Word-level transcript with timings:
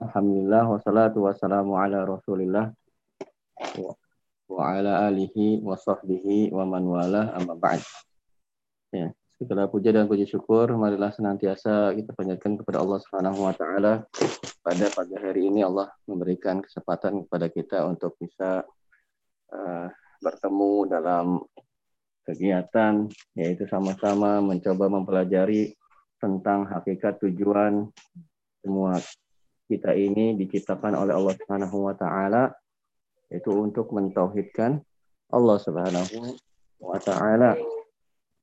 Alhamdulillah 0.00 0.64
wassalatu 0.64 1.28
wassalamu 1.28 1.76
ala 1.76 2.08
Rasulillah 2.08 2.72
wa 4.48 4.62
ala 4.64 5.04
alihi 5.12 5.60
wa 5.60 5.76
sahbihi 5.76 6.48
wa 6.56 6.64
man 6.64 6.88
wala 6.88 7.36
amma 7.36 7.52
ba'd. 7.52 7.84
Ya, 8.96 9.12
segala 9.36 9.68
puja 9.68 9.92
dan 9.92 10.08
puji 10.08 10.24
syukur 10.24 10.72
marilah 10.72 11.12
senantiasa 11.12 11.92
kita 11.92 12.16
panjatkan 12.16 12.56
kepada 12.56 12.80
Allah 12.80 12.96
Subhanahu 13.04 13.44
wa 13.44 13.52
taala. 13.52 14.08
Pada 14.64 14.88
pagi 14.88 15.20
hari 15.20 15.52
ini 15.52 15.60
Allah 15.60 15.92
memberikan 16.08 16.64
kesempatan 16.64 17.28
kepada 17.28 17.52
kita 17.52 17.84
untuk 17.84 18.16
bisa 18.16 18.64
uh, 19.52 19.86
bertemu 20.24 20.96
dalam 20.96 21.44
kegiatan 22.24 23.04
yaitu 23.36 23.68
sama-sama 23.68 24.40
mencoba 24.40 24.88
mempelajari 24.88 25.76
tentang 26.16 26.64
hakikat 26.72 27.20
tujuan 27.20 27.84
semua 28.64 28.96
kita 29.70 29.94
ini 29.94 30.34
diciptakan 30.34 30.98
oleh 30.98 31.14
Allah 31.14 31.34
Subhanahu 31.38 31.86
wa 31.86 31.94
taala 31.94 32.50
yaitu 33.30 33.54
untuk 33.54 33.94
mentauhidkan 33.94 34.82
Allah 35.30 35.56
Subhanahu 35.62 36.34
wa 36.82 36.98
taala. 36.98 37.54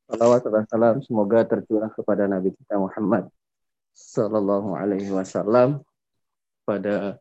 Salawat 0.08 0.48
dan 0.48 0.64
salam 0.72 0.96
semoga 1.04 1.44
tercurah 1.44 1.92
kepada 1.92 2.32
Nabi 2.32 2.56
kita 2.56 2.80
Muhammad 2.80 3.28
sallallahu 3.92 4.72
alaihi 4.80 5.12
wasallam 5.12 5.84
pada 6.64 7.20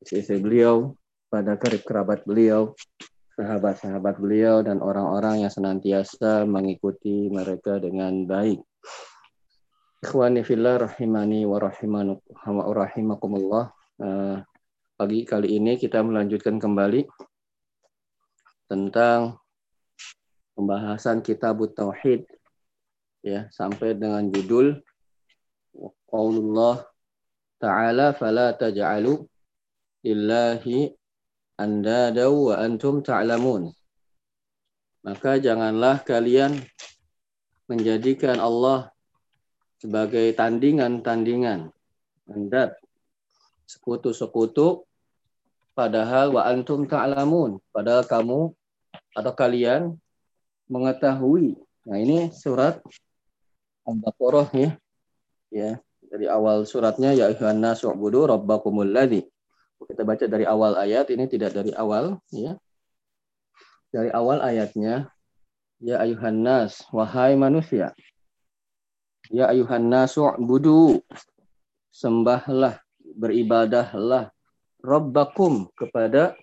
istri 0.00 0.40
beliau, 0.40 0.96
pada 1.28 1.60
karib 1.60 1.84
kerabat 1.84 2.24
beliau, 2.24 2.72
sahabat-sahabat 3.36 4.16
beliau 4.16 4.64
dan 4.64 4.78
orang-orang 4.78 5.44
yang 5.44 5.52
senantiasa 5.52 6.48
mengikuti 6.48 7.28
mereka 7.28 7.76
dengan 7.76 8.24
baik. 8.24 8.62
Ikhwani 10.02 10.42
fillah 10.42 10.82
rahimani 10.82 11.46
wa 11.46 11.62
rahimakumullah. 12.74 13.70
Uh, 14.02 14.42
pagi 14.98 15.22
kali 15.22 15.62
ini 15.62 15.78
kita 15.78 16.02
melanjutkan 16.02 16.58
kembali 16.58 17.06
tentang 18.66 19.38
pembahasan 20.58 21.22
kitab 21.22 21.62
tauhid 21.70 22.26
ya 23.22 23.46
sampai 23.54 23.94
dengan 23.94 24.26
judul 24.26 24.82
qaulullah 26.10 26.82
ta'ala 27.62 28.10
fala 28.18 28.58
taj'alu 28.58 29.22
lillahi 30.02 30.90
andada 31.62 32.26
wa 32.26 32.58
antum 32.58 33.06
ta'lamun. 33.06 33.70
Maka 35.06 35.38
janganlah 35.38 36.02
kalian 36.02 36.58
menjadikan 37.70 38.42
Allah 38.42 38.91
sebagai 39.82 40.30
tandingan-tandingan. 40.38 41.74
Anda 42.30 42.78
sekutu-sekutu 43.66 44.86
padahal 45.74 46.38
wa 46.38 46.46
antum 46.46 46.86
ta'lamun. 46.86 47.58
Padahal 47.74 48.06
kamu 48.06 48.54
atau 49.18 49.32
kalian 49.34 49.98
mengetahui. 50.70 51.58
Nah, 51.82 51.98
ini 51.98 52.30
surat 52.30 52.78
Al-Baqarah 53.82 54.54
ya. 54.54 54.70
Ya, 55.52 55.82
dari 56.00 56.30
awal 56.30 56.64
suratnya 56.64 57.12
ya 57.12 57.28
ayyuhan 57.28 57.60
ubudu 57.92 58.30
rabbakumul 58.30 58.88
ladzi. 58.88 59.26
Kita 59.82 60.06
baca 60.06 60.24
dari 60.30 60.46
awal 60.46 60.78
ayat 60.78 61.10
ini 61.10 61.26
tidak 61.26 61.58
dari 61.58 61.74
awal 61.74 62.22
ya. 62.30 62.54
Dari 63.90 64.08
awal 64.14 64.40
ayatnya 64.40 65.10
ya 65.82 65.98
ayuhan 66.00 66.46
wahai 66.94 67.34
manusia 67.34 67.90
Ya 69.32 69.48
ayuhan 69.48 69.88
nasu 69.88 70.28
budu 70.36 71.00
sembahlah 71.88 72.84
beribadahlah 73.16 74.28
Rabbakum 74.82 75.70
kepada 75.72 76.36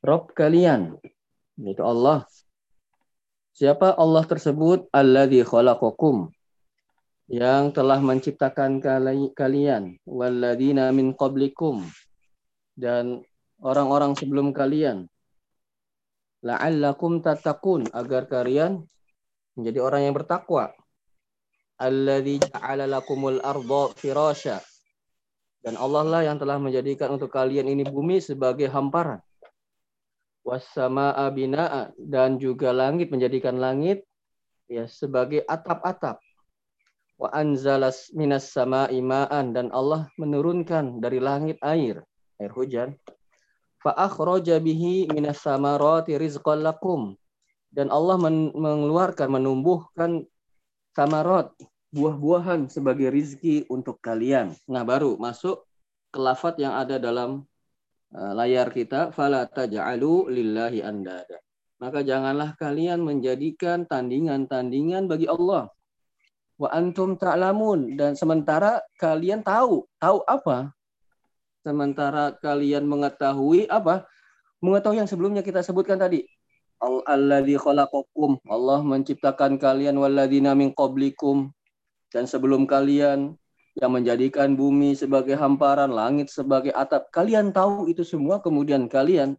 Rob 0.00 0.30
kalian. 0.30 0.94
Yaitu 1.58 1.82
Allah. 1.82 2.22
Siapa 3.50 3.98
Allah 3.98 4.22
tersebut? 4.22 4.86
Alladzi 4.94 5.42
khalaqakum. 5.42 6.30
Yang 7.26 7.74
telah 7.74 7.98
menciptakan 7.98 8.78
kalian. 9.34 9.98
Walladzina 10.06 10.94
min 10.94 11.18
qablikum. 11.18 11.82
Dan 12.78 13.26
orang-orang 13.58 14.14
sebelum 14.14 14.54
kalian. 14.54 15.10
La'allakum 16.46 17.18
tatakun 17.18 17.90
agar 17.90 18.30
kalian 18.30 18.86
menjadi 19.58 19.82
orang 19.82 20.06
yang 20.06 20.14
bertakwa 20.14 20.77
alladzi 21.78 22.42
ja'ala 22.42 22.90
lakumul 22.90 23.38
arda. 23.40 23.94
Dan 25.58 25.74
Allah 25.74 26.04
lah 26.06 26.22
yang 26.22 26.38
telah 26.38 26.58
menjadikan 26.58 27.14
untuk 27.14 27.34
kalian 27.34 27.66
ini 27.66 27.82
bumi 27.82 28.22
sebagai 28.22 28.70
hamparan. 28.70 29.18
Wassama'a 30.46 31.28
bina'a 31.34 31.92
dan 31.98 32.38
juga 32.38 32.70
langit 32.72 33.10
menjadikan 33.10 33.58
langit 33.58 34.06
ya 34.70 34.86
sebagai 34.86 35.42
atap-atap. 35.44 36.22
Wa 37.18 37.34
anzalas 37.34 38.14
minas 38.14 38.54
sama'i 38.54 39.02
ma'an 39.02 39.50
dan 39.50 39.74
Allah 39.74 40.06
menurunkan 40.16 41.02
dari 41.02 41.18
langit 41.18 41.58
air, 41.60 42.06
air 42.38 42.52
hujan. 42.54 42.94
Fa 43.82 43.92
akhraja 43.92 44.62
bihi 44.62 45.10
minas 45.10 45.42
samarati 45.42 46.14
rizqan 46.14 46.62
lakum. 46.62 47.18
Dan 47.68 47.92
Allah 47.92 48.16
mengeluarkan 48.54 49.28
menumbuhkan 49.28 50.24
samarot, 50.98 51.54
buah-buahan 51.94 52.66
sebagai 52.66 53.14
rizki 53.14 53.62
untuk 53.70 54.02
kalian. 54.02 54.50
Nah, 54.66 54.82
baru 54.82 55.14
masuk 55.14 55.62
ke 56.10 56.18
lafat 56.18 56.58
yang 56.58 56.74
ada 56.74 56.98
dalam 56.98 57.46
uh, 58.10 58.32
layar 58.34 58.66
kita, 58.74 59.14
fala 59.14 59.46
taj'alu 59.46 60.26
lillahi 60.26 60.82
andada. 60.82 61.38
Maka 61.78 62.02
janganlah 62.02 62.58
kalian 62.58 62.98
menjadikan 63.06 63.86
tandingan-tandingan 63.86 65.06
bagi 65.06 65.30
Allah. 65.30 65.70
Wa 66.58 66.74
antum 66.74 67.14
ta'lamun 67.14 67.94
dan 67.94 68.18
sementara 68.18 68.82
kalian 68.98 69.46
tahu, 69.46 69.86
tahu 70.02 70.26
apa? 70.26 70.74
Sementara 71.62 72.34
kalian 72.42 72.82
mengetahui 72.82 73.70
apa? 73.70 74.02
Mengetahui 74.58 74.98
yang 74.98 75.06
sebelumnya 75.06 75.46
kita 75.46 75.62
sebutkan 75.62 76.02
tadi, 76.02 76.26
Alladzi 76.78 77.58
khalaqakum. 77.58 78.38
Allah 78.46 78.80
menciptakan 78.86 79.58
kalian 79.58 79.98
walladzina 79.98 80.54
min 80.54 80.70
qablikum 80.70 81.50
dan 82.14 82.24
sebelum 82.24 82.70
kalian 82.70 83.34
yang 83.78 83.90
menjadikan 83.94 84.54
bumi 84.58 84.94
sebagai 84.94 85.38
hamparan, 85.38 85.90
langit 85.90 86.30
sebagai 86.30 86.70
atap. 86.74 87.10
Kalian 87.14 87.50
tahu 87.50 87.90
itu 87.90 88.02
semua 88.02 88.38
kemudian 88.42 88.86
kalian 88.90 89.34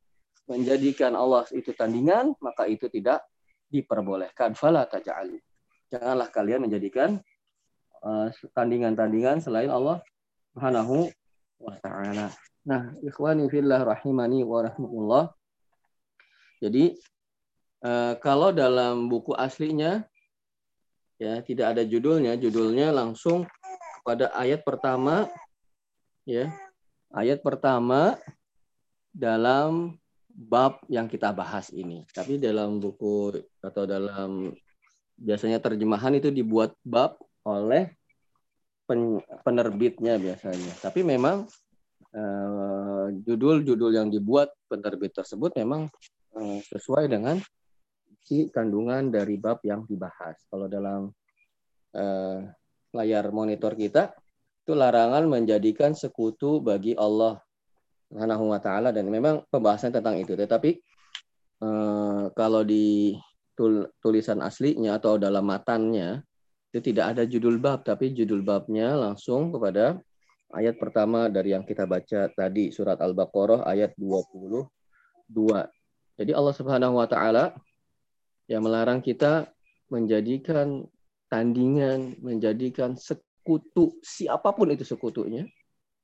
menjadikan 0.48 1.16
Allah 1.16 1.48
itu 1.52 1.72
tandingan, 1.76 2.36
maka 2.40 2.68
itu 2.68 2.88
tidak 2.92 3.24
diperbolehkan. 3.72 4.56
Fala 4.56 4.88
taj'alu. 4.88 5.40
Janganlah 5.92 6.28
kalian 6.32 6.68
menjadikan 6.68 7.20
uh, 8.04 8.28
tandingan-tandingan 8.56 9.44
selain 9.44 9.72
Allah 9.72 10.04
Subhanahu 10.56 11.08
wa 11.60 11.76
taala. 11.84 12.32
Nah, 12.68 12.94
ikhwani 13.04 13.48
fillah 13.48 13.84
rahimani 13.84 14.44
wa 14.44 14.64
rahmatullah. 14.66 15.24
Jadi 16.60 17.00
Uh, 17.80 18.20
kalau 18.20 18.52
dalam 18.52 19.08
buku 19.08 19.32
aslinya 19.40 20.04
ya 21.16 21.40
tidak 21.44 21.76
ada 21.76 21.84
judulnya, 21.88 22.36
judulnya 22.36 22.92
langsung 22.92 23.48
kepada 24.00 24.32
ayat 24.36 24.64
pertama 24.64 25.28
ya. 26.28 26.52
Ayat 27.10 27.42
pertama 27.42 28.22
dalam 29.10 29.98
bab 30.30 30.80
yang 30.88 31.10
kita 31.10 31.34
bahas 31.34 31.74
ini. 31.74 32.06
Tapi 32.14 32.40
dalam 32.40 32.80
buku 32.80 33.36
atau 33.60 33.84
dalam 33.84 34.54
biasanya 35.20 35.60
terjemahan 35.60 36.16
itu 36.16 36.32
dibuat 36.32 36.72
bab 36.86 37.20
oleh 37.44 37.92
penerbitnya 39.44 40.16
biasanya. 40.18 40.74
Tapi 40.80 41.04
memang 41.04 41.46
eh, 42.16 43.06
judul-judul 43.26 43.92
uh, 43.94 43.96
yang 44.02 44.08
dibuat 44.10 44.54
penerbit 44.66 45.14
tersebut 45.14 45.54
memang 45.60 45.92
uh, 46.34 46.60
sesuai 46.72 47.12
dengan 47.12 47.38
isi 48.20 48.52
kandungan 48.52 49.10
dari 49.10 49.40
bab 49.40 49.64
yang 49.64 49.88
dibahas. 49.88 50.38
Kalau 50.52 50.68
dalam 50.68 51.10
uh, 51.96 52.40
layar 52.94 53.32
monitor 53.34 53.74
kita 53.74 54.14
itu 54.66 54.78
larangan 54.78 55.26
menjadikan 55.26 55.98
sekutu 55.98 56.62
bagi 56.62 56.94
Allah 56.94 57.42
Subhanahu 58.10 58.54
wa 58.54 58.60
taala 58.62 58.90
dan 58.94 59.10
memang 59.10 59.46
pembahasan 59.50 59.90
tentang 59.90 60.22
itu. 60.22 60.38
Tetapi 60.38 60.78
uh, 61.66 62.30
kalau 62.38 62.62
di 62.62 63.18
tul 63.58 63.90
tulisan 63.98 64.46
aslinya 64.46 65.02
atau 65.02 65.18
dalam 65.18 65.44
matannya 65.44 66.22
itu 66.70 66.94
tidak 66.94 67.18
ada 67.18 67.24
judul 67.26 67.58
bab 67.58 67.82
tapi 67.82 68.14
judul 68.14 68.46
babnya 68.46 68.94
langsung 68.94 69.50
kepada 69.50 69.98
ayat 70.54 70.78
pertama 70.78 71.28
dari 71.34 71.58
yang 71.58 71.66
kita 71.66 71.90
baca 71.90 72.30
tadi 72.30 72.70
surat 72.70 73.02
Al-Baqarah 73.02 73.66
ayat 73.66 73.98
22. 73.98 74.70
Jadi 76.20 76.32
Allah 76.34 76.54
Subhanahu 76.54 77.02
wa 77.02 77.08
taala 77.10 77.58
yang 78.50 78.66
melarang 78.66 79.00
kita 79.06 79.54
menjadikan 79.94 80.90
tandingan, 81.30 82.18
menjadikan 82.20 82.98
sekutu 82.98 84.02
siapa 84.02 84.50
pun 84.52 84.74
itu 84.74 84.82
sekutunya, 84.82 85.46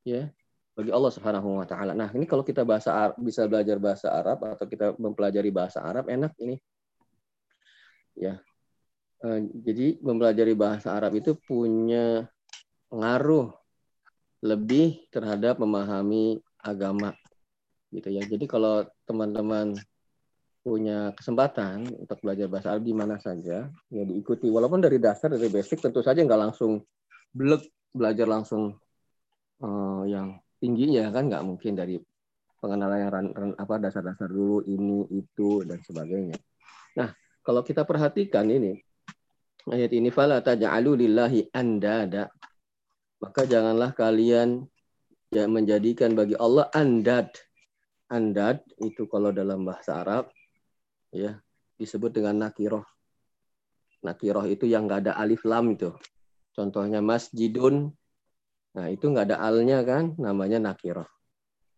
ya 0.05 0.29
bagi 0.75 0.91
Allah 0.91 1.11
Subhanahu 1.11 1.63
wa 1.63 1.65
taala. 1.65 1.95
Nah, 1.95 2.11
ini 2.11 2.27
kalau 2.27 2.43
kita 2.43 2.67
bahasa 2.67 3.15
bisa 3.15 3.47
belajar 3.47 3.79
bahasa 3.79 4.11
Arab 4.11 4.43
atau 4.43 4.67
kita 4.67 4.93
mempelajari 4.99 5.47
bahasa 5.47 5.79
Arab 5.79 6.11
enak 6.11 6.35
ini. 6.43 6.59
Ya. 8.19 8.43
Eh, 9.23 9.39
jadi 9.63 9.95
mempelajari 10.03 10.51
bahasa 10.51 10.91
Arab 10.91 11.15
itu 11.15 11.39
punya 11.47 12.27
pengaruh 12.91 13.55
lebih 14.43 15.07
terhadap 15.09 15.63
memahami 15.63 16.43
agama 16.59 17.15
gitu 17.95 18.11
ya. 18.11 18.27
Jadi 18.27 18.43
kalau 18.43 18.83
teman-teman 19.07 19.79
punya 20.65 21.13
kesempatan 21.13 21.85
untuk 21.93 22.17
belajar 22.25 22.49
bahasa 22.49 22.73
Arab 22.73 22.89
di 22.89 22.95
mana 22.97 23.21
saja, 23.21 23.69
ya 23.69 24.03
diikuti. 24.03 24.49
Walaupun 24.49 24.81
dari 24.81 24.97
dasar, 24.97 25.29
dari 25.29 25.45
basic, 25.45 25.77
tentu 25.77 26.01
saja 26.01 26.25
nggak 26.25 26.41
langsung 26.49 26.81
blek 27.29 27.69
belajar 27.93 28.25
langsung 28.25 28.73
uh, 29.61 30.03
yang 30.09 30.41
tingginya 30.57 31.13
kan 31.13 31.29
nggak 31.29 31.45
mungkin 31.45 31.77
dari 31.77 32.01
pengenalan 32.57 32.97
yang 32.97 33.11
ran, 33.13 33.27
ran, 33.37 33.51
apa 33.61 33.77
dasar-dasar 33.77 34.25
dulu 34.25 34.65
ini 34.65 35.05
itu 35.13 35.61
dan 35.69 35.85
sebagainya. 35.85 36.41
Nah, 36.97 37.13
kalau 37.45 37.61
kita 37.61 37.85
perhatikan 37.85 38.49
ini 38.49 38.73
ayat 39.69 39.93
ini 39.93 40.09
fala 40.09 40.41
taj'alu 40.41 41.05
lillahi 41.05 41.45
andada 41.53 42.33
maka 43.21 43.45
janganlah 43.45 43.93
kalian 43.93 44.65
ya 45.29 45.45
menjadikan 45.45 46.17
bagi 46.17 46.35
Allah 46.35 46.67
andad. 46.73 47.29
Andad 48.05 48.61
itu 48.81 49.09
kalau 49.09 49.33
dalam 49.33 49.65
bahasa 49.65 50.05
Arab 50.05 50.29
ya 51.15 51.39
disebut 51.79 52.11
dengan 52.11 52.43
nakiroh. 52.43 52.83
Nakiroh 54.03 54.45
itu 54.51 54.67
yang 54.67 54.85
nggak 54.85 55.07
ada 55.07 55.13
alif 55.15 55.47
lam 55.47 55.71
itu. 55.71 55.95
Contohnya 56.51 56.99
masjidun 56.99 57.95
Nah, 58.75 58.91
itu 58.91 59.07
nggak 59.07 59.31
ada 59.31 59.37
alnya 59.39 59.79
kan, 59.87 60.11
namanya 60.19 60.59
nakirah. 60.59 61.07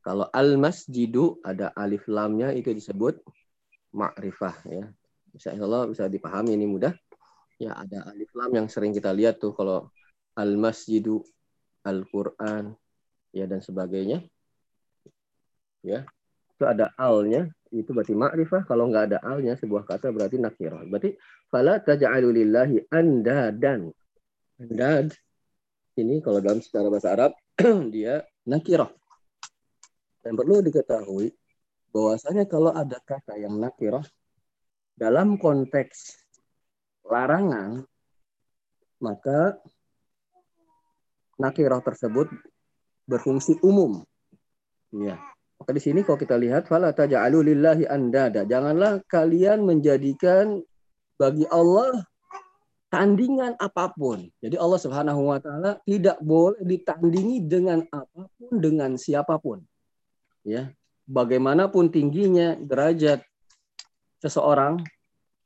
Kalau 0.01 0.25
al 0.33 0.57
masjidu 0.57 1.37
ada 1.45 1.69
alif 1.77 2.09
lamnya 2.09 2.49
itu 2.57 2.73
disebut 2.73 3.21
ma'rifah 3.93 4.55
ya. 4.65 4.85
Bisa 5.29 5.53
Allah 5.53 5.85
bisa 5.85 6.09
dipahami 6.09 6.57
ini 6.57 6.65
mudah. 6.65 6.95
Ya 7.61 7.77
ada 7.77 8.09
alif 8.09 8.33
lam 8.33 8.49
yang 8.49 8.67
sering 8.69 8.97
kita 8.97 9.13
lihat 9.13 9.37
tuh 9.37 9.53
kalau 9.53 9.93
al 10.33 10.57
masjidu, 10.57 11.21
al 11.85 12.01
Quran, 12.09 12.73
ya 13.29 13.45
dan 13.45 13.61
sebagainya. 13.61 14.25
Ya, 15.85 16.01
itu 16.57 16.65
ada 16.65 16.89
alnya, 16.97 17.45
itu 17.69 17.93
berarti 17.93 18.17
ma'rifah. 18.17 18.65
Kalau 18.65 18.89
nggak 18.89 19.13
ada 19.13 19.19
alnya 19.21 19.53
sebuah 19.53 19.85
kata 19.85 20.09
berarti 20.09 20.41
nakirah. 20.41 20.81
Berarti 20.89 21.13
fala 21.53 21.77
taj'alu 21.77 22.33
lillahi 22.33 22.81
andadan. 22.89 23.93
Andad 24.57 25.13
ini 26.01 26.17
kalau 26.17 26.41
dalam 26.41 26.65
secara 26.65 26.89
bahasa 26.89 27.13
Arab 27.13 27.31
dia 27.93 28.25
nakirah. 28.49 28.89
Dan 30.25 30.33
perlu 30.33 30.65
diketahui 30.65 31.29
bahwasanya 31.93 32.49
kalau 32.49 32.73
ada 32.73 32.97
kata 33.05 33.37
yang 33.37 33.53
nakirah 33.61 34.03
dalam 34.97 35.37
konteks 35.37 36.25
larangan 37.05 37.85
maka 38.97 39.61
nakirah 41.37 41.85
tersebut 41.85 42.33
berfungsi 43.05 43.61
umum. 43.61 44.01
Ya. 44.89 45.21
Maka 45.67 45.83
di 45.83 45.83
sini 45.83 45.99
kalau 45.99 46.15
kita 46.15 46.39
lihat 46.39 46.71
fala 46.71 46.95
taj'alu 46.95 47.43
lillahi 47.51 47.91
andada. 47.91 48.47
Janganlah 48.47 49.03
kalian 49.03 49.67
menjadikan 49.67 50.63
bagi 51.19 51.43
Allah 51.51 52.07
tandingan 52.87 53.59
apa 53.59 53.91
pun. 53.91 54.31
Jadi 54.39 54.55
Allah 54.55 54.79
Subhanahu 54.79 55.27
wa 55.27 55.43
taala 55.43 55.75
tidak 55.83 56.23
boleh 56.23 56.63
ditandingi 56.63 57.43
dengan 57.51 57.83
apa 57.91 58.31
pun 58.31 58.53
dengan 58.63 58.95
siapa 58.95 59.35
pun. 59.43 59.59
Ya. 60.47 60.71
Bagaimanapun 61.03 61.91
tingginya 61.91 62.55
derajat 62.55 63.27
seseorang 64.23 64.79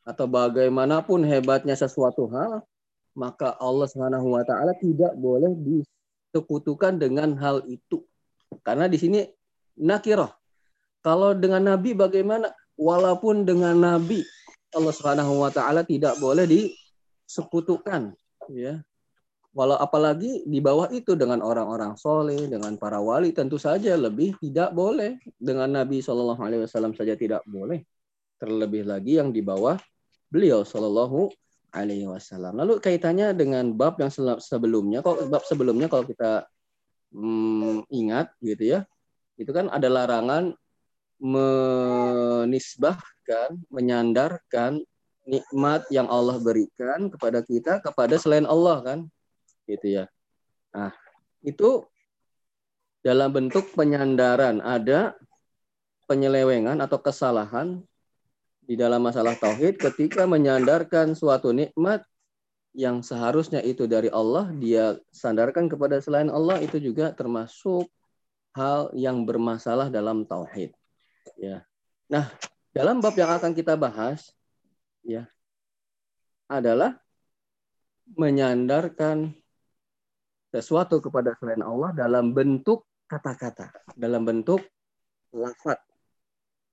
atau 0.06 0.30
bagaimanapun 0.30 1.26
hebatnya 1.26 1.74
sesuatu 1.74 2.30
hal, 2.30 2.62
maka 3.18 3.58
Allah 3.58 3.90
Subhanahu 3.90 4.38
wa 4.38 4.46
taala 4.46 4.78
tidak 4.78 5.18
boleh 5.18 5.50
disekutukan 5.58 7.02
dengan 7.02 7.34
hal 7.42 7.66
itu. 7.66 8.06
Karena 8.62 8.86
di 8.86 9.02
sini 9.02 9.26
nakirah. 9.78 10.32
Kalau 11.02 11.34
dengan 11.34 11.76
nabi 11.76 11.98
bagaimana? 11.98 12.54
Walaupun 12.78 13.46
dengan 13.46 13.78
nabi 13.78 14.26
Allah 14.72 14.94
Subhanahu 14.96 15.44
wa 15.44 15.52
taala 15.52 15.84
tidak 15.84 16.18
boleh 16.18 16.48
di 16.48 16.72
sekutukan 17.28 18.16
ya. 18.52 18.80
Walau 19.52 19.76
apalagi 19.76 20.48
di 20.48 20.64
bawah 20.64 20.88
itu 20.96 21.12
dengan 21.20 21.44
orang-orang 21.44 22.00
soleh 22.00 22.48
dengan 22.48 22.80
para 22.80 23.04
wali 23.04 23.36
tentu 23.36 23.60
saja 23.60 24.00
lebih 24.00 24.40
tidak 24.40 24.72
boleh. 24.72 25.20
Dengan 25.36 25.76
Nabi 25.76 26.00
Shallallahu 26.00 26.40
Alaihi 26.40 26.64
Wasallam 26.64 26.96
saja 26.96 27.20
tidak 27.20 27.44
boleh. 27.44 27.84
Terlebih 28.40 28.88
lagi 28.88 29.20
yang 29.20 29.36
di 29.36 29.44
bawah 29.44 29.76
beliau 30.32 30.64
Shallallahu 30.64 31.28
Alaihi 31.76 32.08
Wasallam. 32.08 32.56
Lalu 32.64 32.80
kaitannya 32.80 33.36
dengan 33.36 33.76
bab 33.76 34.00
yang 34.00 34.08
sebelumnya 34.40 35.04
kok 35.04 35.28
bab 35.28 35.44
sebelumnya 35.44 35.92
kalau 35.92 36.08
kita 36.08 36.48
hmm, 37.12 37.92
ingat 37.92 38.32
gitu 38.40 38.80
ya 38.80 38.80
itu 39.42 39.50
kan 39.50 39.74
ada 39.74 39.90
larangan 39.90 40.54
menisbahkan 41.18 43.58
menyandarkan 43.74 44.86
nikmat 45.26 45.82
yang 45.90 46.06
Allah 46.10 46.38
berikan 46.38 47.10
kepada 47.10 47.42
kita 47.42 47.82
kepada 47.82 48.22
selain 48.22 48.46
Allah 48.46 48.86
kan? 48.86 49.10
Gitu 49.66 49.98
ya. 50.02 50.06
Nah 50.74 50.94
itu 51.42 51.86
dalam 53.02 53.34
bentuk 53.34 53.74
penyandaran 53.74 54.62
ada 54.62 55.18
penyelewengan 56.06 56.78
atau 56.86 57.02
kesalahan 57.02 57.82
di 58.62 58.78
dalam 58.78 59.02
masalah 59.02 59.34
tauhid 59.34 59.82
ketika 59.82 60.30
menyandarkan 60.30 61.18
suatu 61.18 61.50
nikmat 61.50 62.06
yang 62.78 63.02
seharusnya 63.04 63.60
itu 63.66 63.90
dari 63.90 64.08
Allah 64.14 64.54
dia 64.56 64.96
sandarkan 65.12 65.68
kepada 65.68 66.00
selain 66.00 66.32
Allah 66.32 66.62
itu 66.62 66.80
juga 66.80 67.12
termasuk 67.12 67.90
hal 68.56 68.92
yang 68.98 69.24
bermasalah 69.24 69.88
dalam 69.88 70.28
tauhid 70.28 70.76
ya 71.40 71.64
nah 72.12 72.28
dalam 72.72 73.00
bab 73.00 73.16
yang 73.16 73.32
akan 73.32 73.52
kita 73.56 73.76
bahas 73.76 74.32
ya 75.04 75.28
adalah 76.52 77.00
menyandarkan 78.12 79.32
sesuatu 80.52 81.00
kepada 81.00 81.32
selain 81.40 81.64
Allah 81.64 81.96
dalam 81.96 82.36
bentuk 82.36 82.84
kata-kata, 83.08 83.72
dalam 83.96 84.28
bentuk 84.28 84.60
lafat, 85.32 85.80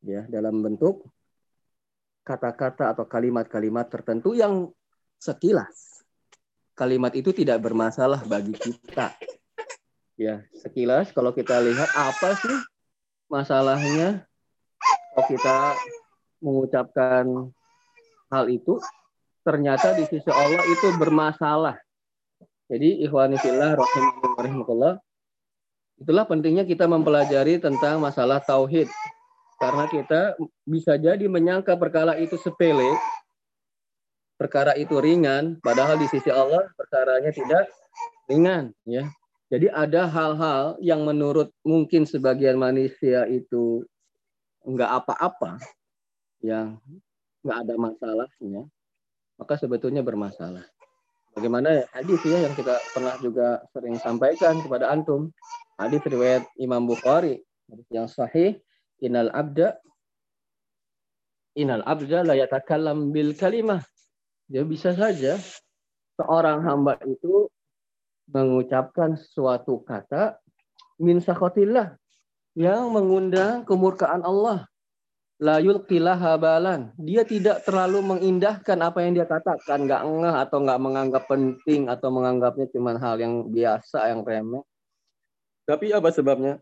ya, 0.02 0.26
dalam 0.26 0.59
bentuk 0.62 1.07
kata-kata 2.26 2.95
atau 2.95 3.07
kalimat-kalimat 3.07 3.87
tertentu 3.87 4.35
yang 4.35 4.71
sekilas 5.19 6.02
kalimat 6.79 7.11
itu 7.19 7.35
tidak 7.35 7.59
bermasalah 7.59 8.23
bagi 8.23 8.55
kita. 8.55 9.14
Ya, 10.19 10.43
sekilas 10.51 11.15
kalau 11.15 11.31
kita 11.31 11.63
lihat 11.63 11.95
apa 11.95 12.35
sih 12.43 12.59
masalahnya 13.31 14.27
kalau 15.15 15.25
kita 15.31 15.57
mengucapkan 16.43 17.25
hal 18.27 18.51
itu 18.51 18.83
ternyata 19.47 19.95
di 19.95 20.03
sisi 20.11 20.27
Allah 20.27 20.67
itu 20.67 20.91
bermasalah. 20.99 21.79
Jadi 22.67 23.07
ikhwani 23.07 23.39
fillah 23.39 23.79
rahimahullah 24.35 24.99
itulah 26.03 26.27
pentingnya 26.27 26.67
kita 26.67 26.91
mempelajari 26.91 27.63
tentang 27.63 28.03
masalah 28.03 28.43
tauhid. 28.43 28.91
Karena 29.63 29.87
kita 29.87 30.35
bisa 30.67 30.99
jadi 30.99 31.31
menyangka 31.31 31.79
perkara 31.79 32.19
itu 32.19 32.35
sepele, 32.39 32.95
perkara 34.35 34.75
itu 34.75 34.99
ringan, 34.99 35.63
padahal 35.63 35.95
di 35.95 36.11
sisi 36.11 36.31
Allah 36.31 36.67
perkaranya 36.75 37.31
tidak 37.31 37.71
ringan, 38.31 38.71
ya. 38.83 39.07
Jadi 39.49 39.73
ada 39.73 40.05
hal-hal 40.05 40.76
yang 40.85 41.09
menurut 41.09 41.49
mungkin 41.64 42.05
sebagian 42.05 42.61
manusia 42.61 43.25
itu 43.25 43.81
enggak 44.61 45.05
apa-apa, 45.05 45.57
yang 46.45 46.76
nggak 47.40 47.59
ada 47.64 47.75
masalahnya, 47.81 48.62
maka 49.40 49.55
sebetulnya 49.57 50.05
bermasalah. 50.05 50.69
Bagaimana 51.33 51.87
hadis 51.97 52.21
ya 52.28 52.45
yang 52.45 52.52
kita 52.52 52.76
pernah 52.93 53.14
juga 53.25 53.62
sering 53.73 53.97
sampaikan 53.97 54.61
kepada 54.61 54.93
antum. 54.93 55.33
Hadis 55.78 56.02
riwayat 56.02 56.43
Imam 56.59 56.85
Bukhari 56.85 57.40
yang 57.88 58.11
sahih, 58.11 58.59
inal 58.99 59.31
abda 59.31 59.78
inal 61.55 61.87
abda 61.87 62.26
la 62.26 62.35
yatakallam 62.35 63.14
bil 63.14 63.33
kalimah. 63.38 63.81
Dia 64.50 64.67
bisa 64.67 64.93
saja 64.93 65.38
seorang 66.19 66.67
hamba 66.67 66.99
itu 67.07 67.47
mengucapkan 68.28 69.16
suatu 69.16 69.80
kata 69.82 70.37
min 71.00 71.18
sakhatillah 71.18 71.97
yang 72.58 72.92
mengundang 72.92 73.64
kemurkaan 73.64 74.20
Allah 74.25 74.68
la 75.38 75.62
yulqilah 75.62 76.18
habalan. 76.18 76.90
Dia 76.99 77.23
tidak 77.23 77.62
terlalu 77.62 78.02
mengindahkan 78.02 78.78
apa 78.82 79.06
yang 79.06 79.14
dia 79.14 79.26
katakan, 79.26 79.87
nggak 79.87 80.02
ngeh 80.02 80.35
atau 80.35 80.58
nggak 80.66 80.80
menganggap 80.82 81.25
penting 81.30 81.87
atau 81.87 82.11
menganggapnya 82.11 82.66
cuma 82.75 82.99
hal 82.99 83.16
yang 83.23 83.47
biasa, 83.47 84.11
yang 84.11 84.26
remeh. 84.26 84.66
Tapi 85.62 85.94
apa 85.94 86.11
sebabnya? 86.11 86.58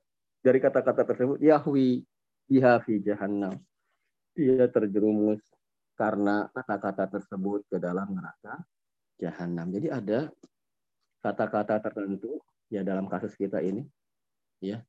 dari 0.47 0.63
kata-kata 0.63 1.03
tersebut 1.03 1.43
yahwi 1.43 2.07
biha 2.47 2.79
fi 2.87 3.03
jahannam. 3.03 3.59
Dia 4.39 4.71
terjerumus 4.71 5.43
karena 5.99 6.47
kata-kata 6.55 7.19
tersebut 7.19 7.67
ke 7.67 7.83
dalam 7.83 8.15
neraka 8.15 8.63
jahanam. 9.19 9.75
Jadi 9.75 9.91
ada 9.91 10.31
kata-kata 11.27 11.83
tertentu 11.83 12.39
ya 12.71 12.87
dalam 12.87 13.11
kasus 13.11 13.35
kita 13.35 13.59
ini. 13.59 13.83
Ya 14.63 14.87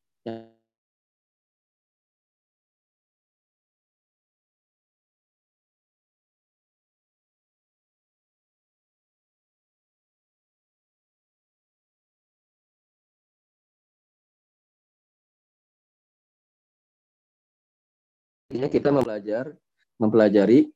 kita 18.70 18.94
mempelajari 18.94 19.58
mempelajari 19.98 20.70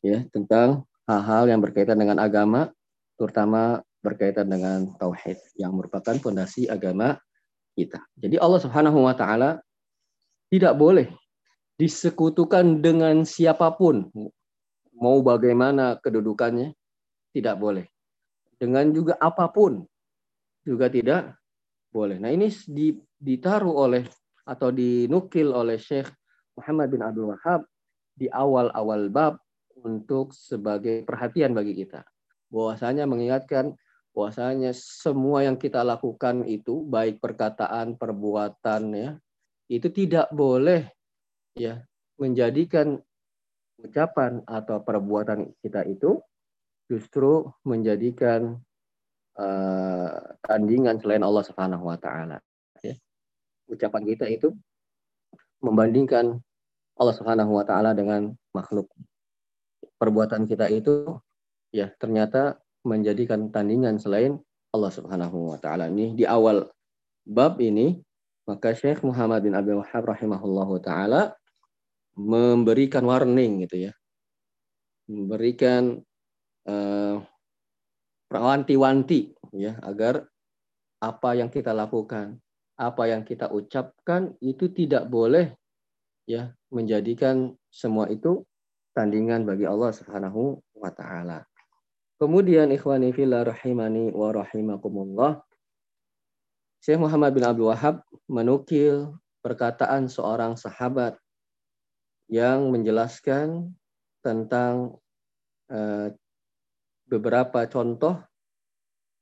ya 0.00 0.22
tentang 0.30 0.86
hal-hal 1.10 1.50
yang 1.50 1.60
berkaitan 1.60 1.98
dengan 1.98 2.22
agama, 2.22 2.70
terutama 3.18 3.82
berkaitan 4.02 4.46
dengan 4.46 4.94
tauhid 4.96 5.38
yang 5.58 5.74
merupakan 5.74 6.14
fondasi 6.18 6.70
agama 6.70 7.18
kita. 7.74 8.02
Jadi 8.18 8.38
Allah 8.38 8.60
Subhanahu 8.62 9.06
wa 9.06 9.14
taala 9.14 9.58
tidak 10.48 10.74
boleh 10.78 11.10
disekutukan 11.78 12.82
dengan 12.82 13.22
siapa 13.22 13.70
pun 13.74 14.10
mau 14.98 15.22
bagaimana 15.22 15.98
kedudukannya 16.02 16.74
tidak 17.30 17.56
boleh. 17.58 17.86
Dengan 18.58 18.90
juga 18.90 19.14
apa 19.22 19.46
pun 19.46 19.86
juga 20.66 20.90
tidak 20.90 21.38
boleh. 21.94 22.18
Nah, 22.18 22.34
ini 22.34 22.50
ditaruh 23.22 23.70
oleh 23.70 24.02
atau 24.42 24.74
dinukil 24.74 25.54
oleh 25.54 25.78
Syekh 25.78 26.10
Muhammad 26.58 26.90
bin 26.90 27.06
Abdul 27.06 27.30
Wahab 27.30 27.62
di 28.18 28.26
awal-awal 28.26 29.06
bab 29.14 29.38
untuk 29.78 30.34
sebagai 30.34 31.06
perhatian 31.06 31.54
bagi 31.54 31.78
kita. 31.78 32.02
Bahwasanya 32.50 33.06
mengingatkan 33.06 33.78
bahwasanya 34.18 34.74
semua 34.74 35.46
yang 35.46 35.54
kita 35.54 35.86
lakukan 35.86 36.42
itu 36.42 36.82
baik 36.82 37.22
perkataan, 37.22 37.94
perbuatan 37.94 38.90
ya, 38.90 39.10
itu 39.70 39.86
tidak 39.94 40.26
boleh 40.34 40.90
ya 41.54 41.86
menjadikan 42.18 42.98
ucapan 43.78 44.42
atau 44.42 44.82
perbuatan 44.82 45.54
kita 45.62 45.86
itu 45.86 46.18
justru 46.90 47.46
menjadikan 47.62 48.58
uh, 49.38 50.34
tandingan 50.42 50.98
selain 50.98 51.22
Allah 51.22 51.46
Subhanahu 51.46 51.86
wa 51.86 51.94
taala 51.94 52.42
ya. 52.82 52.98
Ucapan 53.70 54.02
kita 54.02 54.26
itu 54.26 54.50
membandingkan 55.62 56.42
Allah 56.98 57.14
Subhanahu 57.14 57.54
wa 57.54 57.62
taala 57.62 57.94
dengan 57.94 58.34
makhluk. 58.50 58.90
Perbuatan 59.94 60.50
kita 60.50 60.66
itu 60.74 61.22
ya 61.70 61.94
ternyata 62.02 62.58
menjadikan 62.88 63.52
tandingan 63.52 64.00
selain 64.00 64.40
Allah 64.72 64.92
Subhanahu 64.92 65.52
wa 65.52 65.58
taala. 65.60 65.92
Ini 65.92 66.16
di 66.16 66.24
awal 66.24 66.64
bab 67.28 67.60
ini 67.60 68.00
maka 68.48 68.72
Syekh 68.72 69.04
Muhammad 69.04 69.44
bin 69.44 69.52
Abdul 69.52 69.84
Wahab 69.84 70.08
rahimahullahu 70.08 70.80
taala 70.80 71.36
memberikan 72.16 73.04
warning 73.04 73.68
gitu 73.68 73.88
ya. 73.88 73.92
Memberikan 75.08 76.00
uh, 76.64 77.20
wanti-wanti 78.32 79.36
ya 79.52 79.76
agar 79.84 80.24
apa 81.00 81.30
yang 81.36 81.52
kita 81.52 81.76
lakukan, 81.76 82.40
apa 82.76 83.02
yang 83.08 83.22
kita 83.24 83.52
ucapkan 83.52 84.32
itu 84.40 84.72
tidak 84.72 85.08
boleh 85.08 85.52
ya 86.28 86.52
menjadikan 86.68 87.56
semua 87.72 88.08
itu 88.12 88.44
tandingan 88.92 89.48
bagi 89.48 89.64
Allah 89.64 89.92
Subhanahu 89.92 90.60
wa 90.76 90.90
taala. 90.92 91.44
Kemudian 92.18 92.74
ikhwani 92.74 93.14
fillah 93.14 93.46
rahimani 93.46 94.10
wa 94.10 94.34
rahimakumullah. 94.34 95.38
Syekh 96.82 96.98
Muhammad 96.98 97.34
bin 97.34 97.46
Abdul 97.46 97.70
Wahab 97.70 98.02
menukil 98.26 99.14
perkataan 99.42 100.10
seorang 100.10 100.58
sahabat 100.58 101.14
yang 102.26 102.70
menjelaskan 102.74 103.74
tentang 104.22 104.98
uh, 105.70 106.10
beberapa 107.08 107.66
contoh 107.66 108.18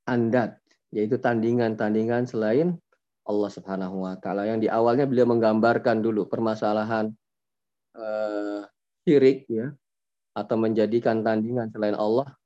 andat, 0.05 0.59
yaitu 0.91 1.17
tandingan-tandingan 1.17 2.27
selain 2.27 2.77
Allah 3.27 3.51
Subhanahu 3.51 4.07
wa 4.07 4.15
taala 4.21 4.47
yang 4.47 4.63
di 4.63 4.71
awalnya 4.71 5.03
beliau 5.03 5.27
menggambarkan 5.27 5.99
dulu 5.99 6.31
permasalahan 6.31 7.11
uh, 7.95 8.63
syirik 9.03 9.43
ya 9.51 9.73
atau 10.37 10.55
menjadikan 10.55 11.25
tandingan 11.25 11.73
selain 11.73 11.97
Allah. 11.97 12.36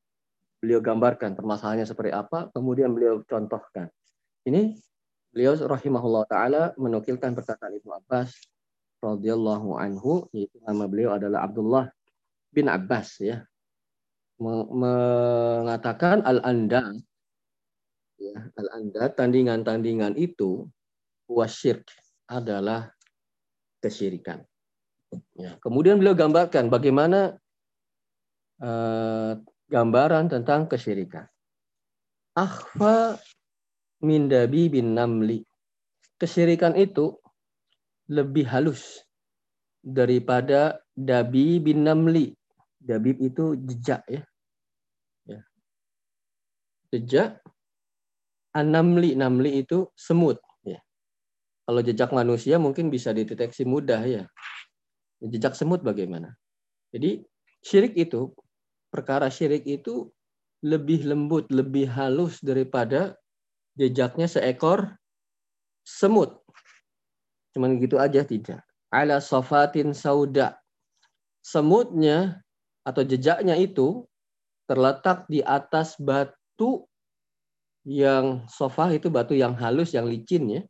Beliau 0.62 0.80
gambarkan 0.80 1.34
permasalahannya 1.34 1.90
seperti 1.90 2.14
apa, 2.14 2.54
kemudian 2.54 2.94
beliau 2.94 3.26
contohkan. 3.26 3.90
Ini 4.46 4.78
beliau 5.34 5.58
rahimahullah 5.58 6.24
taala 6.30 6.64
menukilkan 6.78 7.34
perkataan 7.34 7.82
Ibnu 7.82 7.92
Abbas 7.98 8.36
radhiyallahu 9.02 9.74
anhu 9.82 10.30
yaitu 10.30 10.62
nama 10.62 10.86
beliau 10.86 11.18
adalah 11.18 11.50
Abdullah 11.50 11.90
bin 12.54 12.70
Abbas 12.70 13.18
ya 13.18 13.42
mengatakan 14.42 16.26
al-anda 16.26 16.94
ya, 18.18 18.38
al-anda 18.58 19.10
tandingan-tandingan 19.14 20.18
itu 20.18 20.66
wasyirk 21.30 21.86
adalah 22.26 22.90
kesyirikan. 23.82 24.42
Ya. 25.38 25.58
Kemudian 25.62 26.02
beliau 26.02 26.16
gambarkan 26.18 26.72
bagaimana 26.74 27.38
uh, 28.64 29.36
gambaran 29.72 30.28
tentang 30.28 30.68
kesyirikan. 30.68 31.24
Akhfa 32.36 33.16
min 34.04 34.28
dabi 34.28 34.68
bin 34.68 34.92
namli. 34.92 35.48
Kesyirikan 36.20 36.76
itu 36.76 37.16
lebih 38.12 38.46
halus 38.52 39.02
daripada 39.80 40.84
dabi 40.92 41.64
bin 41.64 41.88
namli. 41.88 42.36
Dabib 42.82 43.24
itu 43.24 43.56
jejak 43.64 44.04
ya. 44.12 44.22
ya. 45.26 45.42
Jejak 46.92 47.40
Anamli, 48.52 49.16
namli 49.16 49.64
itu 49.64 49.88
semut. 49.96 50.44
Ya. 50.68 50.84
Kalau 51.64 51.80
jejak 51.80 52.12
manusia 52.12 52.60
mungkin 52.60 52.92
bisa 52.92 53.16
dideteksi 53.16 53.64
mudah 53.64 54.04
ya. 54.04 54.24
Jejak 55.24 55.56
semut 55.56 55.80
bagaimana? 55.88 56.36
Jadi 56.92 57.24
syirik 57.64 57.96
itu, 57.96 58.36
perkara 58.92 59.32
syirik 59.32 59.64
itu 59.66 60.12
lebih 60.62 61.08
lembut, 61.10 61.50
lebih 61.50 61.90
halus 61.90 62.38
daripada 62.44 63.18
jejaknya 63.74 64.30
seekor 64.30 64.94
semut. 65.82 66.38
Cuman 67.56 67.82
gitu 67.82 67.98
aja 67.98 68.22
tidak. 68.22 68.62
Ala 68.94 69.18
sofatin 69.24 69.96
sauda. 69.96 70.60
Semutnya 71.42 72.46
atau 72.86 73.02
jejaknya 73.02 73.58
itu 73.58 74.06
terletak 74.70 75.26
di 75.26 75.42
atas 75.42 75.98
batu 75.98 76.86
yang 77.82 78.46
sofa 78.46 78.94
itu 78.94 79.10
batu 79.10 79.34
yang 79.34 79.58
halus, 79.58 79.98
yang 79.98 80.06
licin 80.06 80.46
ya. 80.46 80.62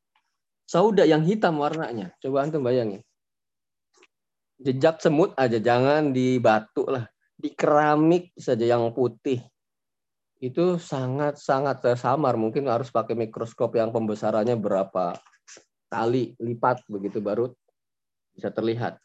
Sauda 0.64 1.04
yang 1.04 1.28
hitam 1.28 1.60
warnanya. 1.60 2.16
Coba 2.24 2.48
antum 2.48 2.64
bayangin. 2.64 3.04
Jejak 4.62 5.04
semut 5.04 5.36
aja, 5.36 5.60
jangan 5.60 6.16
di 6.16 6.40
batu 6.40 6.88
lah. 6.88 7.11
Di 7.42 7.50
keramik 7.58 8.38
saja 8.38 8.62
yang 8.62 8.94
putih. 8.94 9.42
Itu 10.38 10.78
sangat-sangat 10.78 11.82
tersamar. 11.82 12.38
Mungkin 12.38 12.70
harus 12.70 12.94
pakai 12.94 13.18
mikroskop 13.18 13.74
yang 13.74 13.90
pembesarannya 13.90 14.54
berapa 14.58 15.18
kali 15.90 16.38
lipat 16.38 16.86
begitu 16.86 17.18
baru 17.18 17.50
bisa 18.38 18.54
terlihat. 18.54 19.02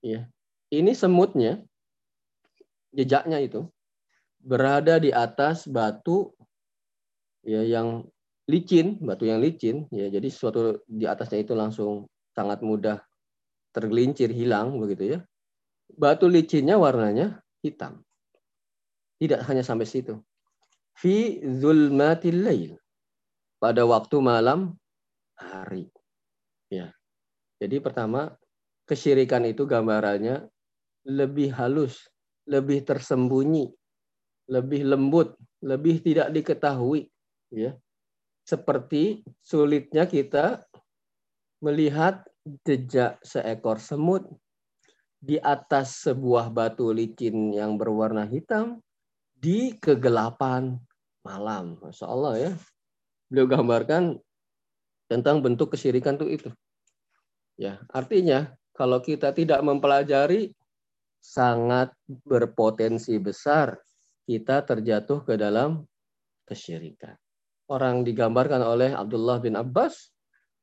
Ya. 0.00 0.26
Ini 0.72 0.96
semutnya, 0.96 1.62
jejaknya 2.90 3.38
itu, 3.38 3.70
berada 4.42 4.98
di 4.98 5.14
atas 5.14 5.70
batu 5.70 6.34
ya 7.46 7.62
yang 7.62 8.02
licin, 8.50 8.98
batu 8.98 9.30
yang 9.30 9.38
licin, 9.38 9.86
ya 9.94 10.10
jadi 10.10 10.26
suatu 10.26 10.82
di 10.90 11.06
atasnya 11.06 11.46
itu 11.46 11.54
langsung 11.54 12.10
sangat 12.34 12.62
mudah 12.66 12.98
tergelincir 13.70 14.34
hilang 14.34 14.82
begitu 14.82 15.16
ya. 15.16 15.18
Batu 15.86 16.26
licinnya 16.26 16.74
warnanya 16.74 17.38
hitam. 17.66 17.98
Tidak 19.18 19.42
hanya 19.50 19.66
sampai 19.66 19.88
situ. 19.88 20.22
Fi 20.94 21.42
zulmatil 21.42 22.40
lail. 22.46 22.72
Pada 23.58 23.82
waktu 23.82 24.16
malam 24.22 24.78
hari. 25.34 25.90
Ya. 26.70 26.92
Jadi 27.58 27.80
pertama 27.80 28.36
kesyirikan 28.86 29.42
itu 29.48 29.64
gambarannya 29.64 30.46
lebih 31.08 31.50
halus, 31.56 32.06
lebih 32.44 32.84
tersembunyi, 32.84 33.72
lebih 34.52 34.86
lembut, 34.86 35.34
lebih 35.64 36.04
tidak 36.04 36.30
diketahui 36.30 37.08
ya 37.50 37.74
seperti 38.46 39.26
sulitnya 39.42 40.06
kita 40.06 40.62
melihat 41.58 42.22
jejak 42.62 43.18
seekor 43.26 43.82
semut 43.82 44.22
di 45.20 45.40
atas 45.40 46.04
sebuah 46.06 46.52
batu 46.52 46.92
licin 46.92 47.52
yang 47.52 47.80
berwarna 47.80 48.28
hitam 48.28 48.80
di 49.36 49.74
kegelapan 49.76 50.76
malam. 51.26 51.80
Masya 51.82 52.06
Allah 52.06 52.34
ya. 52.38 52.52
Beliau 53.26 53.46
gambarkan 53.50 54.16
tentang 55.10 55.42
bentuk 55.42 55.74
kesyirikan 55.74 56.14
itu 56.20 56.26
itu. 56.30 56.50
Ya, 57.56 57.82
artinya 57.90 58.52
kalau 58.76 59.00
kita 59.00 59.32
tidak 59.32 59.64
mempelajari 59.64 60.52
sangat 61.18 61.90
berpotensi 62.06 63.18
besar 63.18 63.80
kita 64.26 64.62
terjatuh 64.66 65.22
ke 65.22 65.38
dalam 65.38 65.86
kesyirikan. 66.46 67.14
Orang 67.66 68.06
digambarkan 68.06 68.62
oleh 68.62 68.94
Abdullah 68.94 69.42
bin 69.42 69.58
Abbas 69.58 70.14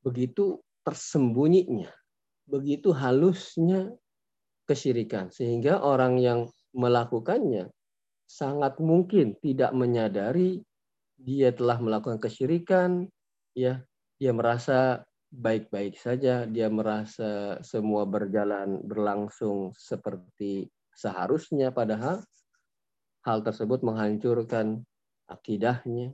begitu 0.04 0.60
tersembunyinya, 0.84 1.92
begitu 2.48 2.92
halusnya 2.92 3.92
kesyirikan. 4.68 5.30
Sehingga 5.30 5.84
orang 5.84 6.20
yang 6.20 6.40
melakukannya 6.74 7.70
sangat 8.24 8.80
mungkin 8.82 9.38
tidak 9.40 9.72
menyadari 9.76 10.64
dia 11.20 11.54
telah 11.54 11.80
melakukan 11.80 12.20
kesyirikan 12.20 13.08
ya. 13.54 13.84
Dia 14.18 14.32
merasa 14.32 15.04
baik-baik 15.34 15.98
saja, 15.98 16.46
dia 16.46 16.70
merasa 16.70 17.58
semua 17.66 18.06
berjalan 18.06 18.80
berlangsung 18.86 19.74
seperti 19.74 20.70
seharusnya 20.94 21.74
padahal 21.74 22.22
hal 23.26 23.40
tersebut 23.42 23.82
menghancurkan 23.82 24.86
akidahnya, 25.26 26.14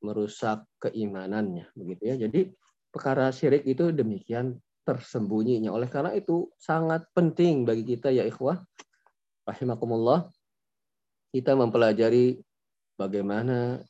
merusak 0.00 0.62
keimanannya 0.78 1.66
begitu 1.74 2.02
ya. 2.14 2.16
Jadi 2.28 2.54
perkara 2.94 3.34
syirik 3.34 3.66
itu 3.66 3.90
demikian 3.90 4.56
tersembunyinya. 4.84 5.70
Oleh 5.70 5.88
karena 5.88 6.16
itu 6.16 6.48
sangat 6.56 7.06
penting 7.12 7.68
bagi 7.68 7.84
kita 7.84 8.10
ya 8.10 8.24
ikhwah 8.24 8.60
rahimakumullah 9.44 10.28
kita 11.30 11.54
mempelajari 11.54 12.42
bagaimana 12.98 13.80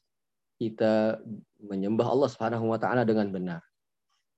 kita 0.61 1.19
menyembah 1.61 2.05
Allah 2.05 2.29
Subhanahu 2.29 2.69
wa 2.69 2.77
taala 2.77 3.09
dengan 3.09 3.33
benar. 3.33 3.61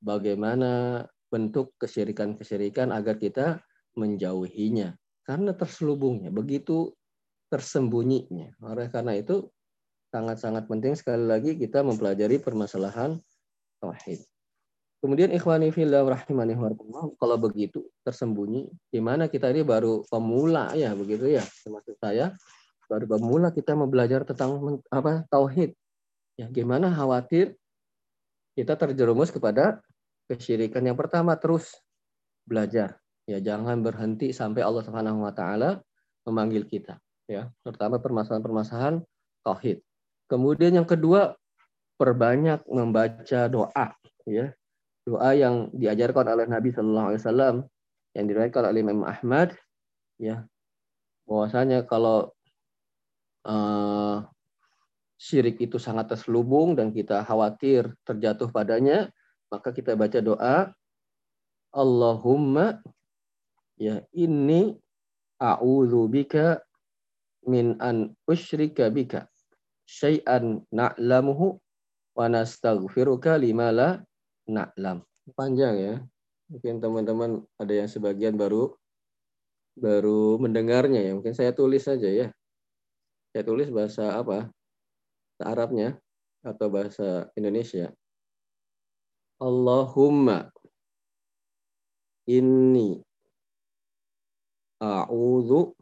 Bagaimana 0.02 1.02
bentuk 1.30 1.74
kesyirikan-kesyirikan 1.82 2.94
agar 2.94 3.18
kita 3.18 3.62
menjauhinya. 3.98 4.94
Karena 5.22 5.54
terselubungnya 5.54 6.30
begitu 6.30 6.94
tersembunyinya. 7.50 8.58
Oleh 8.62 8.90
karena 8.90 9.18
itu 9.18 9.50
sangat-sangat 10.12 10.68
penting 10.68 10.94
sekali 10.94 11.24
lagi 11.24 11.56
kita 11.56 11.80
mempelajari 11.80 12.36
permasalahan 12.38 13.16
tauhid 13.80 14.31
kemudian 15.02 15.34
ikhwani 15.34 15.74
fillah 15.74 16.06
rahimani 16.06 16.54
kalau 17.18 17.36
begitu 17.36 17.82
tersembunyi 18.06 18.70
di 18.88 19.00
mana 19.02 19.26
kita 19.26 19.50
ini 19.50 19.66
baru 19.66 20.06
pemula 20.06 20.72
ya 20.78 20.94
begitu 20.94 21.26
ya 21.26 21.42
termasuk 21.66 21.98
saya 21.98 22.30
baru 22.86 23.18
pemula 23.18 23.50
kita 23.50 23.74
mempelajari 23.74 24.22
tentang 24.22 24.78
apa 24.88 25.26
tauhid 25.26 25.74
ya 26.38 26.46
gimana 26.48 26.88
khawatir 26.94 27.58
kita 28.52 28.76
terjerumus 28.76 29.32
kepada 29.32 29.80
kesyirikan. 30.28 30.84
Yang 30.84 30.98
pertama 31.06 31.36
terus 31.36 31.80
belajar. 32.44 33.00
Ya, 33.24 33.38
jangan 33.38 33.80
berhenti 33.80 34.34
sampai 34.34 34.66
Allah 34.66 34.82
Subhanahu 34.82 35.22
wa 35.22 35.30
taala 35.30 35.78
memanggil 36.26 36.66
kita, 36.66 36.98
ya. 37.30 37.46
Terutama 37.62 38.02
permasalahan-permasalahan 38.02 38.98
tauhid. 39.46 39.78
Kemudian 40.26 40.74
yang 40.74 40.88
kedua, 40.88 41.38
perbanyak 42.02 42.66
membaca 42.66 43.40
doa, 43.46 43.86
ya. 44.26 44.50
Doa 45.02 45.34
yang 45.34 45.68
diajarkan 45.74 46.30
oleh 46.30 46.46
Nabi 46.46 46.70
Shallallahu 46.70 47.08
alaihi 47.10 47.22
wasallam 47.22 47.56
yang 48.14 48.24
diriwayatkan 48.30 48.64
oleh 48.70 48.80
Imam 48.86 49.02
Ahmad, 49.02 49.56
ya. 50.20 50.46
Bahwasanya 51.26 51.86
kalau 51.88 52.30
uh, 53.46 54.22
syirik 55.18 55.58
itu 55.58 55.78
sangat 55.78 56.10
terselubung 56.10 56.78
dan 56.78 56.94
kita 56.94 57.22
khawatir 57.26 57.90
terjatuh 58.06 58.50
padanya, 58.50 59.10
maka 59.50 59.70
kita 59.70 59.92
baca 59.94 60.18
doa 60.18 60.70
Allahumma 61.72 62.84
ya 63.80 64.04
ini 64.12 64.76
a'udzu 65.40 66.04
bika 66.08 66.60
min 67.48 67.80
an 67.80 68.12
usyrika 68.28 68.92
bika 68.92 69.26
syai'an 69.88 70.62
na'lamuhu 70.68 71.58
wa 72.12 72.26
nastaghfiruka 72.28 73.40
lima 73.40 73.72
la 73.72 73.88
na'lam. 74.48 75.04
Panjang 75.36 75.74
ya. 75.78 75.94
Mungkin 76.50 76.82
teman-teman 76.82 77.30
ada 77.56 77.72
yang 77.72 77.88
sebagian 77.88 78.36
baru 78.36 78.74
baru 79.78 80.36
mendengarnya 80.36 81.00
ya. 81.00 81.12
Mungkin 81.16 81.32
saya 81.32 81.54
tulis 81.56 81.84
saja 81.84 82.08
ya. 82.08 82.28
Saya 83.32 83.42
tulis 83.48 83.72
bahasa 83.72 84.12
apa? 84.18 84.52
Arabnya 85.42 85.98
atau 86.44 86.68
bahasa 86.70 87.30
Indonesia. 87.34 87.90
Allahumma 89.42 90.54
inni 92.30 93.02
a'udhu 94.78 95.74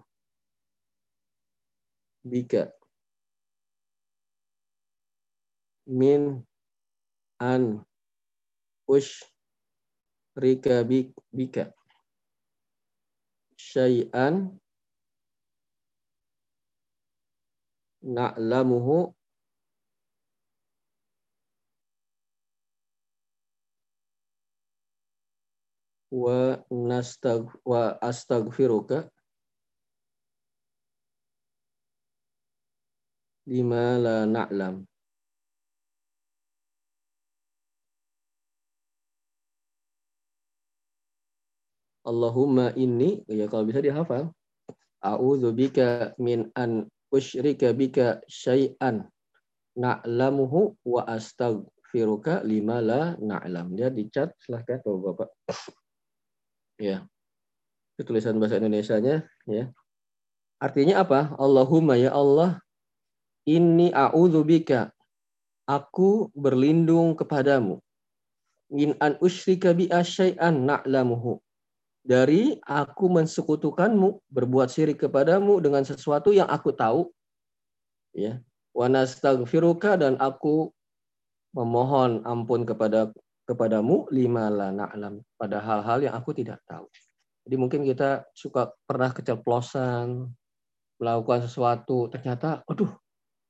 bika 2.25 2.73
min 5.89 6.45
an 7.41 7.85
ushrika 8.91 10.75
bika. 11.37 11.65
Syai'an. 13.55 14.59
Na'lamuhu. 18.03 19.15
Wa 26.11 26.59
nastag 26.75 27.47
wa 27.63 27.95
astaghfiruka. 28.03 29.07
Lima 33.47 33.95
la 34.03 34.27
na'lam. 34.27 34.90
Allahumma 42.07 42.73
inni 42.77 43.21
ya 43.29 43.45
kalau 43.51 43.69
bisa 43.69 43.85
dihafal. 43.85 44.33
A'udzu 45.01 45.53
bika 45.57 46.13
min 46.21 46.53
an 46.57 46.89
usyrika 47.09 47.73
bika 47.73 48.21
syai'an 48.29 49.09
na'lamuhu 49.77 50.77
wa 50.85 51.05
astaghfiruka 51.09 52.45
lima 52.45 52.85
la 52.85 53.17
na'lam. 53.17 53.73
Dia 53.77 53.89
dicat 53.89 54.33
silahkan 54.41 54.81
Bapak. 54.85 55.29
Ya. 56.81 57.05
Itu 57.97 58.09
tulisan 58.09 58.41
bahasa 58.41 58.57
Indonesianya 58.57 59.29
ya. 59.45 59.69
Artinya 60.61 61.01
apa? 61.05 61.33
Allahumma 61.41 61.97
ya 61.97 62.13
Allah, 62.13 62.61
inni 63.49 63.89
a'udzubika. 63.93 64.93
Aku 65.65 66.29
berlindung 66.37 67.17
kepadamu. 67.17 67.81
Min 68.69 68.93
an 69.01 69.17
usyrika 69.25 69.73
bi 69.73 69.89
asyai'an 69.89 70.69
na'lamuhu. 70.69 71.41
Dari 72.11 72.59
aku 72.67 73.07
mensekutukanmu, 73.07 74.35
berbuat 74.35 74.67
syirik 74.67 75.07
kepadamu 75.07 75.63
dengan 75.63 75.87
sesuatu 75.87 76.35
yang 76.35 76.51
aku 76.51 76.75
tahu. 76.75 77.07
Ya. 78.11 78.43
Wa 78.75 78.91
nastaghfiruka 78.91 79.95
dan 79.95 80.19
aku 80.19 80.75
memohon 81.55 82.27
ampun 82.27 82.67
kepada 82.67 83.15
kepadamu 83.47 84.11
lima 84.11 84.51
la 84.51 84.75
na'lam 84.75 85.23
pada 85.39 85.63
hal-hal 85.63 86.03
yang 86.03 86.15
aku 86.19 86.35
tidak 86.35 86.59
tahu. 86.67 86.91
Jadi 87.47 87.55
mungkin 87.55 87.87
kita 87.87 88.27
suka 88.35 88.75
pernah 88.91 89.15
keceplosan 89.15 90.27
melakukan 90.99 91.47
sesuatu 91.47 92.11
ternyata 92.11 92.67
aduh 92.67 92.91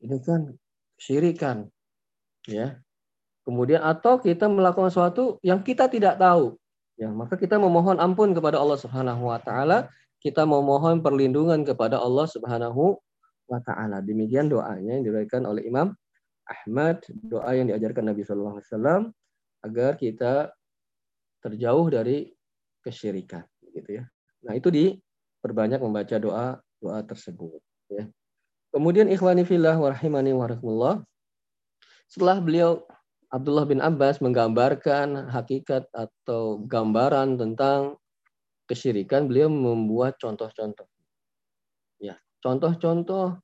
ini 0.04 0.20
kan 0.20 0.52
syirikan 1.00 1.64
ya. 2.44 2.76
Kemudian 3.40 3.80
atau 3.80 4.20
kita 4.20 4.52
melakukan 4.52 4.92
sesuatu 4.92 5.40
yang 5.40 5.64
kita 5.64 5.88
tidak 5.88 6.20
tahu 6.20 6.59
ya 7.00 7.08
maka 7.08 7.40
kita 7.40 7.56
memohon 7.56 7.96
ampun 7.96 8.36
kepada 8.36 8.60
Allah 8.60 8.76
Subhanahu 8.76 9.32
wa 9.32 9.40
taala, 9.40 9.88
kita 10.20 10.44
memohon 10.44 11.00
perlindungan 11.00 11.64
kepada 11.64 11.96
Allah 11.96 12.28
Subhanahu 12.28 13.00
wa 13.48 13.60
taala. 13.64 14.04
Demikian 14.04 14.52
doanya 14.52 15.00
yang 15.00 15.04
diberikan 15.08 15.48
oleh 15.48 15.64
Imam 15.64 15.96
Ahmad, 16.44 17.00
doa 17.08 17.56
yang 17.56 17.72
diajarkan 17.72 18.12
Nabi 18.12 18.22
Shallallahu 18.28 18.60
alaihi 18.60 18.68
wasallam 18.68 19.02
agar 19.64 19.92
kita 19.96 20.52
terjauh 21.40 21.88
dari 21.88 22.28
kesyirikan 22.84 23.48
gitu 23.72 24.02
ya. 24.02 24.04
Nah, 24.44 24.52
itu 24.56 24.68
diperbanyak 24.68 25.80
membaca 25.80 26.16
doa 26.20 26.60
doa 26.80 27.00
tersebut 27.04 27.60
ya. 27.88 28.04
Kemudian 28.70 29.08
ikhwani 29.10 29.42
fillah 29.48 29.74
wa 29.74 29.88
rahimani 29.90 30.30
wa 30.36 30.46
Setelah 32.06 32.38
beliau 32.42 32.82
Abdullah 33.30 33.62
bin 33.62 33.78
Abbas 33.78 34.18
menggambarkan 34.18 35.30
hakikat 35.30 35.86
atau 35.94 36.66
gambaran 36.66 37.38
tentang 37.38 37.94
kesyirikan, 38.66 39.30
beliau 39.30 39.46
membuat 39.46 40.18
contoh-contoh. 40.18 40.86
Ya, 42.02 42.18
contoh-contoh 42.42 43.38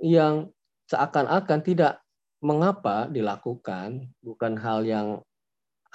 yang 0.00 0.52
seakan-akan 0.92 1.60
tidak 1.64 2.04
mengapa 2.44 3.08
dilakukan, 3.08 4.12
bukan 4.20 4.60
hal 4.60 4.84
yang 4.84 5.24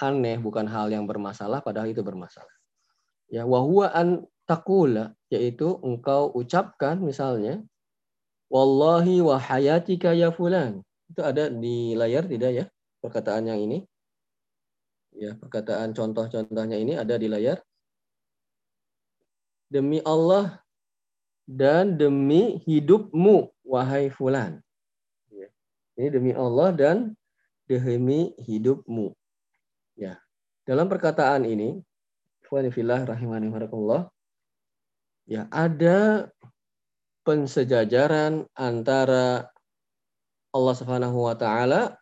aneh, 0.01 0.41
bukan 0.41 0.65
hal 0.65 0.89
yang 0.89 1.05
bermasalah, 1.05 1.61
padahal 1.61 1.89
itu 1.89 2.01
bermasalah. 2.01 2.53
Ya, 3.29 3.45
wahwa 3.45 3.89
an 3.93 4.25
takula, 4.49 5.13
yaitu 5.29 5.77
engkau 5.85 6.33
ucapkan 6.33 6.97
misalnya, 7.01 7.61
wallahi 8.49 9.21
wa 9.21 9.37
hayatika 9.37 10.13
ya 10.13 10.29
fulan. 10.33 10.81
Itu 11.09 11.21
ada 11.21 11.49
di 11.49 11.93
layar 11.93 12.25
tidak 12.25 12.51
ya? 12.53 12.65
Perkataan 13.05 13.45
yang 13.53 13.61
ini. 13.61 13.85
Ya, 15.15 15.37
perkataan 15.37 15.95
contoh-contohnya 15.95 16.75
ini 16.75 16.97
ada 16.97 17.15
di 17.15 17.29
layar. 17.29 17.61
Demi 19.69 20.03
Allah 20.03 20.59
dan 21.45 21.95
demi 21.95 22.59
hidupmu, 22.65 23.53
wahai 23.63 24.09
fulan. 24.09 24.59
Ya. 25.31 25.47
Ini 25.95 26.09
demi 26.09 26.31
Allah 26.33 26.73
dan 26.73 26.97
demi 27.69 28.33
hidupmu. 28.41 29.13
Ya. 29.95 30.19
Dalam 30.65 30.89
perkataan 30.89 31.45
ini, 31.45 31.79
fillah 32.49 33.05
rahimani 33.05 33.49
ya 35.25 35.49
ada 35.49 36.29
pensejajaran 37.25 38.45
antara 38.53 39.49
Allah 40.53 40.75
Subhanahu 40.77 41.25
wa 41.25 41.35
taala 41.35 41.97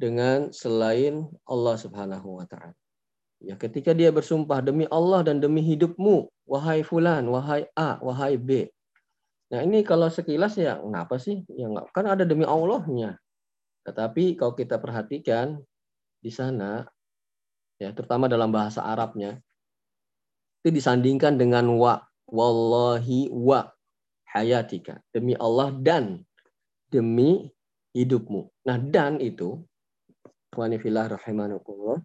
dengan 0.00 0.48
selain 0.48 1.28
Allah 1.44 1.76
Subhanahu 1.76 2.40
wa 2.40 2.48
taala. 2.48 2.72
Ya, 3.40 3.56
ketika 3.60 3.92
dia 3.92 4.08
bersumpah 4.08 4.64
demi 4.64 4.88
Allah 4.88 5.20
dan 5.24 5.40
demi 5.40 5.60
hidupmu, 5.60 6.28
wahai 6.48 6.80
fulan, 6.80 7.28
wahai 7.28 7.68
A, 7.76 8.00
wahai 8.00 8.40
B. 8.40 8.68
Nah, 9.52 9.60
ini 9.60 9.84
kalau 9.84 10.08
sekilas 10.08 10.56
ya 10.56 10.80
kenapa 10.80 11.20
sih? 11.20 11.44
Ya 11.52 11.68
enggak 11.68 11.92
kan 11.92 12.08
ada 12.08 12.24
demi 12.24 12.48
Allahnya. 12.48 13.20
Tetapi 13.84 14.40
kalau 14.40 14.56
kita 14.56 14.80
perhatikan 14.80 15.60
di 16.20 16.28
sana 16.32 16.84
ya 17.80 17.92
terutama 17.96 18.28
dalam 18.28 18.52
bahasa 18.52 18.84
Arabnya 18.84 19.40
itu 20.60 20.68
disandingkan 20.68 21.40
dengan 21.40 21.64
wa 21.80 22.04
wallahi 22.28 23.32
wa 23.32 23.72
hayatika 24.28 25.00
demi 25.10 25.32
Allah 25.40 25.72
dan 25.80 26.22
demi 26.92 27.48
hidupmu. 27.96 28.46
Nah, 28.68 28.76
dan 28.78 29.18
itu 29.18 29.64
Wanifillah 30.50 31.14
rahimanukumullah. 31.14 32.02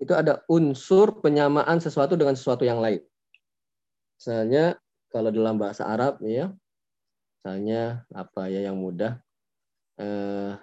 Itu 0.00 0.16
ada 0.16 0.40
unsur 0.48 1.20
penyamaan 1.20 1.78
sesuatu 1.78 2.16
dengan 2.16 2.32
sesuatu 2.32 2.64
yang 2.64 2.80
lain. 2.80 3.04
Misalnya 4.16 4.80
kalau 5.12 5.28
dalam 5.28 5.60
bahasa 5.60 5.84
Arab 5.84 6.18
ya, 6.24 6.48
misalnya 7.38 8.08
apa 8.16 8.48
ya 8.48 8.72
yang 8.72 8.80
mudah 8.80 9.20
eh, 10.00 10.56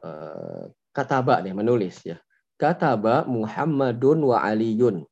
eh, 0.00 0.64
kataba 0.96 1.44
nih 1.44 1.52
menulis 1.52 2.00
ya. 2.08 2.16
Kataba 2.56 3.28
Muhammadun 3.28 4.24
wa 4.24 4.40
Aliyun. 4.40 5.04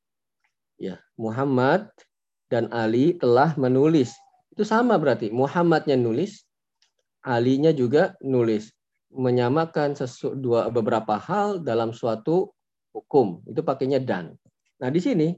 Ya, 0.81 0.99
Muhammad 1.15 1.93
dan 2.49 2.73
Ali 2.73 3.15
telah 3.21 3.55
menulis. 3.61 4.17
Itu 4.51 4.65
sama 4.65 4.97
berarti. 4.97 5.31
Muhammadnya 5.31 5.95
nulis, 5.95 6.43
Alinya 7.23 7.71
juga 7.71 8.19
nulis 8.19 8.75
menyamakan 9.13 9.93
sesu, 9.95 10.33
dua 10.37 10.73
beberapa 10.73 11.21
hal 11.21 11.61
dalam 11.61 11.93
suatu 11.93 12.51
hukum. 12.97 13.45
Itu 13.49 13.61
pakainya 13.65 14.01
dan. 14.01 14.37
Nah, 14.81 14.89
di 14.89 15.01
sini 15.01 15.29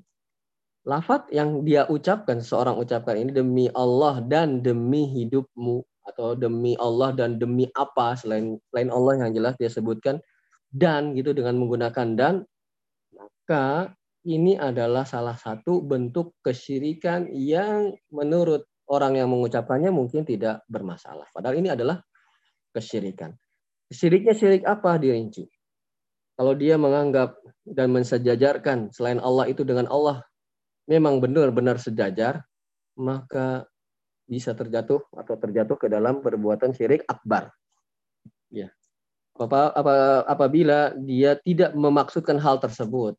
lafat 0.86 1.28
yang 1.32 1.64
dia 1.64 1.88
ucapkan 1.88 2.38
seorang 2.40 2.76
ucapkan 2.76 3.16
ini 3.16 3.30
demi 3.32 3.66
Allah 3.72 4.20
dan 4.24 4.60
demi 4.60 5.08
hidupmu 5.08 5.80
atau 6.04 6.36
demi 6.36 6.76
Allah 6.76 7.16
dan 7.16 7.40
demi 7.40 7.64
apa 7.72 8.12
selain 8.14 8.60
selain 8.68 8.92
Allah 8.92 9.24
yang 9.24 9.32
jelas 9.32 9.56
dia 9.56 9.72
sebutkan 9.72 10.20
dan 10.68 11.16
gitu 11.16 11.32
dengan 11.32 11.56
menggunakan 11.56 12.12
dan 12.12 12.34
maka 13.16 13.96
ini 14.24 14.56
adalah 14.56 15.04
salah 15.04 15.36
satu 15.36 15.84
bentuk 15.84 16.36
kesyirikan 16.40 17.28
yang 17.32 17.92
menurut 18.12 18.64
orang 18.88 19.20
yang 19.20 19.28
mengucapkannya 19.28 19.92
mungkin 19.92 20.24
tidak 20.24 20.64
bermasalah. 20.68 21.28
Padahal 21.32 21.60
ini 21.60 21.72
adalah 21.72 22.00
kesyirikan. 22.72 23.32
Syiriknya 23.94 24.34
syirik 24.34 24.66
apa 24.66 24.98
dirinci? 24.98 25.46
Kalau 26.34 26.58
dia 26.58 26.74
menganggap 26.74 27.38
dan 27.62 27.94
mensejajarkan 27.94 28.90
selain 28.90 29.22
Allah 29.22 29.46
itu 29.46 29.62
dengan 29.62 29.86
Allah 29.86 30.26
memang 30.90 31.22
benar-benar 31.22 31.78
sejajar, 31.78 32.42
maka 32.98 33.64
bisa 34.26 34.50
terjatuh 34.56 34.98
atau 35.14 35.34
terjatuh 35.38 35.76
ke 35.78 35.86
dalam 35.86 36.18
perbuatan 36.18 36.74
syirik 36.74 37.06
akbar. 37.06 37.54
Ya. 38.50 38.74
Apa, 39.34 39.74
apa, 39.74 39.94
apabila 40.26 40.94
dia 40.94 41.38
tidak 41.42 41.74
memaksudkan 41.74 42.38
hal 42.38 42.58
tersebut, 42.62 43.18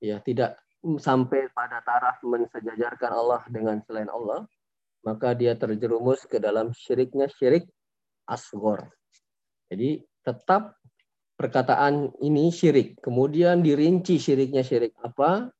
ya 0.00 0.20
tidak 0.20 0.60
sampai 1.00 1.48
pada 1.56 1.80
taraf 1.80 2.20
mensejajarkan 2.20 3.12
Allah 3.12 3.40
dengan 3.48 3.80
selain 3.88 4.12
Allah, 4.12 4.44
maka 5.00 5.32
dia 5.32 5.56
terjerumus 5.56 6.28
ke 6.28 6.36
dalam 6.36 6.72
syiriknya 6.76 7.28
syirik 7.32 7.64
asgor. 8.28 8.84
Jadi 9.68 10.02
tetap 10.24 10.76
perkataan 11.34 12.14
ini 12.22 12.48
syirik. 12.48 13.00
Kemudian 13.02 13.60
dirinci 13.60 14.16
syiriknya 14.16 14.62
syirik 14.62 14.94
apa? 15.02 15.50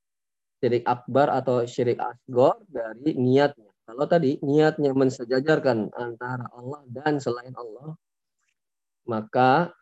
Syirik 0.62 0.86
akbar 0.86 1.28
atau 1.28 1.66
syirik 1.68 2.00
asgor 2.00 2.62
dari 2.70 3.12
niatnya. 3.18 3.70
Kalau 3.84 4.08
tadi 4.08 4.40
niatnya 4.40 4.96
mensejajarkan 4.96 5.92
antara 5.92 6.48
Allah 6.56 6.80
dan 6.88 7.20
selain 7.20 7.52
Allah, 7.52 7.92
maka 9.04 9.76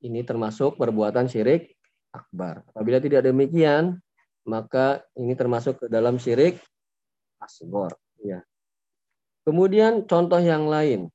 ini 0.00 0.24
termasuk 0.24 0.80
perbuatan 0.80 1.28
syirik 1.28 1.76
akbar. 2.08 2.64
Apabila 2.72 3.04
tidak 3.04 3.28
demikian, 3.28 4.00
maka 4.48 5.04
ini 5.16 5.36
termasuk 5.36 5.84
ke 5.84 5.86
dalam 5.92 6.16
syirik 6.16 6.56
asgor. 7.40 7.92
Ya. 8.24 8.40
Kemudian 9.44 10.08
contoh 10.08 10.40
yang 10.40 10.64
lain, 10.64 11.12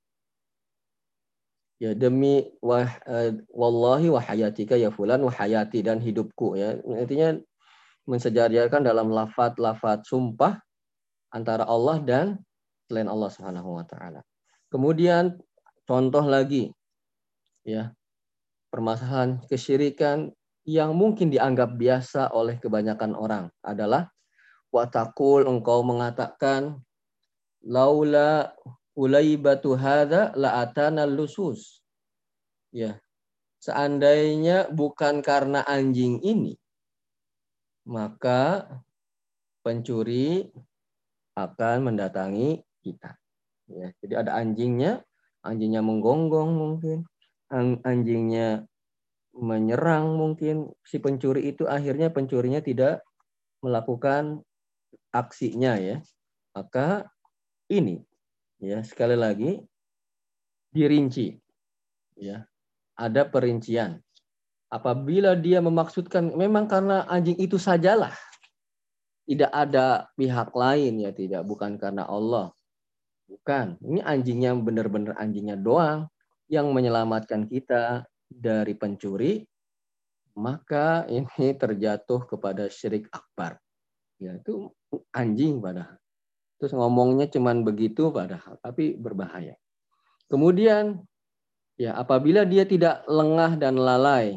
ya 1.79 1.95
demi 1.95 2.43
wah 2.59 2.87
uh, 3.07 3.31
wallahi 3.55 4.11
wa 4.11 4.19
hayatika 4.19 4.75
ya 4.75 4.91
fulan 4.91 5.23
wa 5.23 5.31
hayati 5.31 5.79
dan 5.79 6.03
hidupku 6.03 6.59
ya 6.59 6.75
artinya 6.83 7.39
mensejarahkan 8.03 8.83
dalam 8.83 9.13
lafat-lafat 9.15 10.03
sumpah 10.03 10.59
antara 11.31 11.63
Allah 11.63 12.01
dan 12.03 12.25
selain 12.89 13.05
Allah 13.05 13.29
Subhanahu 13.29 13.77
wa 13.77 13.85
taala. 13.85 14.25
Kemudian 14.73 15.37
contoh 15.85 16.25
lagi 16.25 16.73
ya 17.61 17.93
permasalahan 18.73 19.41
kesyirikan 19.45 20.33
yang 20.65 20.93
mungkin 20.97 21.29
dianggap 21.29 21.77
biasa 21.77 22.33
oleh 22.33 22.57
kebanyakan 22.57 23.13
orang 23.13 23.45
adalah 23.61 24.09
watakul 24.69 25.45
engkau 25.45 25.81
mengatakan 25.81 26.81
laula 27.65 28.53
ulaibatu 28.99 29.79
hadza 29.79 30.35
la 30.35 30.59
atana 30.59 31.07
lusus. 31.07 31.79
Ya. 32.75 32.99
Seandainya 33.59 34.71
bukan 34.71 35.19
karena 35.19 35.63
anjing 35.67 36.23
ini, 36.23 36.55
maka 37.83 38.67
pencuri 39.63 40.47
akan 41.35 41.91
mendatangi 41.91 42.63
kita. 42.79 43.19
Ya, 43.67 43.91
jadi 43.99 44.23
ada 44.23 44.39
anjingnya, 44.39 45.03
anjingnya 45.43 45.83
menggonggong 45.83 46.51
mungkin, 46.55 47.03
anjingnya 47.83 48.63
menyerang 49.35 50.15
mungkin 50.15 50.71
si 50.87 51.03
pencuri 51.03 51.51
itu 51.51 51.67
akhirnya 51.67 52.15
pencurinya 52.15 52.63
tidak 52.63 53.03
melakukan 53.59 54.39
aksinya 55.11 55.75
ya. 55.75 55.99
Maka 56.55 57.11
ini 57.67 58.08
ya 58.59 58.83
sekali 58.83 59.15
lagi. 59.15 59.59
Dirinci. 60.69 61.33
Ya 62.19 62.45
ada 62.99 63.23
perincian. 63.23 64.03
Apabila 64.69 65.33
dia 65.33 65.63
memaksudkan 65.63 66.35
memang 66.35 66.67
karena 66.67 67.07
anjing 67.07 67.39
itu 67.39 67.55
sajalah. 67.55 68.13
Tidak 69.25 69.49
ada 69.49 70.11
pihak 70.19 70.51
lain 70.53 70.99
ya 70.99 71.15
tidak 71.15 71.47
bukan 71.47 71.79
karena 71.79 72.05
Allah. 72.05 72.51
Bukan. 73.25 73.79
Ini 73.81 74.03
anjingnya 74.03 74.51
benar-benar 74.59 75.15
anjingnya 75.17 75.57
doang 75.57 76.11
yang 76.51 76.69
menyelamatkan 76.75 77.47
kita 77.47 78.05
dari 78.29 78.75
pencuri. 78.75 79.47
Maka 80.37 81.05
ini 81.09 81.55
terjatuh 81.57 82.25
kepada 82.29 82.69
syirik 82.69 83.09
akbar. 83.09 83.57
Ya 84.19 84.37
itu 84.37 84.69
anjing 85.13 85.61
padahal 85.61 85.98
Terus 86.59 86.75
ngomongnya 86.75 87.31
cuman 87.31 87.63
begitu 87.63 88.11
padahal, 88.11 88.59
tapi 88.59 88.99
berbahaya. 88.99 89.55
Kemudian 90.27 91.01
Ya, 91.79 91.95
apabila 91.95 92.43
dia 92.43 92.67
tidak 92.67 93.07
lengah 93.07 93.55
dan 93.55 93.79
lalai, 93.79 94.35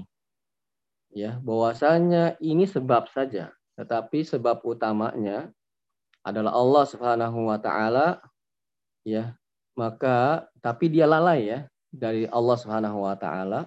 ya, 1.11 1.43
bahwasanya 1.43 2.39
ini 2.39 2.71
sebab 2.71 3.11
saja, 3.11 3.51
tetapi 3.75 4.23
sebab 4.23 4.63
utamanya 4.63 5.51
adalah 6.23 6.55
Allah 6.55 6.85
Subhanahu 6.87 7.51
wa 7.51 7.59
taala, 7.59 8.23
ya, 9.03 9.35
maka 9.75 10.47
tapi 10.63 10.87
dia 10.87 11.11
lalai 11.11 11.51
ya 11.51 11.59
dari 11.91 12.31
Allah 12.31 12.55
Subhanahu 12.55 13.11
wa 13.11 13.19
taala, 13.19 13.67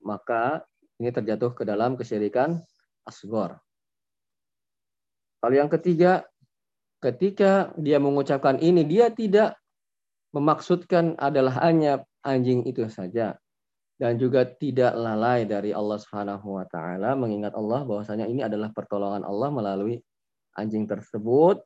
maka 0.00 0.64
ini 0.96 1.12
terjatuh 1.12 1.52
ke 1.52 1.68
dalam 1.68 2.00
kesyirikan 2.00 2.56
asgor. 3.04 3.60
Lalu 5.44 5.60
yang 5.60 5.68
ketiga, 5.68 6.24
ketika 7.00 7.72
dia 7.76 7.96
mengucapkan 8.00 8.60
ini, 8.60 8.84
dia 8.84 9.12
tidak 9.12 9.56
memaksudkan 10.36 11.16
adalah 11.16 11.64
hanya 11.64 12.04
anjing 12.20 12.66
itu 12.68 12.86
saja 12.92 13.38
dan 13.96 14.20
juga 14.20 14.44
tidak 14.44 14.92
lalai 14.92 15.48
dari 15.48 15.72
Allah 15.72 15.96
Subhanahu 15.96 16.60
wa 16.60 16.66
taala 16.68 17.16
mengingat 17.16 17.56
Allah 17.56 17.80
bahwasanya 17.88 18.28
ini 18.28 18.44
adalah 18.44 18.68
pertolongan 18.68 19.24
Allah 19.24 19.48
melalui 19.48 19.96
anjing 20.52 20.84
tersebut 20.84 21.64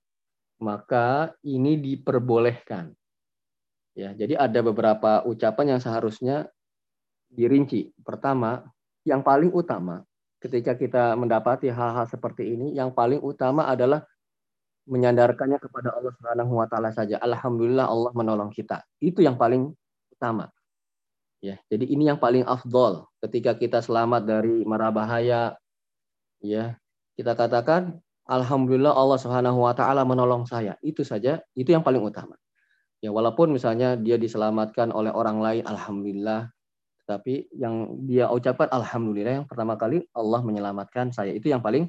maka 0.60 1.32
ini 1.42 1.80
diperbolehkan. 1.80 2.92
Ya, 3.96 4.14
jadi 4.14 4.38
ada 4.38 4.60
beberapa 4.62 5.24
ucapan 5.26 5.76
yang 5.76 5.80
seharusnya 5.82 6.46
dirinci. 7.32 7.90
Pertama, 8.04 8.62
yang 9.02 9.24
paling 9.24 9.50
utama 9.50 10.04
ketika 10.38 10.76
kita 10.76 11.16
mendapati 11.16 11.72
hal-hal 11.72 12.06
seperti 12.06 12.54
ini, 12.54 12.76
yang 12.76 12.92
paling 12.94 13.18
utama 13.18 13.66
adalah 13.66 14.04
menyandarkannya 14.88 15.58
kepada 15.60 15.92
Allah 15.96 16.12
Subhanahu 16.16 16.52
wa 16.56 16.66
taala 16.70 16.90
saja. 16.94 17.20
Alhamdulillah 17.20 17.88
Allah 17.88 18.12
menolong 18.16 18.52
kita. 18.54 18.84
Itu 19.02 19.20
yang 19.20 19.36
paling 19.36 19.72
utama. 20.12 20.48
Ya, 21.40 21.56
jadi 21.72 21.88
ini 21.88 22.12
yang 22.12 22.20
paling 22.20 22.44
afdol 22.44 23.08
ketika 23.24 23.56
kita 23.56 23.80
selamat 23.80 24.28
dari 24.28 24.60
mara 24.68 24.92
bahaya. 24.92 25.56
Ya, 26.44 26.76
kita 27.16 27.32
katakan 27.32 28.00
alhamdulillah 28.28 28.92
Allah 28.92 29.18
Subhanahu 29.20 29.64
wa 29.64 29.72
taala 29.72 30.04
menolong 30.04 30.44
saya. 30.44 30.76
Itu 30.84 31.00
saja, 31.00 31.40
itu 31.56 31.72
yang 31.72 31.80
paling 31.80 32.04
utama. 32.04 32.36
Ya, 33.00 33.08
walaupun 33.08 33.48
misalnya 33.56 33.96
dia 33.96 34.20
diselamatkan 34.20 34.92
oleh 34.92 35.08
orang 35.08 35.40
lain 35.40 35.64
alhamdulillah, 35.64 36.52
tapi 37.08 37.48
yang 37.56 37.96
dia 38.04 38.28
ucapkan 38.28 38.68
alhamdulillah 38.68 39.42
yang 39.42 39.48
pertama 39.48 39.80
kali 39.80 40.04
Allah 40.12 40.44
menyelamatkan 40.44 41.10
saya. 41.10 41.32
Itu 41.32 41.48
yang 41.48 41.64
paling 41.64 41.88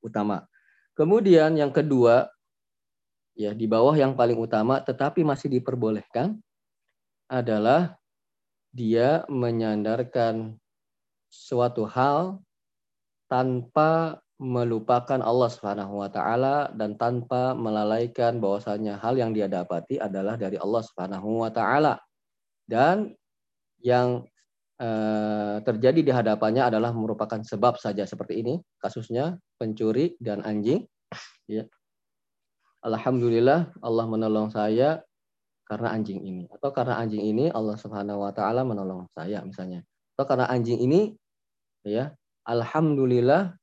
utama. 0.00 0.48
Kemudian 0.96 1.60
yang 1.60 1.70
kedua, 1.76 2.24
ya 3.36 3.52
di 3.52 3.68
bawah 3.68 3.92
yang 3.92 4.16
paling 4.16 4.40
utama 4.40 4.80
tetapi 4.80 5.20
masih 5.20 5.52
diperbolehkan 5.52 6.40
adalah 7.28 8.00
dia 8.72 9.28
menyandarkan 9.28 10.56
suatu 11.28 11.84
hal 11.84 12.40
tanpa 13.28 14.24
melupakan 14.40 15.20
Allah 15.20 15.48
Subhanahu 15.48 16.00
wa 16.00 16.08
taala 16.12 16.72
dan 16.76 16.96
tanpa 16.96 17.52
melalaikan 17.56 18.36
bahwasanya 18.40 19.00
hal 19.00 19.16
yang 19.16 19.32
dia 19.36 19.48
dapati 19.48 19.96
adalah 20.00 20.36
dari 20.36 20.60
Allah 20.60 20.80
Subhanahu 20.84 21.44
wa 21.44 21.50
taala. 21.52 22.00
Dan 22.68 23.16
yang 23.80 24.24
eh, 24.80 25.56
terjadi 25.64 26.00
di 26.00 26.12
hadapannya 26.12 26.68
adalah 26.68 26.92
merupakan 26.92 27.40
sebab 27.40 27.80
saja 27.80 28.04
seperti 28.04 28.40
ini 28.44 28.54
kasusnya 28.80 29.36
pencuri 29.56 30.16
dan 30.20 30.44
anjing. 30.44 30.84
Ya. 31.46 31.64
Alhamdulillah 32.82 33.74
Allah 33.82 34.06
menolong 34.06 34.50
saya 34.50 35.02
karena 35.66 35.94
anjing 35.94 36.22
ini. 36.22 36.44
Atau 36.50 36.70
karena 36.70 37.00
anjing 37.02 37.22
ini 37.22 37.50
Allah 37.50 37.74
Subhanahu 37.74 38.22
wa 38.22 38.32
taala 38.34 38.62
menolong 38.62 39.08
saya 39.10 39.42
misalnya. 39.42 39.82
Atau 40.14 40.24
karena 40.28 40.46
anjing 40.46 40.78
ini 40.78 41.14
ya 41.82 42.14
alhamdulillah 42.46 43.54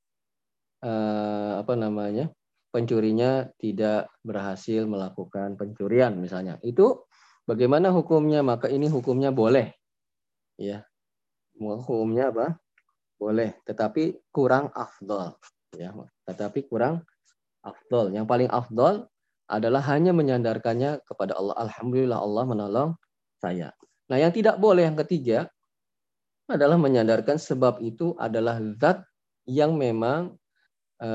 eh, 0.83 1.53
apa 1.59 1.73
namanya 1.79 2.31
pencurinya 2.73 3.47
tidak 3.61 4.09
berhasil 4.25 4.83
melakukan 4.89 5.55
pencurian 5.55 6.17
misalnya. 6.19 6.59
Itu 6.65 7.07
bagaimana 7.45 7.93
hukumnya? 7.95 8.41
Maka 8.43 8.67
ini 8.67 8.89
hukumnya 8.91 9.31
boleh 9.31 9.71
ya 10.59 10.85
hukumnya 11.59 12.33
apa 12.33 12.57
boleh 13.17 13.55
tetapi 13.63 14.19
kurang 14.33 14.73
afdol 14.73 15.37
ya 15.77 15.93
tetapi 16.27 16.65
kurang 16.67 17.05
afdol 17.63 18.11
yang 18.11 18.27
paling 18.27 18.51
afdol 18.51 19.07
adalah 19.53 19.83
hanya 19.91 20.15
menyandarkannya 20.15 21.03
kepada 21.03 21.35
Allah. 21.35 21.55
Alhamdulillah 21.67 22.19
Allah 22.19 22.43
menolong 22.47 22.89
saya. 23.37 23.75
Nah, 24.07 24.17
yang 24.19 24.31
tidak 24.31 24.59
boleh 24.59 24.87
yang 24.87 24.97
ketiga 25.05 25.47
adalah 26.47 26.75
menyandarkan 26.75 27.39
sebab 27.39 27.79
itu 27.79 28.15
adalah 28.19 28.59
zat 28.79 29.03
yang 29.47 29.75
memang 29.79 30.35
e, 30.99 31.09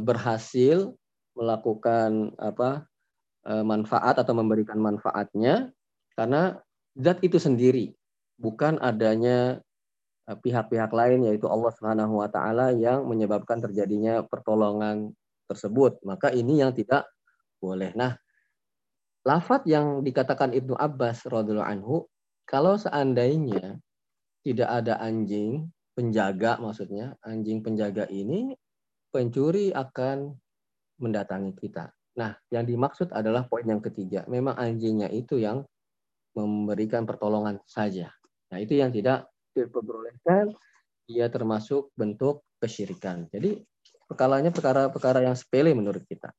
berhasil 0.00 0.92
melakukan 1.32 2.36
apa 2.36 2.84
e, 3.48 3.52
manfaat 3.64 4.20
atau 4.20 4.36
memberikan 4.36 4.76
manfaatnya 4.76 5.72
karena 6.14 6.60
zat 7.00 7.20
itu 7.24 7.40
sendiri 7.40 7.96
bukan 8.36 8.76
adanya 8.84 9.64
pihak-pihak 10.24 10.88
lain 10.88 11.28
yaitu 11.28 11.44
Allah 11.44 11.68
Subhanahu 11.76 12.24
wa 12.24 12.28
taala 12.32 12.72
yang 12.72 13.04
menyebabkan 13.04 13.60
terjadinya 13.60 14.24
pertolongan 14.24 15.12
tersebut. 15.44 16.00
Maka 16.08 16.32
ini 16.32 16.64
yang 16.64 16.72
tidak 16.72 17.04
boleh. 17.60 17.92
Nah, 17.92 18.16
lafat 19.28 19.68
yang 19.68 20.00
dikatakan 20.00 20.56
Ibnu 20.56 20.72
Abbas 20.76 21.28
radhiallahu 21.28 21.68
anhu, 21.68 22.08
kalau 22.48 22.80
seandainya 22.80 23.76
tidak 24.44 24.68
ada 24.68 25.00
anjing 25.00 25.68
penjaga 25.92 26.56
maksudnya, 26.60 27.16
anjing 27.24 27.60
penjaga 27.60 28.08
ini 28.08 28.56
pencuri 29.12 29.72
akan 29.72 30.32
mendatangi 31.00 31.52
kita. 31.56 31.92
Nah, 32.14 32.32
yang 32.48 32.64
dimaksud 32.64 33.10
adalah 33.10 33.44
poin 33.50 33.66
yang 33.66 33.82
ketiga. 33.82 34.22
Memang 34.30 34.54
anjingnya 34.54 35.10
itu 35.10 35.36
yang 35.36 35.66
memberikan 36.34 37.06
pertolongan 37.06 37.58
saja. 37.66 38.10
Nah, 38.50 38.58
itu 38.62 38.78
yang 38.78 38.94
tidak 38.94 39.33
diperbolehkan. 39.54 40.50
Ia 41.08 41.30
termasuk 41.30 41.92
bentuk 41.94 42.42
kesyirikan. 42.58 43.28
Jadi, 43.30 43.60
perkaranya 44.08 44.50
perkara-perkara 44.52 45.24
yang 45.24 45.36
sepele 45.36 45.72
menurut 45.72 46.04
kita. 46.04 46.32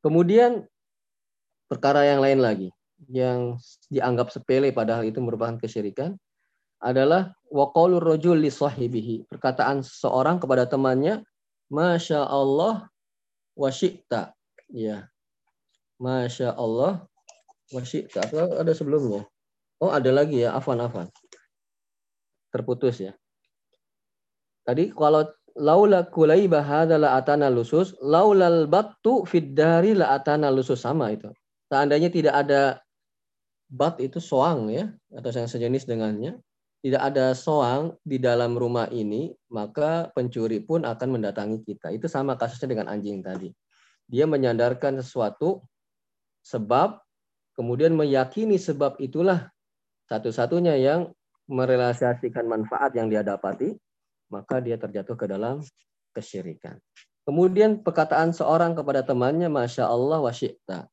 Kemudian 0.00 0.64
perkara 1.68 2.08
yang 2.08 2.24
lain 2.24 2.40
lagi 2.40 2.68
yang 3.08 3.56
dianggap 3.88 4.28
sepele 4.32 4.72
padahal 4.74 5.08
itu 5.08 5.20
merupakan 5.22 5.56
kesyirikan 5.56 6.16
adalah 6.80 7.36
waqalur 7.52 8.00
rajul 8.00 8.40
li 8.40 8.48
sahibihi. 8.48 9.28
Perkataan 9.28 9.84
seorang 9.84 10.40
kepada 10.40 10.64
temannya, 10.64 11.20
Masya 11.68 12.24
Allah 12.24 12.88
wa 13.52 13.70
syi'ta. 13.70 14.32
Ya. 14.72 15.08
Masya 16.00 16.56
Allah 16.56 17.04
wa 17.70 17.82
syi'ta. 17.84 18.24
ada 18.32 18.72
sebelumnya? 18.72 19.28
Oh, 19.80 19.92
ada 19.92 20.08
lagi 20.08 20.40
ya. 20.44 20.56
Afan, 20.56 20.80
afan. 20.80 21.08
Terputus 22.50 22.98
ya. 22.98 23.12
Tadi 24.66 24.90
kalau 24.92 25.26
laula 25.58 26.06
kulaiba 26.06 26.62
hadza 26.62 27.00
la 27.00 27.18
atana 27.18 27.50
lusus 27.50 27.96
laulal 28.02 28.70
battu 28.70 29.26
fid 29.26 29.56
dari 29.56 29.96
la 29.96 30.14
atana 30.14 30.52
lusus 30.52 30.82
sama 30.82 31.10
itu. 31.10 31.30
Seandainya 31.70 32.10
tidak 32.10 32.34
ada 32.34 32.82
bat 33.70 33.98
itu 34.02 34.18
soang 34.18 34.66
ya 34.70 34.90
atau 35.14 35.30
yang 35.30 35.46
sejenis 35.46 35.86
dengannya, 35.86 36.42
tidak 36.82 37.02
ada 37.14 37.36
soang 37.36 37.94
di 38.02 38.18
dalam 38.18 38.58
rumah 38.58 38.90
ini, 38.90 39.30
maka 39.54 40.10
pencuri 40.10 40.58
pun 40.58 40.82
akan 40.82 41.08
mendatangi 41.20 41.62
kita. 41.62 41.94
Itu 41.94 42.10
sama 42.10 42.34
kasusnya 42.34 42.74
dengan 42.74 42.90
anjing 42.90 43.22
tadi. 43.22 43.54
Dia 44.10 44.26
menyandarkan 44.26 44.98
sesuatu 44.98 45.62
sebab 46.42 46.98
kemudian 47.54 47.94
meyakini 47.94 48.58
sebab 48.58 48.98
itulah 48.98 49.52
satu-satunya 50.10 50.74
yang 50.80 51.14
merealisasikan 51.50 52.46
manfaat 52.46 52.94
yang 52.94 53.10
dia 53.10 53.26
dapati 53.26 53.74
maka 54.30 54.62
dia 54.62 54.78
terjatuh 54.78 55.18
ke 55.18 55.26
dalam 55.26 55.60
kesyirikan. 56.14 56.78
Kemudian 57.26 57.82
perkataan 57.82 58.32
seorang 58.32 58.72
kepada 58.72 59.04
temannya, 59.04 59.50
Masya 59.50 59.90
Allah 59.90 60.22
wa 60.22 60.32
syi'ta. 60.32 60.88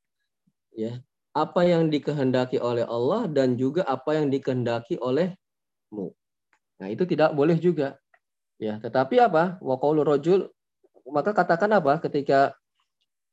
Ya, 0.73 1.01
apa 1.33 1.65
yang 1.65 1.89
dikehendaki 1.89 2.61
oleh 2.61 2.85
Allah 2.85 3.25
dan 3.29 3.57
juga 3.57 3.85
apa 3.85 4.17
yang 4.17 4.29
dikehendaki 4.29 4.97
olehmu. 5.01 6.13
Nah, 6.77 6.87
itu 6.89 7.05
tidak 7.09 7.33
boleh 7.33 7.57
juga. 7.57 7.97
Ya, 8.57 8.81
tetapi 8.81 9.21
apa? 9.21 9.61
Wa 9.61 9.77
rojul 9.81 10.49
maka 11.07 11.31
katakan 11.31 11.71
apa 11.71 12.03
ketika 12.03 12.51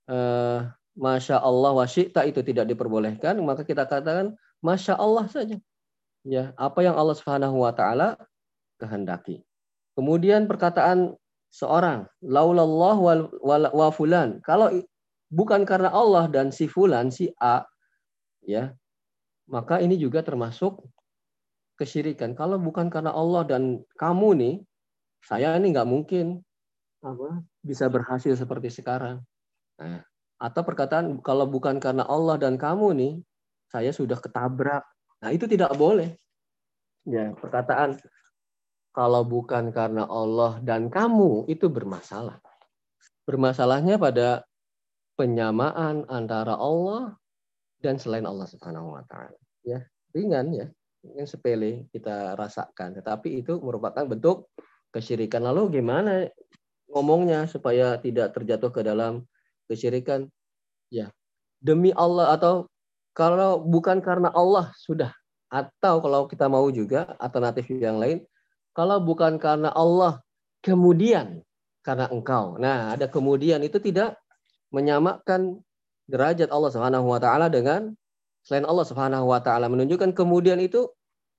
uh, 0.06 0.70
Masya 0.94 1.42
Allah 1.42 1.74
wa 1.74 1.84
syi'ta 1.88 2.22
itu 2.22 2.40
tidak 2.46 2.70
diperbolehkan, 2.70 3.34
maka 3.42 3.66
kita 3.66 3.84
katakan 3.84 4.38
Masya 4.62 4.94
Allah 4.94 5.26
saja. 5.26 5.58
Ya, 6.24 6.56
apa 6.56 6.80
yang 6.80 6.96
Allah 6.96 7.12
Subhanahu 7.12 7.60
wa 7.60 7.72
taala 7.76 8.16
kehendaki. 8.80 9.44
Kemudian 9.92 10.48
perkataan 10.48 11.14
seorang, 11.52 12.08
laulallah 12.24 12.96
wa 13.70 13.88
fulan. 13.92 14.40
Kalau 14.40 14.72
bukan 15.30 15.62
karena 15.68 15.92
Allah 15.92 16.26
dan 16.32 16.50
si 16.50 16.66
fulan, 16.66 17.12
si 17.12 17.30
A, 17.38 17.62
ya, 18.42 18.72
maka 19.46 19.78
ini 19.78 20.00
juga 20.00 20.24
termasuk 20.24 20.80
kesyirikan. 21.76 22.32
Kalau 22.32 22.56
bukan 22.56 22.88
karena 22.88 23.12
Allah 23.12 23.44
dan 23.44 23.84
kamu 24.00 24.28
nih, 24.40 24.54
saya 25.22 25.54
ini 25.60 25.76
nggak 25.76 25.88
mungkin 25.88 26.40
apa 27.04 27.44
bisa 27.60 27.86
berhasil 27.92 28.32
seperti 28.32 28.72
sekarang. 28.72 29.20
Nah, 29.76 30.00
atau 30.40 30.62
perkataan 30.64 31.20
kalau 31.20 31.44
bukan 31.44 31.76
karena 31.76 32.08
Allah 32.08 32.40
dan 32.40 32.56
kamu 32.56 32.96
nih, 32.96 33.12
saya 33.68 33.92
sudah 33.92 34.16
ketabrak. 34.16 34.82
Nah, 35.24 35.32
itu 35.32 35.48
tidak 35.48 35.72
boleh. 35.72 36.12
Ya, 37.08 37.32
perkataan 37.32 37.96
kalau 38.92 39.24
bukan 39.24 39.72
karena 39.72 40.04
Allah 40.04 40.60
dan 40.60 40.92
kamu 40.92 41.48
itu 41.48 41.72
bermasalah. 41.72 42.44
Bermasalahnya 43.24 43.96
pada 43.96 44.44
penyamaan 45.16 46.04
antara 46.12 46.60
Allah 46.60 47.16
dan 47.80 47.96
selain 47.96 48.28
Allah 48.28 48.44
Subhanahu 48.44 49.00
wa 49.00 49.02
taala. 49.08 49.40
Ya, 49.64 49.80
ringan 50.12 50.52
ya, 50.52 50.68
yang 51.16 51.24
sepele 51.24 51.88
kita 51.88 52.36
rasakan, 52.36 53.00
tetapi 53.00 53.40
itu 53.40 53.56
merupakan 53.64 54.04
bentuk 54.04 54.52
kesyirikan. 54.92 55.40
Lalu 55.40 55.80
gimana 55.80 56.28
ngomongnya 56.92 57.48
supaya 57.48 57.96
tidak 57.96 58.36
terjatuh 58.36 58.68
ke 58.68 58.84
dalam 58.84 59.24
kesyirikan? 59.72 60.28
Ya, 60.92 61.08
demi 61.64 61.96
Allah 61.96 62.36
atau 62.36 62.68
kalau 63.14 63.62
bukan 63.62 64.02
karena 64.02 64.28
Allah 64.34 64.74
sudah 64.76 65.14
atau 65.48 66.02
kalau 66.02 66.26
kita 66.26 66.50
mau 66.50 66.66
juga 66.68 67.14
alternatif 67.22 67.70
yang 67.70 68.02
lain 68.02 68.26
kalau 68.74 68.98
bukan 68.98 69.38
karena 69.38 69.70
Allah 69.70 70.18
kemudian 70.60 71.46
karena 71.84 72.08
engkau. 72.08 72.56
Nah, 72.56 72.96
ada 72.96 73.06
kemudian 73.06 73.60
itu 73.60 73.76
tidak 73.76 74.16
menyamakan 74.72 75.60
derajat 76.08 76.48
Allah 76.48 76.70
Subhanahu 76.72 77.06
wa 77.12 77.20
taala 77.20 77.52
dengan 77.52 77.92
selain 78.42 78.64
Allah 78.64 78.88
Subhanahu 78.88 79.28
wa 79.28 79.38
taala 79.44 79.68
menunjukkan 79.68 80.16
kemudian 80.16 80.58
itu 80.58 80.88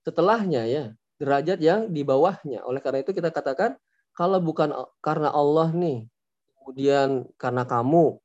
setelahnya 0.06 0.64
ya 0.70 0.84
derajat 1.18 1.58
yang 1.58 1.90
di 1.90 2.06
bawahnya. 2.06 2.62
Oleh 2.62 2.78
karena 2.78 3.02
itu 3.02 3.10
kita 3.10 3.34
katakan 3.34 3.74
kalau 4.14 4.38
bukan 4.40 4.72
karena 5.02 5.34
Allah 5.34 5.74
nih 5.74 6.06
kemudian 6.62 7.26
karena 7.36 7.66
kamu 7.66 8.16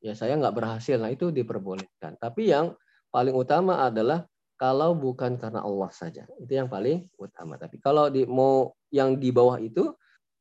ya 0.00 0.14
saya 0.14 0.38
nggak 0.38 0.54
berhasil. 0.54 0.96
Nah 0.96 1.10
itu 1.10 1.34
diperbolehkan. 1.34 2.14
Tapi 2.16 2.54
yang 2.54 2.72
paling 3.16 3.32
utama 3.32 3.80
adalah 3.88 4.28
kalau 4.60 4.92
bukan 4.92 5.40
karena 5.40 5.64
Allah 5.64 5.88
saja. 5.88 6.28
Itu 6.36 6.52
yang 6.52 6.68
paling 6.68 7.08
utama. 7.16 7.56
Tapi 7.56 7.80
kalau 7.80 8.12
di 8.12 8.28
mau 8.28 8.76
yang 8.92 9.16
di 9.16 9.32
bawah 9.32 9.56
itu 9.56 9.88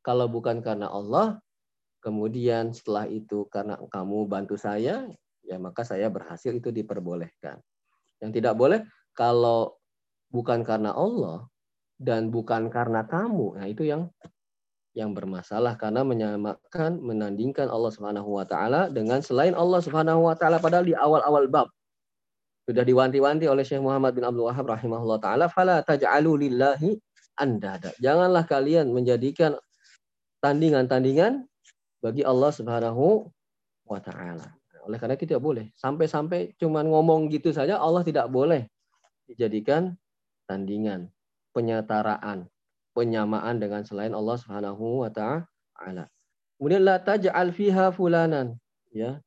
kalau 0.03 0.27
bukan 0.27 0.59
karena 0.59 0.91
Allah 0.91 1.39
kemudian 2.03 2.75
setelah 2.75 3.07
itu 3.07 3.47
karena 3.47 3.79
kamu 3.79 4.27
bantu 4.27 4.59
saya, 4.59 5.07
ya 5.47 5.55
maka 5.55 5.87
saya 5.87 6.11
berhasil 6.11 6.51
itu 6.51 6.75
diperbolehkan. 6.75 7.63
Yang 8.19 8.43
tidak 8.43 8.59
boleh 8.59 8.83
kalau 9.15 9.79
bukan 10.27 10.67
karena 10.67 10.91
Allah 10.91 11.47
dan 11.95 12.27
bukan 12.27 12.67
karena 12.67 13.07
kamu, 13.07 13.55
nah 13.55 13.67
itu 13.71 13.87
yang 13.87 14.11
yang 14.95 15.11
bermasalah 15.11 15.75
karena 15.75 16.07
menyamakan 16.07 17.03
menandingkan 17.03 17.67
Allah 17.67 17.91
Subhanahu 17.91 18.35
wa 18.39 18.47
taala 18.47 18.87
dengan 18.87 19.19
selain 19.19 19.51
Allah 19.51 19.83
Subhanahu 19.83 20.27
wa 20.27 20.35
taala 20.39 20.59
padahal 20.59 20.87
di 20.87 20.95
awal-awal 20.95 21.51
bab 21.51 21.67
sudah 22.65 22.81
diwanti-wanti 22.81 23.45
oleh 23.45 23.61
Syekh 23.61 23.81
Muhammad 23.81 24.17
bin 24.17 24.25
Abdul 24.25 24.49
Wahab 24.49 24.65
rahimahullah 24.65 25.21
taala 25.21 25.45
fala 25.45 25.85
taj'alu 25.85 26.49
lillahi 26.49 26.97
andada. 27.37 27.93
Janganlah 28.01 28.49
kalian 28.49 28.89
menjadikan 28.89 29.53
tandingan-tandingan 30.41 31.45
bagi 32.01 32.25
Allah 32.25 32.49
Subhanahu 32.49 33.29
wa 33.85 33.99
taala. 34.01 34.57
Oleh 34.85 34.97
karena 35.01 35.17
itu 35.17 35.25
tidak 35.29 35.41
boleh. 35.41 35.69
Sampai-sampai 35.77 36.53
cuma 36.61 36.85
ngomong 36.85 37.29
gitu 37.33 37.49
saja 37.49 37.81
Allah 37.81 38.05
tidak 38.05 38.29
boleh 38.29 38.69
dijadikan 39.25 39.97
tandingan, 40.45 41.09
penyetaraan, 41.53 42.45
penyamaan 42.93 43.57
dengan 43.57 43.81
selain 43.81 44.13
Allah 44.13 44.37
Subhanahu 44.37 45.05
wa 45.05 45.09
taala. 45.09 46.05
Kemudian 46.57 46.85
la 46.85 47.01
taj'al 47.01 47.49
fiha 47.53 47.89
fulanan, 47.93 48.57
ya. 48.93 49.21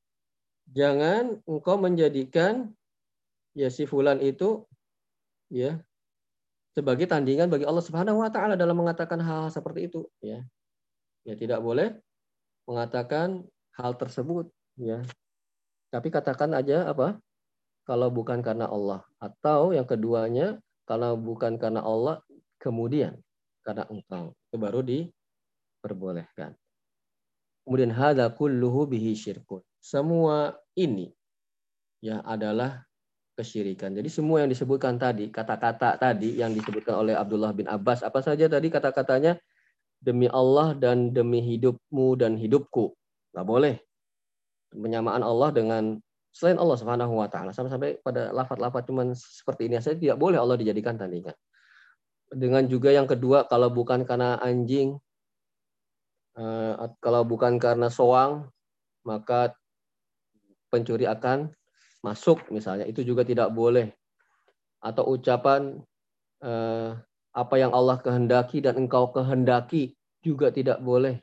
Jangan 0.70 1.42
engkau 1.48 1.80
menjadikan 1.80 2.72
ya 3.58 3.68
si 3.74 3.90
fulan 3.90 4.22
itu 4.22 4.62
ya 5.50 5.82
sebagai 6.78 7.10
tandingan 7.10 7.50
bagi 7.50 7.66
Allah 7.66 7.82
Subhanahu 7.82 8.22
wa 8.22 8.30
taala 8.30 8.54
dalam 8.54 8.78
mengatakan 8.78 9.18
hal, 9.18 9.50
hal 9.50 9.50
seperti 9.50 9.90
itu, 9.90 10.06
ya. 10.22 10.46
Ya 11.26 11.34
tidak 11.34 11.58
boleh 11.58 11.98
mengatakan 12.70 13.42
hal 13.74 13.98
tersebut 13.98 14.46
ya. 14.78 15.02
Tapi 15.90 16.08
katakan 16.14 16.54
aja 16.54 16.86
apa? 16.86 17.18
Kalau 17.82 18.14
bukan 18.14 18.44
karena 18.44 18.70
Allah 18.70 19.02
atau 19.18 19.74
yang 19.74 19.84
keduanya 19.84 20.62
kalau 20.86 21.18
bukan 21.18 21.58
karena 21.58 21.82
Allah 21.82 22.22
kemudian 22.62 23.16
karena 23.66 23.84
engkau 23.90 24.32
itu 24.48 24.56
baru 24.56 24.80
diperbolehkan. 24.80 26.54
Kemudian 27.64 27.92
hadza 27.92 28.28
kulluhu 28.32 28.88
bihi 28.88 29.12
syirkun. 29.12 29.60
Semua 29.80 30.56
ini 30.76 31.12
ya 32.00 32.24
adalah 32.24 32.87
kesyirikan. 33.38 33.94
Jadi 33.94 34.10
semua 34.10 34.42
yang 34.42 34.50
disebutkan 34.50 34.98
tadi, 34.98 35.30
kata-kata 35.30 35.94
tadi 35.94 36.42
yang 36.42 36.50
disebutkan 36.50 36.98
oleh 36.98 37.14
Abdullah 37.14 37.54
bin 37.54 37.70
Abbas, 37.70 38.02
apa 38.02 38.18
saja 38.18 38.50
tadi 38.50 38.66
kata-katanya 38.66 39.38
demi 40.02 40.26
Allah 40.26 40.74
dan 40.74 41.14
demi 41.14 41.38
hidupmu 41.38 42.18
dan 42.18 42.34
hidupku. 42.34 42.98
Nggak 43.30 43.46
boleh. 43.46 43.74
Penyamaan 44.74 45.22
Allah 45.22 45.54
dengan 45.54 46.02
selain 46.34 46.58
Allah 46.58 46.76
Subhanahu 46.76 47.14
wa 47.14 47.30
taala 47.30 47.54
sampai-sampai 47.54 48.02
pada 48.02 48.34
lafaz-lafaz 48.34 48.84
cuman 48.84 49.14
seperti 49.16 49.70
ini 49.70 49.80
saja 49.80 49.96
tidak 49.96 50.18
boleh 50.18 50.38
Allah 50.38 50.58
dijadikan 50.58 50.98
tandingan. 50.98 51.34
Dengan 52.28 52.68
juga 52.68 52.92
yang 52.92 53.08
kedua 53.08 53.48
kalau 53.48 53.72
bukan 53.72 54.04
karena 54.04 54.36
anjing 54.42 55.00
eh, 56.36 56.74
kalau 57.00 57.24
bukan 57.24 57.56
karena 57.56 57.88
soang 57.88 58.52
maka 59.08 59.56
pencuri 60.68 61.08
akan 61.08 61.48
masuk 62.08 62.48
misalnya 62.48 62.88
itu 62.88 63.04
juga 63.04 63.22
tidak 63.22 63.52
boleh 63.52 63.92
atau 64.80 65.04
ucapan 65.12 65.76
eh, 66.40 66.90
apa 67.34 67.54
yang 67.54 67.70
Allah 67.74 68.00
kehendaki 68.00 68.64
dan 68.64 68.80
engkau 68.80 69.10
kehendaki 69.12 69.94
juga 70.24 70.50
tidak 70.50 70.82
boleh. 70.82 71.22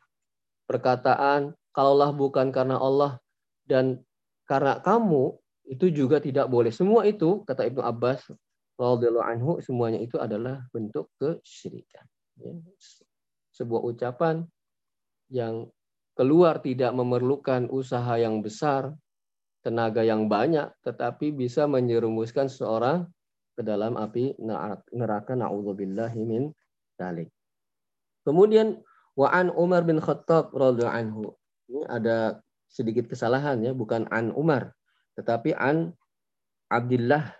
Perkataan 0.66 1.54
kalaulah 1.76 2.16
bukan 2.16 2.50
karena 2.56 2.80
Allah 2.80 3.20
dan 3.68 4.02
karena 4.48 4.80
kamu 4.80 5.36
itu 5.66 5.90
juga 5.92 6.22
tidak 6.22 6.48
boleh. 6.48 6.70
Semua 6.70 7.04
itu 7.10 7.42
kata 7.44 7.66
Ibnu 7.68 7.82
Abbas 7.82 8.32
anhu 8.80 9.60
semuanya 9.64 10.00
itu 10.00 10.20
adalah 10.20 10.64
bentuk 10.72 11.10
kesyirikan. 11.20 12.06
Ya. 12.40 12.54
Sebuah 13.56 13.82
ucapan 13.88 14.44
yang 15.32 15.72
keluar 16.16 16.60
tidak 16.60 16.92
memerlukan 16.92 17.72
usaha 17.72 18.20
yang 18.20 18.44
besar, 18.44 18.92
tenaga 19.66 20.06
yang 20.06 20.30
banyak, 20.30 20.70
tetapi 20.86 21.34
bisa 21.34 21.66
menyerumuskan 21.66 22.46
seseorang 22.46 23.10
ke 23.58 23.66
dalam 23.66 23.98
api 23.98 24.38
neraka 24.94 25.34
naudzubillahi 25.34 26.22
min 26.22 26.54
dalik. 26.94 27.34
Kemudian 28.22 28.78
wa 29.18 29.34
an 29.34 29.50
Umar 29.50 29.82
bin 29.82 29.98
Khattab 29.98 30.54
radhiyallahu 30.54 30.94
anhu. 30.94 31.34
Ini 31.66 31.82
ada 31.90 32.38
sedikit 32.70 33.10
kesalahan 33.10 33.66
ya, 33.66 33.74
bukan 33.74 34.06
an 34.14 34.30
Umar, 34.38 34.70
tetapi 35.18 35.58
an 35.58 35.98
Abdullah 36.70 37.34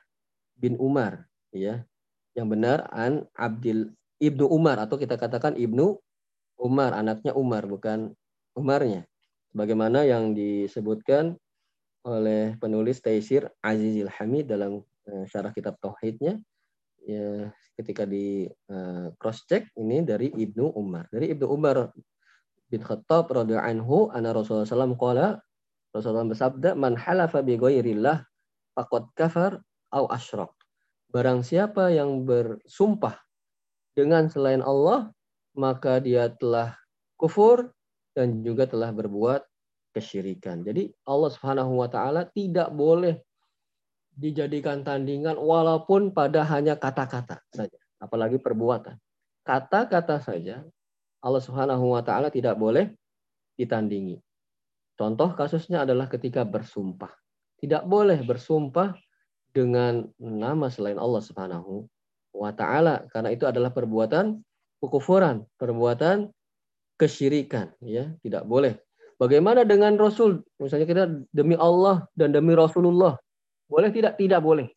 bin 0.58 0.82
Umar 0.82 1.30
ya. 1.54 1.86
Yang 2.34 2.48
benar 2.58 2.90
an 2.90 3.30
Abdul 3.38 3.94
Ibnu 4.18 4.50
Umar 4.50 4.82
atau 4.82 4.98
kita 4.98 5.16
katakan 5.16 5.54
Ibnu 5.56 5.94
Umar, 6.58 6.98
anaknya 6.98 7.38
Umar 7.38 7.70
bukan 7.70 8.18
Umarnya. 8.56 9.04
Bagaimana 9.52 10.08
yang 10.08 10.32
disebutkan 10.32 11.36
oleh 12.06 12.54
penulis 12.62 13.02
Taisir 13.02 13.50
Azizil 13.66 14.10
Hamid 14.14 14.48
dalam 14.48 14.86
Eh, 15.06 15.26
syarah 15.30 15.54
kitab 15.54 15.78
tauhidnya 15.78 16.42
ya 17.06 17.54
ketika 17.78 18.10
di 18.10 18.50
uh, 18.74 19.14
cross 19.22 19.46
check 19.46 19.70
ini 19.78 20.02
dari 20.02 20.34
Ibnu 20.34 20.74
Umar. 20.74 21.06
Dari 21.14 21.30
Ibnu 21.30 21.46
Umar 21.46 21.94
bin 22.66 22.82
Khattab 22.82 23.30
radhiyallahu 23.30 23.70
anhu 23.70 23.98
anna 24.10 24.34
Rasulullah 24.34 24.66
sallallahu 24.66 24.98
qala 24.98 25.38
Rasulullah 25.94 26.26
bersabda 26.26 26.74
man 26.74 26.98
halafa 26.98 27.46
bi 27.46 27.54
ghairillah 27.54 28.26
faqad 28.74 29.06
kafar 29.14 29.62
au 29.94 30.10
asyrak. 30.10 30.50
Barang 31.14 31.46
siapa 31.46 31.94
yang 31.94 32.26
bersumpah 32.26 33.22
dengan 33.94 34.26
selain 34.26 34.66
Allah 34.66 35.14
maka 35.54 36.02
dia 36.02 36.34
telah 36.34 36.74
kufur 37.14 37.70
dan 38.18 38.42
juga 38.42 38.66
telah 38.66 38.90
berbuat 38.90 39.46
kesyirikan. 39.96 40.68
Jadi 40.68 40.92
Allah 41.08 41.32
Subhanahu 41.32 41.80
wa 41.80 41.88
taala 41.88 42.28
tidak 42.28 42.68
boleh 42.76 43.24
dijadikan 44.12 44.84
tandingan 44.84 45.40
walaupun 45.40 46.12
pada 46.12 46.44
hanya 46.44 46.76
kata-kata 46.76 47.40
saja, 47.56 47.80
apalagi 48.04 48.36
perbuatan. 48.36 49.00
Kata-kata 49.48 50.20
saja 50.20 50.68
Allah 51.24 51.42
Subhanahu 51.42 51.96
wa 51.96 52.04
taala 52.04 52.28
tidak 52.28 52.60
boleh 52.60 52.92
ditandingi. 53.56 54.20
Contoh 55.00 55.32
kasusnya 55.36 55.88
adalah 55.88 56.12
ketika 56.12 56.44
bersumpah. 56.44 57.12
Tidak 57.56 57.88
boleh 57.88 58.20
bersumpah 58.24 58.96
dengan 59.56 60.04
nama 60.20 60.68
selain 60.68 61.00
Allah 61.00 61.24
Subhanahu 61.24 61.88
wa 62.36 62.52
taala 62.52 63.08
karena 63.16 63.32
itu 63.32 63.48
adalah 63.48 63.72
perbuatan 63.72 64.44
kekufuran, 64.84 65.48
perbuatan 65.56 66.32
kesyirikan 67.00 67.72
ya, 67.84 68.12
tidak 68.24 68.44
boleh. 68.44 68.85
Bagaimana 69.16 69.64
dengan 69.64 69.96
Rasul? 69.96 70.44
Misalnya 70.60 70.88
kita 70.88 71.04
demi 71.32 71.56
Allah 71.56 72.04
dan 72.20 72.36
demi 72.36 72.52
Rasulullah. 72.52 73.16
Boleh 73.72 73.90
tidak? 73.90 74.20
Tidak 74.20 74.40
boleh. 74.44 74.68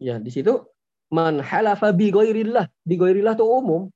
Ya, 0.00 0.16
di 0.16 0.32
situ 0.32 0.64
man 1.12 1.38
halafa 1.44 1.92
bi 1.92 2.08
ghairillah. 2.08 2.66
Bi 2.82 2.96
ghairillah 2.96 3.36
itu 3.36 3.46
umum. 3.46 3.92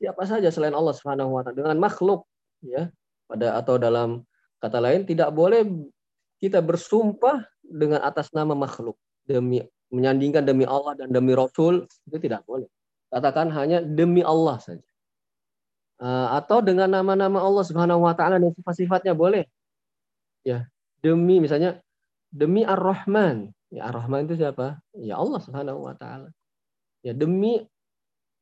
Siapa 0.00 0.24
saja 0.28 0.48
selain 0.52 0.76
Allah 0.76 0.92
Subhanahu 0.96 1.36
wa 1.36 1.40
taala 1.44 1.56
dengan 1.56 1.78
makhluk 1.80 2.24
ya. 2.64 2.88
Pada 3.26 3.58
atau 3.58 3.74
dalam 3.76 4.22
kata 4.62 4.78
lain 4.78 5.02
tidak 5.02 5.34
boleh 5.34 5.66
kita 6.38 6.62
bersumpah 6.62 7.42
dengan 7.64 8.00
atas 8.06 8.30
nama 8.30 8.54
makhluk 8.54 8.94
demi 9.26 9.58
menyandingkan 9.90 10.46
demi 10.46 10.62
Allah 10.62 10.94
dan 10.94 11.10
demi 11.10 11.34
Rasul 11.34 11.84
itu 12.06 12.16
tidak 12.22 12.46
boleh. 12.46 12.70
Katakan 13.10 13.50
hanya 13.50 13.82
demi 13.82 14.22
Allah 14.22 14.58
saja. 14.62 14.85
Uh, 15.96 16.28
atau 16.36 16.60
dengan 16.60 16.92
nama-nama 16.92 17.40
Allah 17.40 17.64
Subhanahu 17.64 18.04
wa 18.04 18.12
taala 18.12 18.36
dan 18.36 18.52
sifat-sifatnya 18.52 19.16
boleh. 19.16 19.48
Ya, 20.44 20.68
demi 21.00 21.40
misalnya 21.40 21.80
demi 22.28 22.68
Ar-Rahman. 22.68 23.48
Ya, 23.72 23.88
Ar-Rahman 23.88 24.28
itu 24.28 24.36
siapa? 24.36 24.76
Ya 24.92 25.16
Allah 25.16 25.40
Subhanahu 25.40 25.88
wa 25.88 25.96
taala. 25.96 26.28
Ya, 27.00 27.16
demi 27.16 27.64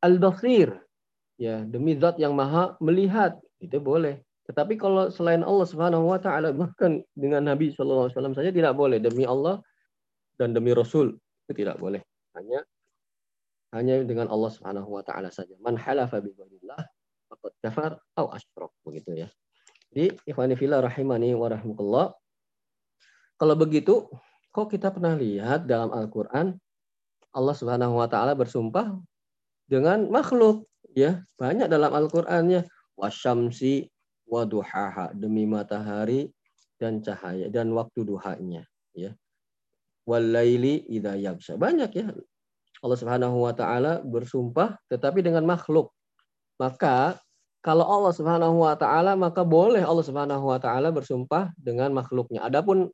Al-Basir. 0.03 0.83
Ya, 1.39 1.63
demi 1.63 1.95
zat 1.95 2.19
yang 2.19 2.35
Maha 2.35 2.75
melihat. 2.83 3.39
Itu 3.63 3.79
boleh. 3.79 4.21
Tetapi 4.45 4.77
kalau 4.77 5.09
selain 5.09 5.41
Allah 5.41 5.65
Subhanahu 5.65 6.05
wa 6.05 6.21
taala 6.21 6.53
bahkan 6.53 7.01
dengan 7.17 7.49
Nabi 7.49 7.73
sallallahu 7.73 8.11
alaihi 8.11 8.17
wasallam 8.19 8.37
saja 8.37 8.51
tidak 8.53 8.77
boleh 8.77 9.01
demi 9.01 9.25
Allah 9.25 9.65
dan 10.37 10.53
demi 10.53 10.77
Rasul 10.77 11.17
itu 11.49 11.53
tidak 11.65 11.81
boleh. 11.81 12.05
Hanya 12.37 12.61
hanya 13.73 14.05
dengan 14.05 14.29
Allah 14.29 14.53
Subhanahu 14.53 14.87
wa 14.87 15.01
taala 15.01 15.33
saja. 15.33 15.57
Man 15.65 15.81
halafa 15.81 16.21
kafar 17.61 18.01
atau 18.15 18.31
asyrak 18.33 18.73
begitu 18.87 19.27
ya. 19.27 19.29
Jadi 19.93 20.17
ikhwani 20.27 20.55
fillah 20.57 20.81
rahimani 20.81 21.37
wa 21.37 21.49
rahmatullah. 21.53 22.07
Kalau 23.39 23.55
begitu, 23.59 24.09
kok 24.55 24.71
kita 24.71 24.95
pernah 24.95 25.15
lihat 25.19 25.67
dalam 25.67 25.91
Al-Qur'an 25.91 26.55
Allah 27.35 27.55
Subhanahu 27.55 27.99
wa 27.99 28.07
taala 28.07 28.39
bersumpah 28.39 28.95
dengan 29.67 30.07
makhluk 30.09 30.67
ya. 30.95 31.23
Banyak 31.37 31.67
dalam 31.67 31.91
Al-Qur'annya 31.91 32.67
wasyamsi 32.95 33.91
waduhaha 34.29 35.13
demi 35.13 35.45
matahari 35.45 36.31
dan 36.79 37.03
cahaya 37.05 37.47
dan 37.51 37.71
waktu 37.71 38.03
duhanya 38.03 38.67
ya 38.97 39.15
walaili 40.05 40.85
idza 40.91 41.17
yabsha 41.17 41.55
banyak 41.57 41.91
ya 41.97 42.07
Allah 42.85 42.99
Subhanahu 43.01 43.41
wa 43.41 43.53
taala 43.57 44.05
bersumpah 44.05 44.77
tetapi 44.93 45.25
dengan 45.25 45.45
makhluk 45.49 45.93
maka 46.61 47.19
kalau 47.65 47.89
Allah 47.89 48.13
Subhanahu 48.13 48.61
wa 48.61 48.77
taala 48.77 49.17
maka 49.17 49.41
boleh 49.41 49.81
Allah 49.81 50.05
Subhanahu 50.05 50.45
wa 50.53 50.61
taala 50.61 50.93
bersumpah 50.93 51.57
dengan 51.57 51.97
makhluknya 51.97 52.45
adapun 52.45 52.93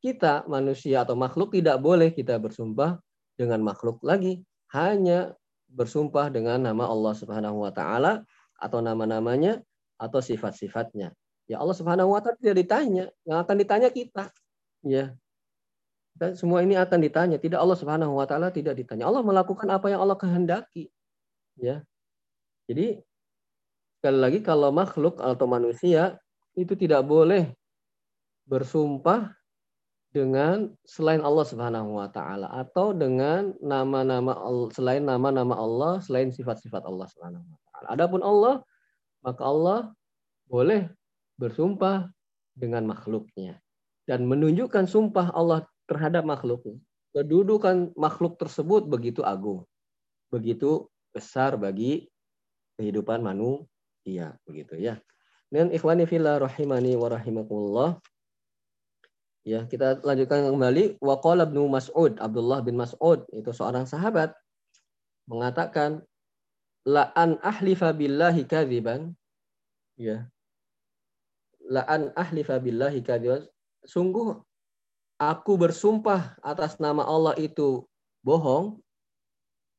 kita 0.00 0.48
manusia 0.48 1.04
atau 1.04 1.12
makhluk 1.12 1.52
tidak 1.52 1.76
boleh 1.84 2.08
kita 2.16 2.40
bersumpah 2.40 2.96
dengan 3.36 3.60
makhluk 3.60 4.00
lagi 4.00 4.40
hanya 4.72 5.36
bersumpah 5.68 6.32
dengan 6.32 6.64
nama 6.64 6.88
Allah 6.88 7.12
Subhanahu 7.12 7.68
wa 7.68 7.72
taala 7.76 8.24
atau 8.56 8.80
nama-namanya 8.80 9.60
atau 10.00 10.20
sifat-sifatnya. 10.24 11.12
Ya 11.46 11.60
Allah 11.60 11.76
Subhanahu 11.76 12.16
wa 12.16 12.20
taala 12.24 12.40
tidak 12.40 12.56
ditanya, 12.64 13.04
yang 13.28 13.44
akan 13.44 13.56
ditanya 13.60 13.88
kita. 13.92 14.32
Ya. 14.82 15.12
Dan 16.16 16.32
semua 16.32 16.64
ini 16.64 16.80
akan 16.80 16.98
ditanya, 17.04 17.36
tidak 17.36 17.60
Allah 17.60 17.76
Subhanahu 17.76 18.16
wa 18.16 18.24
taala 18.24 18.48
tidak 18.48 18.80
ditanya. 18.80 19.04
Allah 19.04 19.20
melakukan 19.20 19.68
apa 19.68 19.92
yang 19.92 20.00
Allah 20.00 20.16
kehendaki. 20.16 20.88
Ya. 21.60 21.84
Jadi 22.66 23.04
sekali 24.06 24.22
lagi 24.22 24.38
kalau 24.38 24.70
makhluk 24.70 25.18
atau 25.18 25.50
manusia 25.50 26.14
itu 26.54 26.78
tidak 26.78 27.02
boleh 27.10 27.50
bersumpah 28.46 29.34
dengan 30.14 30.70
selain 30.86 31.26
Allah 31.26 31.42
Subhanahu 31.42 31.98
wa 31.98 32.06
taala 32.14 32.46
atau 32.54 32.94
dengan 32.94 33.50
nama-nama 33.58 34.38
selain 34.70 35.02
nama-nama 35.02 35.58
Allah, 35.58 35.98
selain 35.98 36.30
sifat-sifat 36.30 36.86
Allah 36.86 37.10
Subhanahu 37.10 37.42
wa 37.50 37.58
taala. 37.66 37.86
Adapun 37.98 38.22
Allah 38.22 38.62
maka 39.26 39.42
Allah 39.42 39.90
boleh 40.46 40.86
bersumpah 41.34 42.06
dengan 42.54 42.86
makhluknya 42.86 43.58
dan 44.06 44.22
menunjukkan 44.22 44.86
sumpah 44.86 45.34
Allah 45.34 45.66
terhadap 45.90 46.22
makhluknya. 46.22 46.78
Kedudukan 47.10 47.90
makhluk 47.98 48.38
tersebut 48.38 48.86
begitu 48.86 49.26
agung, 49.26 49.66
begitu 50.30 50.86
besar 51.10 51.58
bagi 51.58 52.06
kehidupan 52.78 53.26
manusia, 54.06 54.38
begitu 54.46 54.78
ya. 54.78 55.02
Dan 55.50 55.74
ikhwani 55.74 56.06
fillah 56.06 56.38
rahimani 56.38 56.94
wa 56.94 57.10
rahimakumullah. 57.10 57.90
Ya, 59.42 59.66
kita 59.66 60.02
lanjutkan 60.06 60.46
kembali. 60.46 60.98
Wa 61.02 61.18
qala 61.18 61.46
Ibnu 61.46 61.66
Mas'ud, 61.66 62.18
Abdullah 62.22 62.62
bin 62.62 62.78
Mas'ud 62.78 63.26
itu 63.34 63.50
seorang 63.50 63.86
sahabat 63.86 64.34
mengatakan 65.26 66.06
la 66.86 67.10
an 67.18 67.38
ahlifa 67.42 67.90
billahi 67.90 68.46
kadziban 68.46 69.10
ya 69.98 70.30
la 71.66 71.82
an 71.90 72.14
ahlifa 72.14 72.62
billahi 72.62 73.02
kadziban 73.02 73.42
sungguh 73.82 74.38
aku 75.18 75.58
bersumpah 75.58 76.38
atas 76.46 76.78
nama 76.78 77.02
Allah 77.02 77.34
itu 77.42 77.82
bohong 78.22 78.78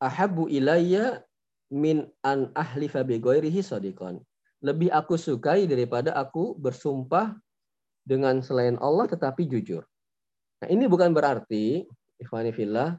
ahabu 0.03 0.51
ilayya 0.51 1.23
min 1.73 2.07
an 2.23 2.51
ahlifa 2.55 3.03
bi 3.03 3.19
sadiqan. 3.59 4.19
Lebih 4.63 4.89
aku 4.89 5.19
sukai 5.19 5.69
daripada 5.69 6.15
aku 6.17 6.57
bersumpah 6.57 7.37
dengan 8.07 8.41
selain 8.41 8.79
Allah 8.81 9.05
tetapi 9.05 9.45
jujur. 9.45 9.85
Nah 10.63 10.67
ini 10.71 10.89
bukan 10.89 11.13
berarti 11.13 11.85
ikhwani 12.17 12.49
fillah 12.49 12.97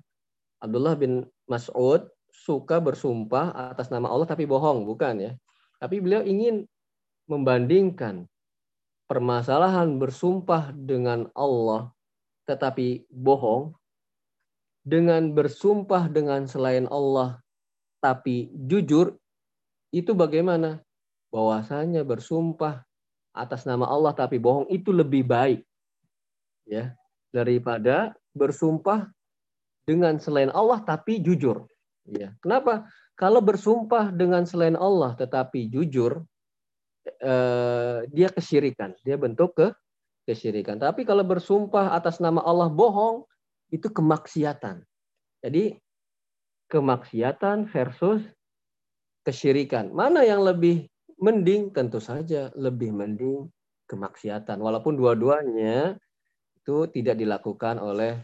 Abdullah 0.63 0.95
bin 0.95 1.27
Mas'ud 1.51 2.07
suka 2.31 2.79
bersumpah 2.79 3.75
atas 3.75 3.91
nama 3.91 4.07
Allah 4.11 4.29
tapi 4.29 4.47
bohong, 4.47 4.87
bukan 4.87 5.19
ya. 5.19 5.33
Tapi 5.79 5.99
beliau 6.03 6.23
ingin 6.23 6.67
membandingkan 7.31 8.27
permasalahan 9.09 9.97
bersumpah 9.97 10.71
dengan 10.77 11.27
Allah 11.33 11.91
tetapi 12.49 13.09
bohong 13.13 13.77
dengan 14.85 15.37
bersumpah 15.37 16.09
dengan 16.09 16.49
selain 16.49 16.89
Allah 16.89 17.41
tapi 17.99 18.51
jujur 18.55 19.15
itu 19.95 20.13
bagaimana? 20.13 20.81
Bahwasanya 21.29 22.05
bersumpah 22.09 22.85
atas 23.37 23.69
nama 23.69 23.87
Allah 23.87 24.17
tapi 24.17 24.41
bohong 24.41 24.67
itu 24.73 24.91
lebih 24.91 25.29
baik 25.29 25.61
ya 26.67 26.97
daripada 27.31 28.17
bersumpah 28.33 29.09
dengan 29.89 30.21
selain 30.21 30.53
Allah 30.53 30.85
tapi 30.85 31.21
jujur. 31.21 31.65
Ya. 32.09 32.37
Kenapa? 32.41 32.89
Kalau 33.17 33.41
bersumpah 33.41 34.13
dengan 34.13 34.45
selain 34.45 34.77
Allah 34.77 35.17
tetapi 35.17 35.69
jujur, 35.69 36.25
eh, 37.09 38.05
dia 38.13 38.29
kesyirikan, 38.33 38.95
dia 39.05 39.17
bentuk 39.17 39.57
ke 39.57 39.69
kesyirikan. 40.29 40.77
Tapi 40.77 41.09
kalau 41.09 41.25
bersumpah 41.25 41.97
atas 41.97 42.21
nama 42.21 42.45
Allah 42.45 42.69
bohong, 42.69 43.25
itu 43.73 43.89
kemaksiatan. 43.89 44.85
Jadi 45.45 45.77
kemaksiatan 46.69 47.67
versus 47.73 48.23
kesyirikan. 49.25 49.91
Mana 49.91 50.23
yang 50.23 50.45
lebih 50.45 50.87
mending? 51.21 51.73
Tentu 51.73 51.99
saja 51.99 52.53
lebih 52.55 52.93
mending 52.93 53.49
kemaksiatan. 53.89 54.61
Walaupun 54.61 54.95
dua-duanya 54.97 55.97
itu 56.61 56.87
tidak 56.93 57.17
dilakukan 57.17 57.81
oleh 57.81 58.21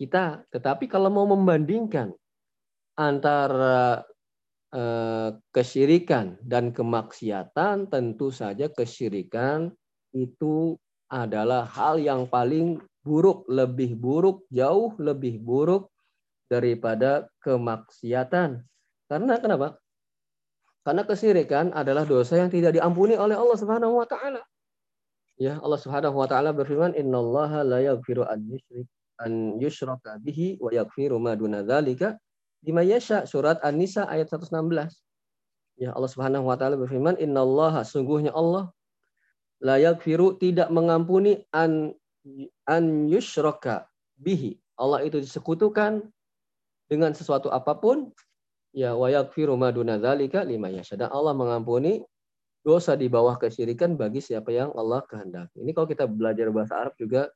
kita. 0.00 0.42
Tetapi 0.48 0.88
kalau 0.88 1.12
mau 1.12 1.28
membandingkan 1.28 2.10
antara 2.96 4.02
eh, 4.72 5.30
kesyirikan 5.52 6.40
dan 6.40 6.72
kemaksiatan 6.72 7.92
tentu 7.92 8.32
saja 8.32 8.72
kesyirikan 8.72 9.68
itu 10.16 10.80
adalah 11.12 11.68
hal 11.68 12.00
yang 12.00 12.26
paling 12.26 12.80
buruk, 13.04 13.44
lebih 13.46 13.94
buruk, 14.00 14.48
jauh 14.48 14.96
lebih 14.96 15.36
buruk 15.38 15.93
daripada 16.48 17.28
kemaksiatan. 17.44 18.60
Karena 19.08 19.34
kenapa? 19.40 19.78
Karena 20.84 21.02
kesyirikan 21.08 21.72
adalah 21.72 22.04
dosa 22.04 22.36
yang 22.36 22.52
tidak 22.52 22.76
diampuni 22.76 23.16
oleh 23.16 23.36
Allah 23.36 23.56
Subhanahu 23.56 23.96
wa 24.00 24.06
taala. 24.08 24.44
Ya, 25.40 25.58
Allah 25.58 25.80
Subhanahu 25.80 26.20
wa 26.20 26.28
taala 26.28 26.52
berfirman, 26.52 26.92
"Innallaha 26.94 27.64
la 27.64 27.80
yaghfiru 27.80 28.28
an 28.28 28.44
an 29.18 29.56
yushraka 29.58 30.20
bihi 30.20 30.60
wa 30.60 30.70
yaghfiru 30.70 31.16
ma 31.16 31.32
duna 31.38 31.64
dzalika 31.64 32.18
Dimayasya 32.64 33.28
surat 33.28 33.60
An-Nisa 33.60 34.08
ayat 34.08 34.32
116. 34.32 34.96
Ya 35.76 35.92
Allah 35.92 36.08
Subhanahu 36.08 36.48
wa 36.48 36.56
taala 36.56 36.80
berfirman, 36.80 37.20
"Innallaha 37.20 37.84
sungguhnya 37.84 38.32
Allah 38.32 38.72
la 39.60 39.76
yaghfiru 39.76 40.40
tidak 40.40 40.72
mengampuni 40.72 41.44
an 41.52 41.92
an 42.64 42.84
yusyraka 43.04 43.84
bihi." 44.16 44.56
Allah 44.80 45.04
itu 45.04 45.20
disekutukan 45.20 46.08
dengan 46.88 47.16
sesuatu 47.16 47.48
apa 47.48 47.76
pun 47.78 48.12
Ya 48.74 48.90
wa 48.98 49.06
yaghfiru 49.06 49.54
ma 49.54 49.70
duna 49.70 50.02
dzalika 50.02 50.42
liman 50.42 50.74
yasha. 50.74 50.98
Dan 50.98 51.14
Allah 51.14 51.30
mengampuni 51.30 52.02
dosa 52.66 52.98
di 52.98 53.06
bawah 53.06 53.38
kesyirikan 53.38 53.94
bagi 53.94 54.18
siapa 54.18 54.50
yang 54.50 54.74
Allah 54.74 55.06
kehendaki. 55.06 55.62
Ini 55.62 55.70
kalau 55.70 55.86
kita 55.86 56.10
belajar 56.10 56.50
bahasa 56.50 56.82
Arab 56.82 56.98
juga 56.98 57.30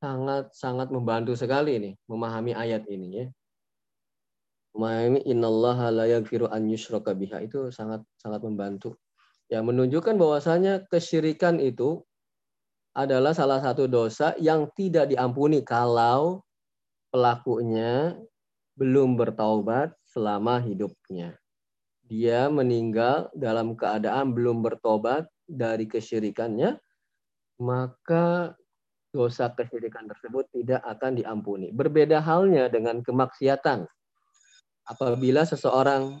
sangat 0.00 0.48
sangat 0.56 0.88
membantu 0.88 1.36
sekali 1.36 1.76
ini 1.76 1.90
memahami 2.08 2.56
ayat 2.56 2.88
ini 2.88 3.08
ya. 3.20 3.26
Memahami 4.72 5.28
innallaha 5.28 5.92
la 5.92 6.08
yaghfiru 6.08 6.48
an 6.48 6.72
yushraka 6.72 7.12
biha 7.12 7.44
itu 7.44 7.68
sangat 7.68 8.00
sangat 8.16 8.40
membantu. 8.40 8.96
Ya 9.52 9.60
menunjukkan 9.60 10.16
bahwasanya 10.16 10.88
kesyirikan 10.88 11.60
itu 11.60 12.00
adalah 12.96 13.36
salah 13.36 13.60
satu 13.60 13.92
dosa 13.92 14.32
yang 14.40 14.72
tidak 14.72 15.12
diampuni 15.12 15.60
kalau 15.60 16.40
pelakunya 17.12 18.16
belum 18.76 19.16
bertaubat 19.16 19.96
selama 20.04 20.60
hidupnya. 20.60 21.36
Dia 22.06 22.46
meninggal 22.46 23.32
dalam 23.34 23.74
keadaan 23.74 24.30
belum 24.30 24.62
bertobat 24.62 25.26
dari 25.48 25.90
kesyirikannya, 25.90 26.78
maka 27.58 28.54
dosa 29.10 29.50
kesyirikan 29.50 30.06
tersebut 30.06 30.46
tidak 30.52 30.84
akan 30.84 31.18
diampuni. 31.18 31.72
Berbeda 31.72 32.20
halnya 32.22 32.68
dengan 32.68 33.00
kemaksiatan. 33.02 33.88
Apabila 34.86 35.42
seseorang 35.42 36.20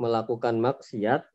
melakukan 0.00 0.56
maksiat 0.56 1.26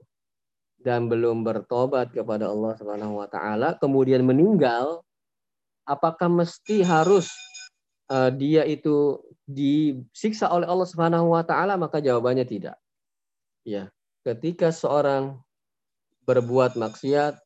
dan 0.81 1.05
belum 1.05 1.45
bertobat 1.45 2.09
kepada 2.09 2.49
Allah 2.49 2.73
Subhanahu 2.73 3.21
wa 3.21 3.29
taala 3.29 3.77
kemudian 3.77 4.25
meninggal 4.25 5.05
apakah 5.85 6.25
mesti 6.25 6.81
harus 6.81 7.29
uh, 8.09 8.33
dia 8.33 8.65
itu 8.65 9.21
disiksa 9.51 10.47
oleh 10.49 10.65
Allah 10.65 10.87
Subhanahu 10.87 11.35
wa 11.35 11.43
taala 11.43 11.75
maka 11.75 11.99
jawabannya 11.99 12.47
tidak. 12.47 12.79
Ya, 13.67 13.93
ketika 14.25 14.73
seorang 14.73 15.37
berbuat 16.25 16.79
maksiat 16.79 17.37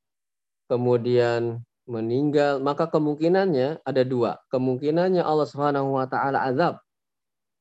kemudian 0.72 1.62
meninggal 1.86 2.62
maka 2.62 2.90
kemungkinannya 2.90 3.84
ada 3.84 4.04
dua. 4.06 4.42
Kemungkinannya 4.50 5.22
Allah 5.22 5.48
Subhanahu 5.50 5.98
wa 5.98 6.06
taala 6.08 6.46
azab 6.46 6.82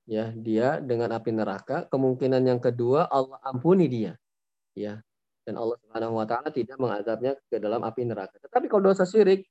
ya 0.04 0.32
dia 0.36 0.80
dengan 0.80 1.12
api 1.16 1.32
neraka, 1.32 1.88
kemungkinan 1.88 2.44
yang 2.44 2.60
kedua 2.60 3.08
Allah 3.08 3.40
ampuni 3.44 3.88
dia. 3.88 4.12
Ya, 4.74 5.00
dan 5.44 5.60
Allah 5.60 5.76
Subhanahu 5.84 6.18
wa 6.18 6.26
taala 6.28 6.48
tidak 6.48 6.76
mengazabnya 6.80 7.36
ke 7.48 7.60
dalam 7.60 7.84
api 7.84 8.02
neraka. 8.08 8.40
Tetapi 8.40 8.66
kalau 8.68 8.90
dosa 8.90 9.04
syirik 9.04 9.44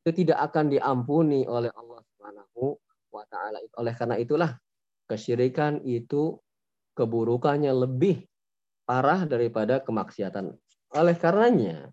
itu 0.00 0.10
tidak 0.24 0.52
akan 0.52 0.72
diampuni 0.72 1.44
oleh 1.44 1.72
Allah 1.72 2.00
Subhanahu 2.12 2.76
wa 3.10 3.26
taala. 3.28 3.58
Oleh 3.78 3.94
karena 3.94 4.16
itulah 4.16 4.56
kesyirikan 5.10 5.82
itu 5.82 6.38
keburukannya 6.94 7.70
lebih 7.74 8.26
parah 8.86 9.26
daripada 9.26 9.82
kemaksiatan. 9.82 10.54
Oleh 10.94 11.16
karenanya 11.18 11.90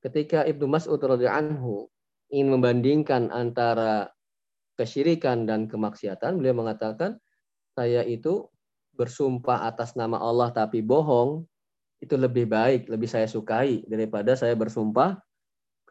ketika 0.00 0.44
Ibnu 0.48 0.68
Mas'ud 0.68 1.00
radhiyallahu 1.00 1.40
anhu 1.40 1.74
ingin 2.32 2.48
membandingkan 2.48 3.28
antara 3.28 4.08
kesyirikan 4.80 5.44
dan 5.44 5.68
kemaksiatan, 5.68 6.40
beliau 6.40 6.56
mengatakan 6.56 7.20
saya 7.76 8.00
itu 8.04 8.48
bersumpah 8.96 9.68
atas 9.68 9.96
nama 9.96 10.20
Allah 10.20 10.52
tapi 10.52 10.84
bohong 10.84 11.44
itu 12.02 12.18
lebih 12.18 12.50
baik, 12.50 12.90
lebih 12.90 13.06
saya 13.06 13.30
sukai 13.30 13.84
daripada 13.86 14.34
saya 14.34 14.58
bersumpah 14.58 15.16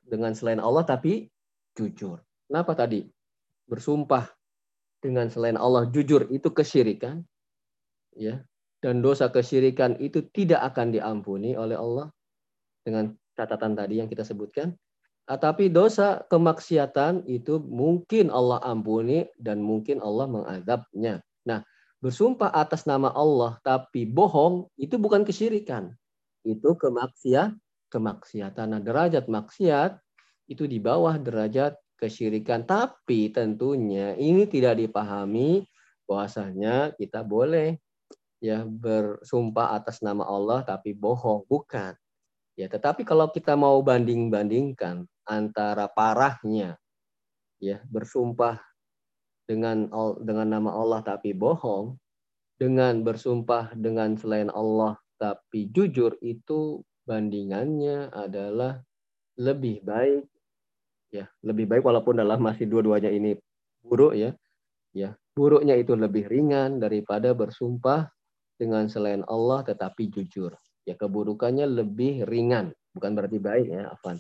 dengan 0.04 0.36
selain 0.36 0.60
Allah 0.60 0.84
tapi 0.84 1.32
jujur. 1.78 2.20
Kenapa 2.52 2.76
tadi? 2.76 3.08
Bersumpah 3.64 4.28
dengan 5.02 5.28
selain 5.28 5.58
Allah 5.58 5.90
jujur 5.90 6.30
itu 6.30 6.48
kesyirikan. 6.54 7.26
Ya. 8.16 8.46
Dan 8.82 9.02
dosa 9.06 9.30
kesyirikan 9.30 9.98
itu 10.02 10.26
tidak 10.34 10.74
akan 10.74 10.94
diampuni 10.94 11.54
oleh 11.54 11.78
Allah 11.78 12.10
dengan 12.82 13.14
catatan 13.38 13.78
tadi 13.78 14.02
yang 14.02 14.10
kita 14.10 14.26
sebutkan. 14.26 14.74
Ah, 15.30 15.38
tapi 15.38 15.70
dosa 15.70 16.26
kemaksiatan 16.30 17.30
itu 17.30 17.62
mungkin 17.62 18.34
Allah 18.34 18.58
ampuni 18.66 19.30
dan 19.38 19.62
mungkin 19.62 20.02
Allah 20.02 20.26
mengadabnya. 20.26 21.22
Nah, 21.46 21.62
bersumpah 22.02 22.50
atas 22.50 22.90
nama 22.90 23.14
Allah 23.14 23.62
tapi 23.62 24.10
bohong 24.10 24.66
itu 24.82 24.98
bukan 24.98 25.22
kesyirikan 25.22 25.94
itu 26.42 26.74
kemaksiat 26.74 27.54
kemaksiatan. 27.94 28.68
Nah, 28.74 28.82
derajat 28.82 29.30
maksiat 29.30 30.00
itu 30.50 30.66
di 30.66 30.82
bawah 30.82 31.16
derajat 31.22 31.78
kesyirikan. 32.02 32.66
Tapi 32.66 33.30
tentunya 33.30 34.18
ini 34.18 34.50
tidak 34.50 34.82
dipahami 34.82 35.62
bahwasanya 36.10 36.98
kita 36.98 37.22
boleh 37.22 37.78
ya 38.42 38.66
bersumpah 38.66 39.78
atas 39.78 40.02
nama 40.02 40.26
Allah 40.26 40.66
tapi 40.66 40.98
bohong, 40.98 41.46
bukan. 41.46 41.94
Ya, 42.58 42.68
tetapi 42.68 43.06
kalau 43.06 43.30
kita 43.30 43.54
mau 43.54 43.80
banding-bandingkan 43.80 45.06
antara 45.30 45.88
parahnya 45.88 46.82
ya 47.62 47.78
bersumpah 47.88 48.58
dengan 49.46 49.86
dengan 50.20 50.48
nama 50.58 50.74
Allah 50.74 51.06
tapi 51.06 51.32
bohong 51.38 51.96
dengan 52.58 53.06
bersumpah 53.06 53.72
dengan 53.78 54.18
selain 54.18 54.50
Allah 54.50 54.98
tapi 55.22 55.70
jujur 55.70 56.18
itu 56.26 56.82
bandingannya 57.06 58.10
adalah 58.10 58.82
lebih 59.38 59.86
baik 59.86 60.26
ya 61.12 61.28
lebih 61.44 61.68
baik 61.68 61.84
walaupun 61.84 62.18
dalam 62.24 62.40
masih 62.40 62.66
dua-duanya 62.66 63.12
ini 63.12 63.36
buruk 63.84 64.16
ya 64.16 64.32
ya 64.96 65.12
buruknya 65.36 65.76
itu 65.76 65.96
lebih 65.96 66.32
ringan 66.32 66.80
daripada 66.80 67.36
bersumpah 67.36 68.08
dengan 68.56 68.88
selain 68.88 69.22
Allah 69.28 69.68
tetapi 69.68 70.08
jujur 70.08 70.56
ya 70.88 70.96
keburukannya 70.96 71.68
lebih 71.68 72.24
ringan 72.26 72.72
bukan 72.96 73.12
berarti 73.12 73.38
baik 73.38 73.68
ya 73.68 73.92
Afan 73.92 74.18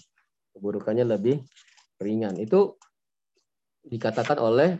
keburukannya 0.52 1.08
lebih 1.08 1.39
ringan 2.04 2.36
itu 2.38 2.76
dikatakan 3.88 4.38
oleh 4.38 4.78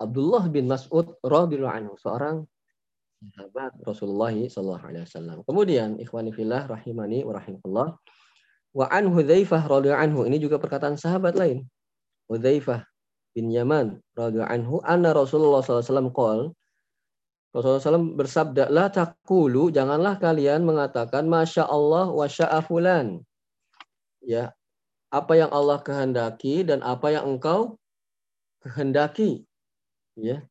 Abdullah 0.00 0.48
bin 0.48 0.70
Mas'ud 0.70 1.18
radhiyallahu 1.20 1.76
anhu 1.76 1.94
seorang 2.00 2.46
sahabat 3.20 3.76
Rasulullah 3.84 4.32
sallallahu 4.32 4.84
alaihi 4.88 5.04
wasallam. 5.04 5.38
Kemudian 5.44 6.00
ikhwani 6.00 6.32
fillah 6.32 6.64
rahimani 6.64 7.20
wa. 7.28 7.36
Wa 8.70 8.86
an 8.90 9.10
Hudzaifah 9.10 9.66
radhiyallahu 9.66 10.04
anhu 10.04 10.20
ini 10.30 10.38
juga 10.38 10.62
perkataan 10.62 10.94
sahabat 10.94 11.34
lain. 11.34 11.66
Hudzaifah 12.30 12.86
bin 13.34 13.50
Yaman 13.50 13.98
radhiyallahu 14.14 14.54
anhu 14.54 14.74
anna 14.86 15.10
Rasulullah 15.10 15.62
sallallahu 15.62 15.82
alaihi 15.82 15.90
wasallam 15.90 16.10
qol 16.14 16.40
Rasulullah 17.50 17.82
SAW 17.82 18.14
bersabda, 18.14 18.70
La 18.70 18.86
takulu, 18.94 19.74
janganlah 19.74 20.22
kalian 20.22 20.62
mengatakan, 20.62 21.26
Masya 21.26 21.66
Allah 21.66 22.06
wa 22.06 22.22
sya'a 22.30 22.62
fulan. 22.62 23.26
Ya, 24.22 24.54
apa 25.10 25.34
yang 25.34 25.50
Allah 25.50 25.82
kehendaki 25.82 26.62
dan 26.62 26.86
apa 26.86 27.10
yang 27.10 27.26
engkau 27.26 27.74
kehendaki. 28.62 29.42
Ya. 30.14 30.46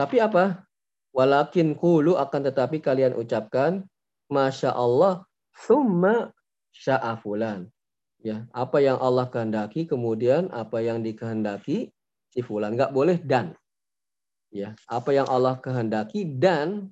Tapi 0.00 0.16
apa? 0.24 0.64
Walakin 1.12 1.76
kulu 1.76 2.16
akan 2.16 2.40
tetapi 2.48 2.80
kalian 2.80 3.12
ucapkan 3.18 3.84
Masya 4.32 4.72
Allah 4.72 5.28
summa 5.52 6.32
sya'afulan. 6.74 7.68
Ya, 8.20 8.44
apa 8.52 8.84
yang 8.84 9.00
Allah 9.00 9.32
kehendaki 9.32 9.88
kemudian 9.88 10.52
apa 10.52 10.84
yang 10.84 11.00
dikehendaki 11.00 11.88
si 12.28 12.40
fulan. 12.44 12.76
Nggak 12.76 12.92
boleh 12.92 13.16
dan. 13.24 13.56
Ya 14.50 14.74
apa 14.90 15.14
yang 15.14 15.30
Allah 15.30 15.56
kehendaki 15.62 16.26
dan 16.26 16.90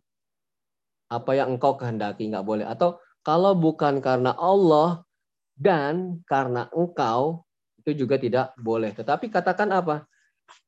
apa 1.10 1.34
yang 1.34 1.58
engkau 1.58 1.76
kehendaki 1.76 2.30
nggak 2.32 2.46
boleh. 2.46 2.64
Atau 2.64 2.96
kalau 3.20 3.52
bukan 3.52 4.00
karena 4.00 4.32
Allah 4.38 5.04
dan 5.58 6.22
karena 6.24 6.70
engkau 6.72 7.44
itu 7.82 8.04
juga 8.04 8.16
tidak 8.16 8.54
boleh. 8.56 8.94
Tetapi 8.94 9.28
katakan 9.28 9.74
apa? 9.74 10.06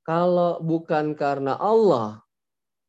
Kalau 0.04 0.60
bukan 0.60 1.16
karena 1.16 1.56
Allah 1.56 2.20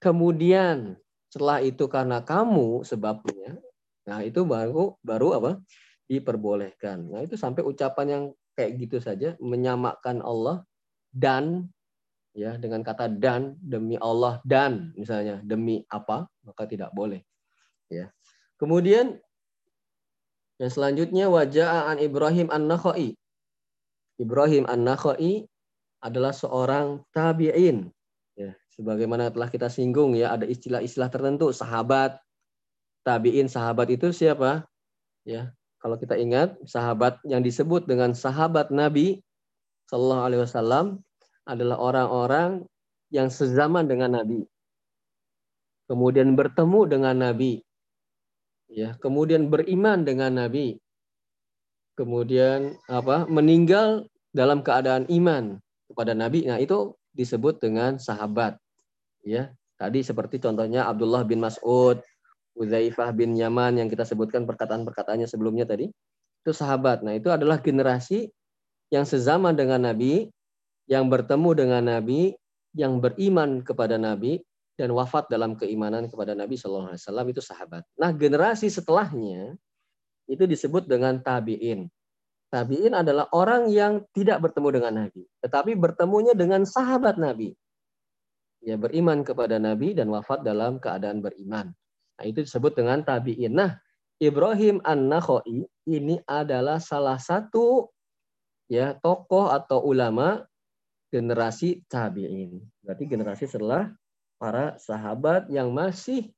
kemudian 0.01 0.97
setelah 1.31 1.63
itu 1.63 1.87
karena 1.87 2.19
kamu 2.19 2.83
sebabnya, 2.83 3.55
nah 4.03 4.19
itu 4.25 4.43
baru 4.43 4.99
baru 4.99 5.39
apa? 5.39 5.51
Diperbolehkan. 6.11 7.07
Nah, 7.07 7.23
itu 7.23 7.39
sampai 7.39 7.63
ucapan 7.63 8.07
yang 8.11 8.23
kayak 8.59 8.75
gitu 8.83 8.99
saja 8.99 9.39
menyamakan 9.39 10.19
Allah 10.19 10.67
dan 11.15 11.71
ya 12.35 12.59
dengan 12.59 12.83
kata 12.83 13.07
dan 13.07 13.55
demi 13.63 13.95
Allah 13.95 14.43
dan 14.43 14.91
misalnya 14.99 15.39
demi 15.39 15.87
apa 15.87 16.27
maka 16.43 16.67
tidak 16.67 16.91
boleh 16.91 17.23
ya. 17.87 18.11
Kemudian 18.59 19.15
yang 20.59 20.71
selanjutnya 20.71 21.31
wajah 21.31 21.95
an 21.95 21.97
Ibrahim 22.03 22.51
an 22.51 22.67
Nakhai 22.67 23.15
Ibrahim 24.19 24.67
an 24.67 24.83
Nakhai 24.83 25.47
adalah 26.03 26.35
seorang 26.35 27.07
tabi'in 27.15 27.87
ya. 28.35 28.51
Sebagaimana 28.75 29.31
telah 29.31 29.47
kita 29.47 29.71
singgung 29.71 30.15
ya 30.15 30.35
ada 30.35 30.43
istilah-istilah 30.43 31.07
tertentu 31.07 31.51
sahabat. 31.55 32.19
Tabiin 33.01 33.49
sahabat 33.49 33.89
itu 33.89 34.13
siapa? 34.13 34.69
Ya 35.25 35.51
kalau 35.81 35.97
kita 35.97 36.15
ingat 36.15 36.55
sahabat 36.63 37.17
yang 37.25 37.41
disebut 37.41 37.89
dengan 37.89 38.13
sahabat 38.13 38.69
Nabi 38.69 39.19
Shallallahu 39.89 40.23
Alaihi 40.23 40.41
Wasallam 40.45 40.85
adalah 41.43 41.81
orang-orang 41.81 42.63
yang 43.11 43.27
sezaman 43.27 43.89
dengan 43.89 44.21
Nabi 44.21 44.45
kemudian 45.91 46.39
bertemu 46.39 46.87
dengan 46.87 47.15
Nabi, 47.19 47.59
ya, 48.71 48.95
kemudian 49.03 49.51
beriman 49.51 50.07
dengan 50.07 50.39
Nabi, 50.39 50.79
kemudian 51.99 52.79
apa? 52.87 53.27
meninggal 53.27 54.07
dalam 54.31 54.63
keadaan 54.63 55.03
iman 55.11 55.59
kepada 55.91 56.15
Nabi. 56.15 56.47
Nah, 56.47 56.63
itu 56.63 56.95
disebut 57.11 57.59
dengan 57.59 57.99
sahabat. 57.99 58.55
Ya, 59.27 59.51
tadi 59.75 59.99
seperti 59.99 60.39
contohnya 60.39 60.87
Abdullah 60.87 61.27
bin 61.27 61.43
Mas'ud, 61.43 61.99
Uzaifah 62.61 63.09
bin 63.17 63.33
Yaman 63.33 63.81
yang 63.81 63.89
kita 63.89 64.05
sebutkan 64.05 64.45
perkataan-perkataannya 64.45 65.25
sebelumnya 65.25 65.65
tadi. 65.65 65.89
Itu 66.45 66.53
sahabat. 66.53 67.01
Nah, 67.01 67.17
itu 67.17 67.33
adalah 67.33 67.57
generasi 67.57 68.29
yang 68.93 69.05
sezaman 69.05 69.57
dengan 69.57 69.81
Nabi, 69.81 70.29
yang 70.85 71.09
bertemu 71.09 71.49
dengan 71.57 71.83
Nabi, 71.97 72.37
yang 72.77 73.01
beriman 73.01 73.65
kepada 73.65 73.97
Nabi 73.97 74.39
dan 74.77 74.93
wafat 74.93 75.27
dalam 75.27 75.57
keimanan 75.57 76.07
kepada 76.07 76.37
Nabi 76.37 76.55
Shallallahu 76.57 76.93
Alaihi 76.93 77.03
Wasallam 77.03 77.27
itu 77.33 77.41
sahabat. 77.41 77.83
Nah, 77.97 78.11
generasi 78.13 78.69
setelahnya 78.69 79.57
itu 80.29 80.43
disebut 80.45 80.87
dengan 80.87 81.19
tabiin. 81.19 81.89
Tabiin 82.51 82.91
adalah 82.91 83.31
orang 83.31 83.71
yang 83.71 84.03
tidak 84.11 84.43
bertemu 84.43 84.69
dengan 84.75 84.93
Nabi, 85.07 85.23
tetapi 85.39 85.71
bertemunya 85.75 86.35
dengan 86.35 86.67
sahabat 86.67 87.15
Nabi. 87.15 87.55
Ya 88.61 88.75
beriman 88.77 89.23
kepada 89.23 89.57
Nabi 89.57 89.95
dan 89.95 90.11
wafat 90.11 90.43
dalam 90.43 90.77
keadaan 90.77 91.23
beriman. 91.23 91.71
Nah, 92.21 92.29
itu 92.29 92.45
disebut 92.45 92.77
dengan 92.77 93.01
tabiin. 93.01 93.57
Nah, 93.57 93.81
Ibrahim 94.21 94.77
An-Nakhai 94.85 95.65
ini 95.89 96.21
adalah 96.29 96.77
salah 96.77 97.17
satu 97.17 97.89
ya 98.69 98.93
tokoh 98.93 99.49
atau 99.49 99.81
ulama 99.81 100.45
generasi 101.09 101.81
tabiin. 101.89 102.61
Berarti 102.85 103.09
generasi 103.09 103.49
setelah 103.49 103.89
para 104.37 104.77
sahabat 104.77 105.49
yang 105.49 105.73
masih 105.73 106.29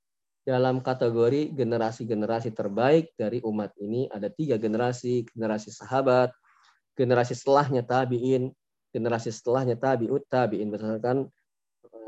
dalam 0.47 0.79
kategori 0.79 1.51
generasi-generasi 1.51 2.55
terbaik 2.55 3.11
dari 3.19 3.43
umat 3.43 3.75
ini 3.79 4.07
ada 4.11 4.27
tiga 4.27 4.59
generasi 4.59 5.23
generasi 5.31 5.71
sahabat 5.71 6.35
generasi 6.99 7.31
setelahnya 7.31 7.79
tabiin 7.83 8.51
generasi 8.91 9.31
setelahnya 9.31 9.79
tabiut 9.79 10.27
tabiin 10.27 10.67
berdasarkan 10.67 11.31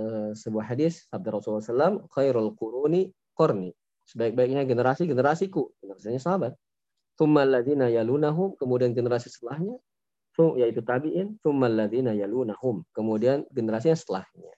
uh, 0.03 0.35
sebuah 0.35 0.67
hadis 0.67 1.07
sabda 1.07 1.31
Rasulullah 1.31 1.63
SAW 1.63 2.11
khairul 2.11 2.51
quruni 2.59 3.15
korni 3.35 3.75
sebaik-baiknya 4.07 4.63
generasi 4.63 5.05
generasiku 5.05 5.75
generasinya 5.83 6.21
sahabat 6.21 6.53
Thummal 7.15 7.47
ladina 7.47 7.87
yalunahum 7.87 8.55
kemudian 8.59 8.91
generasi 8.91 9.31
setelahnya 9.31 9.77
yaitu 10.59 10.83
tabiin 10.83 11.39
Thummal 11.43 11.71
ladina 11.71 12.11
yalunahum 12.11 12.83
kemudian 12.91 13.43
generasi 13.51 13.91
setelahnya 13.93 14.51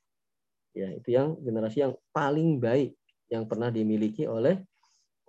ya 0.78 0.93
itu 0.93 1.09
yang 1.09 1.34
generasi 1.41 1.84
yang 1.86 1.93
paling 2.13 2.61
baik 2.61 2.93
yang 3.28 3.43
pernah 3.49 3.67
dimiliki 3.67 4.23
oleh 4.30 4.61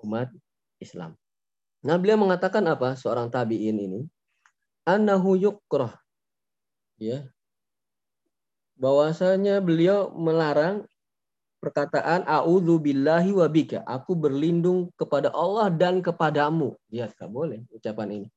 umat 0.03 0.31
Islam. 0.79 1.19
Nah, 1.83 1.99
beliau 1.99 2.19
mengatakan 2.19 2.63
apa? 2.67 2.95
Seorang 2.95 3.31
tabi'in 3.31 3.79
ini 3.79 4.01
annahu 4.87 5.39
yukrah. 5.39 5.95
Ya. 6.99 7.31
Bahwasanya 8.79 9.59
beliau 9.59 10.11
melarang 10.15 10.87
perkataan 11.59 12.27
a'udzu 12.27 12.79
billahi 12.79 13.31
wa 13.35 13.47
bika. 13.51 13.83
Aku 13.87 14.15
berlindung 14.15 14.91
kepada 14.95 15.31
Allah 15.35 15.71
dan 15.71 16.01
kepadamu. 16.01 16.79
Ya, 16.91 17.11
enggak 17.11 17.31
boleh 17.31 17.61
ucapan 17.75 18.23
ini. 18.23 18.29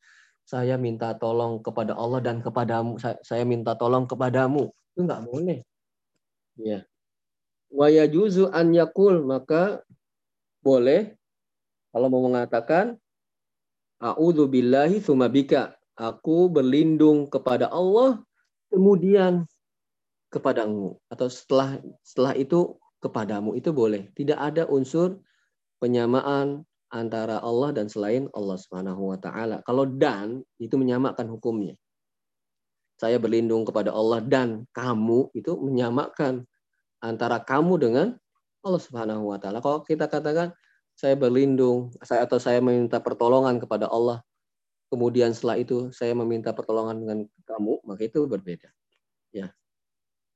Saya 0.46 0.76
minta 0.76 1.14
tolong 1.16 1.62
kepada 1.62 1.94
Allah 1.96 2.20
dan 2.20 2.42
kepadamu. 2.42 2.98
Saya, 2.98 3.18
saya 3.22 3.46
minta 3.46 3.78
tolong 3.78 4.10
kepadamu. 4.10 4.74
Itu 4.94 5.06
enggak 5.06 5.24
boleh. 5.24 5.60
Ya 6.58 6.84
wa 7.72 7.88
yajuzu 7.88 8.52
an 8.52 8.76
yakul 8.76 9.24
maka 9.24 9.80
boleh 10.60 11.16
kalau 11.96 12.12
mau 12.12 12.22
mengatakan 12.28 13.00
a'udzu 14.04 14.52
billahi 14.52 15.00
tsumma 15.00 15.32
bika 15.32 15.80
aku 15.96 16.52
berlindung 16.52 17.32
kepada 17.32 17.72
Allah 17.72 18.20
kemudian 18.68 19.48
kepadamu 20.28 21.00
atau 21.08 21.28
setelah 21.32 21.80
setelah 22.04 22.36
itu 22.36 22.76
kepadamu 23.02 23.58
itu 23.58 23.74
boleh 23.74 24.08
tidak 24.14 24.40
ada 24.40 24.64
unsur 24.70 25.20
penyamaan 25.82 26.64
antara 26.94 27.42
Allah 27.42 27.74
dan 27.74 27.90
selain 27.90 28.30
Allah 28.38 28.56
Subhanahu 28.56 29.12
wa 29.12 29.18
taala 29.18 29.60
kalau 29.66 29.84
dan 29.90 30.46
itu 30.62 30.78
menyamakan 30.78 31.28
hukumnya 31.28 31.76
saya 33.02 33.18
berlindung 33.18 33.66
kepada 33.66 33.90
Allah 33.90 34.22
dan 34.22 34.70
kamu 34.78 35.34
itu 35.34 35.58
menyamakan 35.58 36.46
antara 37.02 37.42
kamu 37.42 37.82
dengan 37.82 38.08
Allah 38.62 38.78
Subhanahu 38.78 39.34
wa 39.34 39.42
taala. 39.42 39.58
Kalau 39.58 39.82
kita 39.82 40.06
katakan 40.06 40.54
saya 40.94 41.18
berlindung, 41.18 41.90
saya 42.06 42.30
atau 42.30 42.38
saya 42.38 42.62
meminta 42.62 43.02
pertolongan 43.02 43.58
kepada 43.58 43.90
Allah, 43.90 44.22
kemudian 44.94 45.34
setelah 45.34 45.58
itu 45.58 45.90
saya 45.90 46.14
meminta 46.14 46.54
pertolongan 46.54 47.02
dengan 47.02 47.20
kamu, 47.50 47.82
maka 47.90 48.02
itu 48.06 48.22
berbeda. 48.30 48.70
Ya. 49.34 49.50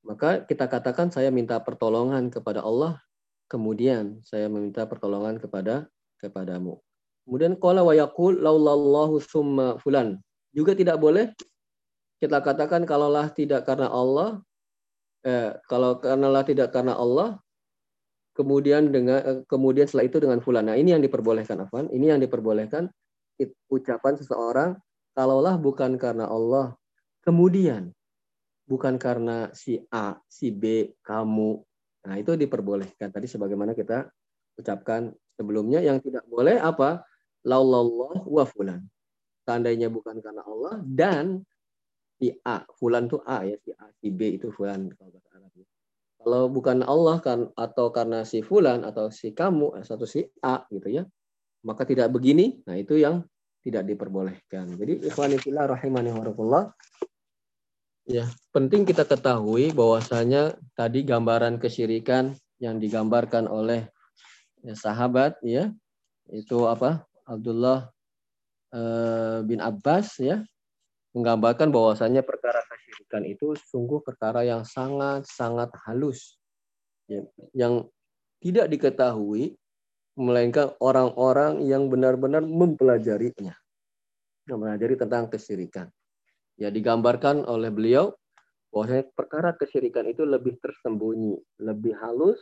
Maka 0.06 0.46
kita 0.46 0.70
katakan 0.70 1.10
saya 1.10 1.34
minta 1.34 1.58
pertolongan 1.58 2.30
kepada 2.30 2.62
Allah, 2.62 3.02
kemudian 3.50 4.22
saya 4.22 4.46
meminta 4.46 4.86
pertolongan 4.86 5.42
kepada 5.42 5.90
kepadamu. 6.22 6.78
Kemudian 7.26 7.58
qala 7.58 7.82
wa 7.82 7.90
yaqul 7.90 8.38
laulallahu 8.38 9.18
summa 9.18 9.82
fulan. 9.82 10.22
Juga 10.54 10.78
tidak 10.78 11.02
boleh 11.02 11.34
kita 12.22 12.38
katakan 12.40 12.86
kalaulah 12.88 13.28
tidak 13.34 13.66
karena 13.66 13.90
Allah, 13.90 14.40
eh, 15.26 15.52
kalau 15.66 15.98
karenalah 15.98 16.46
tidak 16.46 16.70
karena 16.70 16.94
Allah, 16.94 17.42
kemudian 18.32 18.88
dengan 18.94 19.18
eh, 19.20 19.38
kemudian 19.44 19.90
setelah 19.90 20.06
itu 20.06 20.22
dengan 20.22 20.38
fulan. 20.38 20.70
Nah, 20.70 20.78
ini 20.78 20.94
yang 20.94 21.02
diperbolehkan 21.02 21.66
Afwan. 21.66 21.90
Ini 21.90 22.16
yang 22.16 22.20
diperbolehkan 22.22 22.88
ucapan 23.68 24.14
seseorang 24.16 24.70
kalaulah 25.12 25.56
bukan 25.56 25.96
karena 25.96 26.28
Allah, 26.28 26.76
kemudian 27.24 27.95
bukan 28.66 28.98
karena 28.98 29.48
si 29.54 29.78
A, 29.94 30.18
si 30.26 30.50
B, 30.50 30.94
kamu. 31.00 31.62
Nah, 32.06 32.14
itu 32.18 32.34
diperbolehkan 32.34 33.14
tadi 33.14 33.30
sebagaimana 33.30 33.72
kita 33.72 34.10
ucapkan 34.58 35.14
sebelumnya 35.38 35.80
yang 35.80 36.02
tidak 36.02 36.26
boleh 36.26 36.58
apa? 36.58 37.06
Laulallah 37.46 38.26
wa 38.26 38.44
fulan. 38.44 38.82
Tandanya 39.46 39.86
bukan 39.86 40.18
karena 40.18 40.42
Allah 40.42 40.82
dan 40.82 41.46
si 42.18 42.34
A, 42.42 42.66
fulan 42.74 43.06
tuh 43.06 43.22
A 43.22 43.46
ya, 43.46 43.54
si 43.62 43.70
A, 43.78 43.86
si 44.02 44.10
B 44.10 44.34
itu 44.34 44.50
fulan 44.50 44.90
kalau 44.98 45.14
bahasa 45.14 45.30
Arab. 45.38 45.52
Ya. 45.54 45.66
Kalau 46.18 46.42
bukan 46.50 46.82
Allah 46.82 47.16
kan 47.22 47.54
atau 47.54 47.94
karena 47.94 48.26
si 48.26 48.42
fulan 48.42 48.82
atau 48.82 49.14
si 49.14 49.30
kamu 49.30 49.78
atau 49.78 50.08
si 50.08 50.26
A 50.42 50.66
gitu 50.74 50.90
ya, 50.90 51.06
maka 51.62 51.86
tidak 51.86 52.10
begini. 52.10 52.58
Nah, 52.66 52.74
itu 52.74 52.98
yang 52.98 53.22
tidak 53.62 53.86
diperbolehkan. 53.86 54.74
Jadi 54.74 55.06
ikhwanillah 55.06 55.70
rahimani 55.70 56.10
wa 56.10 56.26
Ya, 58.06 58.30
penting 58.54 58.86
kita 58.86 59.02
ketahui 59.02 59.74
bahwasanya 59.74 60.54
tadi 60.78 61.02
gambaran 61.02 61.58
kesyirikan 61.58 62.38
yang 62.62 62.78
digambarkan 62.78 63.50
oleh 63.50 63.90
ya, 64.62 64.78
sahabat 64.78 65.34
ya, 65.42 65.74
itu 66.30 66.70
apa? 66.70 67.02
Abdullah 67.26 67.90
eh, 68.70 69.42
bin 69.42 69.58
Abbas 69.58 70.22
ya 70.22 70.46
menggambarkan 71.18 71.74
bahwasanya 71.74 72.22
perkara 72.22 72.62
kesyirikan 72.70 73.26
itu 73.26 73.58
sungguh 73.74 73.98
perkara 73.98 74.46
yang 74.46 74.62
sangat-sangat 74.62 75.74
halus. 75.90 76.38
Ya, 77.10 77.26
yang 77.58 77.90
tidak 78.38 78.70
diketahui 78.70 79.58
melainkan 80.14 80.78
orang-orang 80.78 81.58
yang 81.66 81.90
benar-benar 81.90 82.46
mempelajarinya. 82.46 83.58
Mempelajari 84.46 84.94
tentang 84.94 85.26
kesyirikan 85.26 85.90
ya 86.56 86.72
digambarkan 86.72 87.44
oleh 87.44 87.68
beliau 87.72 88.12
bahwasanya 88.72 89.08
perkara 89.16 89.56
kesyirikan 89.56 90.04
itu 90.08 90.24
lebih 90.24 90.56
tersembunyi 90.60 91.36
lebih 91.60 91.96
halus 92.00 92.40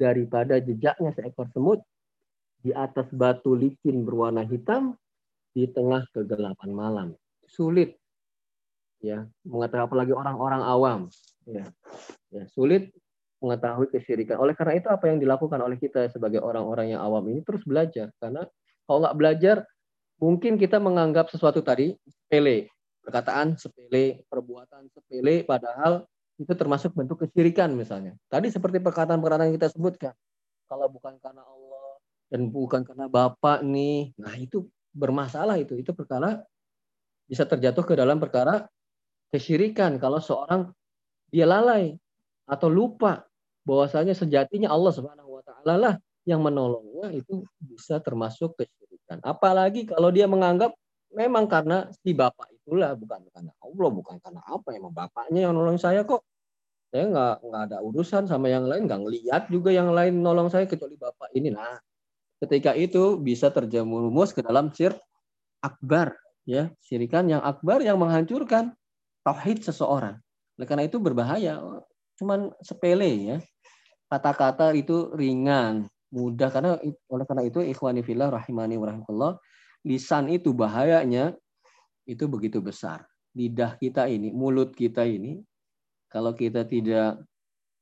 daripada 0.00 0.60
jejaknya 0.60 1.12
seekor 1.12 1.48
semut 1.52 1.80
di 2.64 2.72
atas 2.72 3.08
batu 3.12 3.52
licin 3.52 4.04
berwarna 4.04 4.44
hitam 4.44 4.96
di 5.52 5.68
tengah 5.68 6.04
kegelapan 6.12 6.70
malam 6.72 7.08
sulit 7.44 7.96
ya 9.04 9.28
mengetahui 9.44 9.84
apalagi 9.84 10.12
orang-orang 10.16 10.62
awam 10.64 11.00
ya. 11.44 11.68
ya 12.32 12.44
sulit 12.48 12.88
mengetahui 13.44 13.92
kesyirikan. 13.92 14.40
Oleh 14.40 14.56
karena 14.56 14.80
itu 14.80 14.88
apa 14.88 15.12
yang 15.12 15.20
dilakukan 15.20 15.60
oleh 15.60 15.76
kita 15.76 16.08
sebagai 16.08 16.40
orang-orang 16.40 16.96
yang 16.96 17.04
awam 17.04 17.28
ini 17.28 17.44
terus 17.44 17.60
belajar 17.68 18.08
karena 18.16 18.48
kalau 18.88 19.04
nggak 19.04 19.16
belajar 19.20 19.56
mungkin 20.16 20.56
kita 20.56 20.80
menganggap 20.80 21.28
sesuatu 21.28 21.60
tadi 21.60 21.92
sepele, 22.08 22.72
perkataan 23.04 23.60
sepele, 23.60 24.24
perbuatan 24.32 24.88
sepele 24.90 25.44
padahal 25.44 26.08
itu 26.40 26.50
termasuk 26.56 26.96
bentuk 26.96 27.22
kesyirikan 27.22 27.70
misalnya. 27.76 28.16
Tadi 28.26 28.50
seperti 28.50 28.82
perkataan-perkataan 28.82 29.52
yang 29.52 29.56
kita 29.60 29.70
sebutkan. 29.70 30.16
Kalau 30.66 30.90
bukan 30.90 31.20
karena 31.22 31.44
Allah 31.46 32.00
dan 32.32 32.50
bukan 32.50 32.82
karena 32.82 33.06
Bapak 33.06 33.62
nih, 33.62 34.16
nah 34.18 34.34
itu 34.34 34.66
bermasalah 34.90 35.60
itu. 35.60 35.78
Itu 35.78 35.94
perkara 35.94 36.42
bisa 37.28 37.46
terjatuh 37.46 37.84
ke 37.86 37.94
dalam 37.94 38.18
perkara 38.18 38.66
kesyirikan 39.30 40.00
kalau 40.00 40.18
seorang 40.18 40.72
dia 41.30 41.46
lalai 41.46 41.94
atau 42.46 42.68
lupa 42.68 43.26
bahwasanya 43.64 44.12
sejatinya 44.12 44.70
Allah 44.70 44.92
Subhanahu 44.92 45.40
wa 45.40 45.42
taala 45.42 45.74
lah 45.74 45.94
yang 46.24 46.40
menolongnya 46.40 47.12
itu 47.12 47.44
bisa 47.60 48.00
termasuk 48.00 48.56
kesyirikan. 48.56 49.20
Apalagi 49.24 49.88
kalau 49.88 50.08
dia 50.14 50.24
menganggap 50.30 50.72
memang 51.12 51.50
karena 51.50 51.88
si 52.02 52.14
bapak 52.14 52.53
itulah 52.64 52.96
bukan 52.96 53.20
karena 53.28 53.52
Allah, 53.60 53.88
bukan 53.92 54.16
karena 54.24 54.40
apa 54.48 54.68
emang 54.72 54.96
bapaknya 54.96 55.40
yang 55.44 55.52
nolong 55.52 55.76
saya 55.76 56.00
kok. 56.08 56.24
Saya 56.88 57.12
nggak 57.12 57.36
nggak 57.44 57.62
ada 57.68 57.78
urusan 57.84 58.24
sama 58.24 58.48
yang 58.48 58.64
lain, 58.64 58.88
nggak 58.88 59.00
ngeliat 59.04 59.42
juga 59.52 59.68
yang 59.68 59.92
lain 59.92 60.24
nolong 60.24 60.48
saya 60.48 60.64
kecuali 60.64 60.96
bapak 60.96 61.28
ini. 61.36 61.52
Nah, 61.52 61.76
ketika 62.40 62.72
itu 62.72 63.20
bisa 63.20 63.52
terjerumus 63.52 64.32
ke 64.32 64.40
dalam 64.40 64.72
sir 64.72 64.96
akbar, 65.60 66.16
ya 66.48 66.72
syirikan 66.80 67.28
yang 67.28 67.44
akbar 67.44 67.84
yang 67.84 68.00
menghancurkan 68.00 68.72
tauhid 69.20 69.60
seseorang. 69.60 70.16
Oleh 70.56 70.66
karena 70.66 70.88
itu 70.88 70.96
berbahaya. 70.96 71.60
Cuman 72.16 72.48
sepele 72.64 73.10
ya. 73.20 73.36
Kata-kata 74.08 74.70
itu 74.78 75.10
ringan, 75.16 75.90
mudah 76.14 76.46
karena 76.46 76.78
oleh 77.10 77.24
karena 77.26 77.42
itu 77.42 77.58
ikhwani 77.58 78.06
fillah 78.06 78.30
rahimani 78.30 78.78
wa 78.78 79.34
lisan 79.82 80.30
itu 80.30 80.54
bahayanya 80.54 81.34
itu 82.04 82.24
begitu 82.28 82.60
besar. 82.60 83.04
Lidah 83.34 83.76
kita 83.80 84.06
ini, 84.06 84.30
mulut 84.30 84.72
kita 84.76 85.02
ini 85.04 85.42
kalau 86.12 86.36
kita 86.36 86.62
tidak 86.62 87.18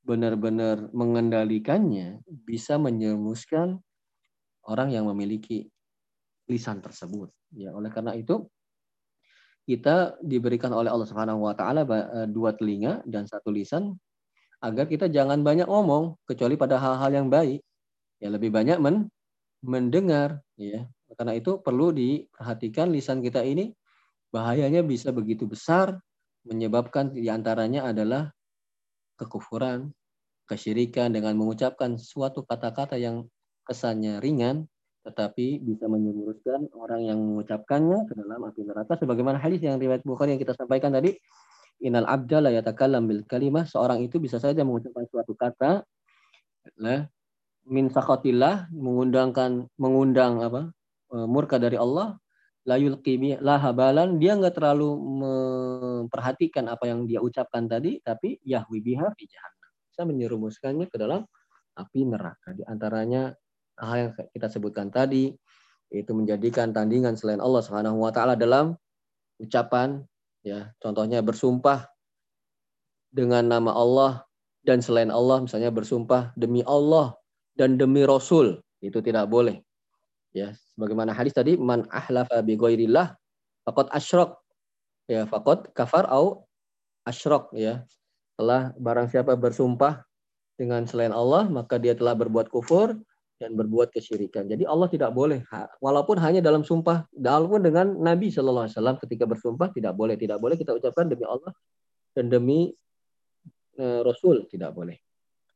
benar-benar 0.02 0.90
mengendalikannya 0.90 2.24
bisa 2.26 2.74
menyemuskan 2.80 3.78
orang 4.66 4.90
yang 4.90 5.06
memiliki 5.06 5.70
lisan 6.50 6.82
tersebut. 6.82 7.30
Ya, 7.54 7.70
oleh 7.76 7.92
karena 7.92 8.16
itu 8.16 8.48
kita 9.62 10.18
diberikan 10.18 10.74
oleh 10.74 10.90
Allah 10.90 11.06
Subhanahu 11.06 11.46
wa 11.46 11.54
taala 11.54 11.86
eh, 11.86 12.26
dua 12.26 12.56
telinga 12.58 13.04
dan 13.06 13.30
satu 13.30 13.54
lisan 13.54 13.94
agar 14.58 14.90
kita 14.90 15.06
jangan 15.06 15.42
banyak 15.42 15.66
ngomong 15.70 16.18
kecuali 16.26 16.58
pada 16.58 16.78
hal-hal 16.78 17.10
yang 17.14 17.28
baik. 17.30 17.62
Ya 18.18 18.30
lebih 18.30 18.50
banyak 18.54 18.78
men 18.82 19.10
mendengar 19.62 20.42
ya. 20.58 20.86
Karena 21.14 21.36
itu 21.36 21.60
perlu 21.62 21.92
diperhatikan 21.94 22.90
lisan 22.90 23.22
kita 23.22 23.44
ini 23.44 23.70
bahayanya 24.32 24.82
bisa 24.82 25.12
begitu 25.12 25.44
besar 25.44 26.00
menyebabkan 26.48 27.14
di 27.14 27.30
antaranya 27.30 27.92
adalah 27.92 28.32
kekufuran, 29.20 29.94
kesyirikan 30.50 31.14
dengan 31.14 31.38
mengucapkan 31.38 31.94
suatu 32.00 32.42
kata-kata 32.42 32.98
yang 32.98 33.28
kesannya 33.62 34.18
ringan 34.18 34.66
tetapi 35.02 35.58
bisa 35.62 35.90
menyemburuskan 35.90 36.70
orang 36.78 37.02
yang 37.06 37.18
mengucapkannya 37.18 38.06
ke 38.06 38.14
dalam 38.14 38.38
api 38.46 38.62
neraka 38.62 38.94
sebagaimana 38.94 39.34
hadis 39.34 39.58
yang 39.58 39.78
riwayat 39.78 40.06
Bukhari 40.06 40.34
yang 40.34 40.42
kita 40.42 40.54
sampaikan 40.54 40.94
tadi 40.94 41.18
Innal 41.82 42.06
abda 42.06 42.38
la 42.38 42.50
yatakallam 42.54 43.10
bil 43.10 43.26
kalimah. 43.26 43.66
Seorang 43.66 44.06
itu 44.06 44.22
bisa 44.22 44.38
saja 44.38 44.62
mengucapkan 44.62 45.02
suatu 45.10 45.34
kata 45.34 45.82
min 47.66 47.90
sakhatillah 47.90 48.70
mengundangkan 48.70 49.66
mengundang 49.74 50.38
apa? 50.46 50.70
E, 51.10 51.26
murka 51.26 51.58
dari 51.58 51.74
Allah 51.74 52.21
la 52.62 52.78
yulqi 52.78 53.18
habalan 53.42 54.22
dia 54.22 54.38
nggak 54.38 54.54
terlalu 54.54 54.94
memperhatikan 54.94 56.70
apa 56.70 56.86
yang 56.86 57.10
dia 57.10 57.18
ucapkan 57.18 57.66
tadi 57.66 57.98
tapi 58.02 58.38
yahwi 58.46 58.78
biha 58.78 59.10
fi 59.18 59.26
bisa 59.92 60.02
menyerumuskannya 60.08 60.88
ke 60.88 60.96
dalam 60.96 61.26
api 61.76 62.00
neraka. 62.08 62.56
Di 62.56 62.64
antaranya 62.64 63.34
hal 63.76 63.96
yang 63.98 64.10
kita 64.32 64.48
sebutkan 64.48 64.88
tadi 64.88 65.32
itu 65.92 66.12
menjadikan 66.16 66.72
tandingan 66.72 67.18
selain 67.18 67.42
Allah 67.44 67.60
Subhanahu 67.60 68.00
wa 68.00 68.08
taala 68.08 68.32
dalam 68.32 68.72
ucapan 69.36 70.00
ya 70.40 70.72
contohnya 70.80 71.20
bersumpah 71.20 71.84
dengan 73.12 73.44
nama 73.44 73.76
Allah 73.76 74.24
dan 74.64 74.80
selain 74.80 75.12
Allah 75.12 75.44
misalnya 75.44 75.68
bersumpah 75.68 76.32
demi 76.32 76.64
Allah 76.64 77.12
dan 77.52 77.76
demi 77.76 78.08
Rasul 78.08 78.64
itu 78.80 79.04
tidak 79.04 79.28
boleh 79.28 79.60
ya 80.32 80.56
sebagaimana 80.74 81.12
hadis 81.12 81.36
tadi 81.36 81.60
man 81.60 81.84
ahlafa 81.92 82.40
bi 82.40 82.56
ghairillah 82.56 83.16
faqad 83.68 83.92
asyrak 83.92 84.36
ya 85.08 85.28
faqad 85.28 85.68
kafar 85.76 86.08
au 86.08 86.44
asyrak 87.04 87.52
ya 87.52 87.84
telah 88.40 88.72
barang 88.80 89.12
siapa 89.12 89.36
bersumpah 89.36 90.02
dengan 90.56 90.88
selain 90.88 91.12
Allah 91.12 91.48
maka 91.52 91.76
dia 91.76 91.92
telah 91.92 92.16
berbuat 92.16 92.48
kufur 92.48 92.96
dan 93.42 93.58
berbuat 93.58 93.90
kesyirikan. 93.90 94.46
Jadi 94.46 94.62
Allah 94.62 94.86
tidak 94.86 95.10
boleh, 95.10 95.42
walaupun 95.82 96.14
hanya 96.22 96.38
dalam 96.38 96.62
sumpah, 96.62 97.10
walaupun 97.10 97.66
dengan 97.66 97.90
Nabi 97.90 98.30
Shallallahu 98.30 98.70
Alaihi 98.70 98.78
Wasallam 98.78 98.96
ketika 99.02 99.26
bersumpah 99.26 99.74
tidak 99.74 99.98
boleh, 99.98 100.14
tidak 100.14 100.38
boleh 100.38 100.54
kita 100.54 100.70
ucapkan 100.70 101.10
demi 101.10 101.26
Allah 101.26 101.50
dan 102.14 102.30
demi 102.30 102.70
e, 103.74 103.84
Rasul 104.06 104.46
tidak 104.46 104.70
boleh. 104.78 104.94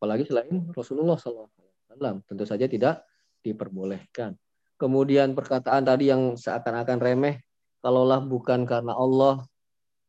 Apalagi 0.02 0.26
selain 0.26 0.66
Rasulullah 0.74 1.14
Shallallahu 1.14 1.46
Alaihi 1.46 1.86
Wasallam, 1.86 2.14
tentu 2.26 2.42
saja 2.42 2.66
tidak 2.66 3.06
diperbolehkan. 3.46 4.34
Kemudian 4.76 5.32
perkataan 5.32 5.88
tadi 5.88 6.12
yang 6.12 6.36
seakan-akan 6.36 7.00
remeh, 7.00 7.40
kalaulah 7.80 8.20
bukan 8.20 8.68
karena 8.68 8.92
Allah 8.92 9.44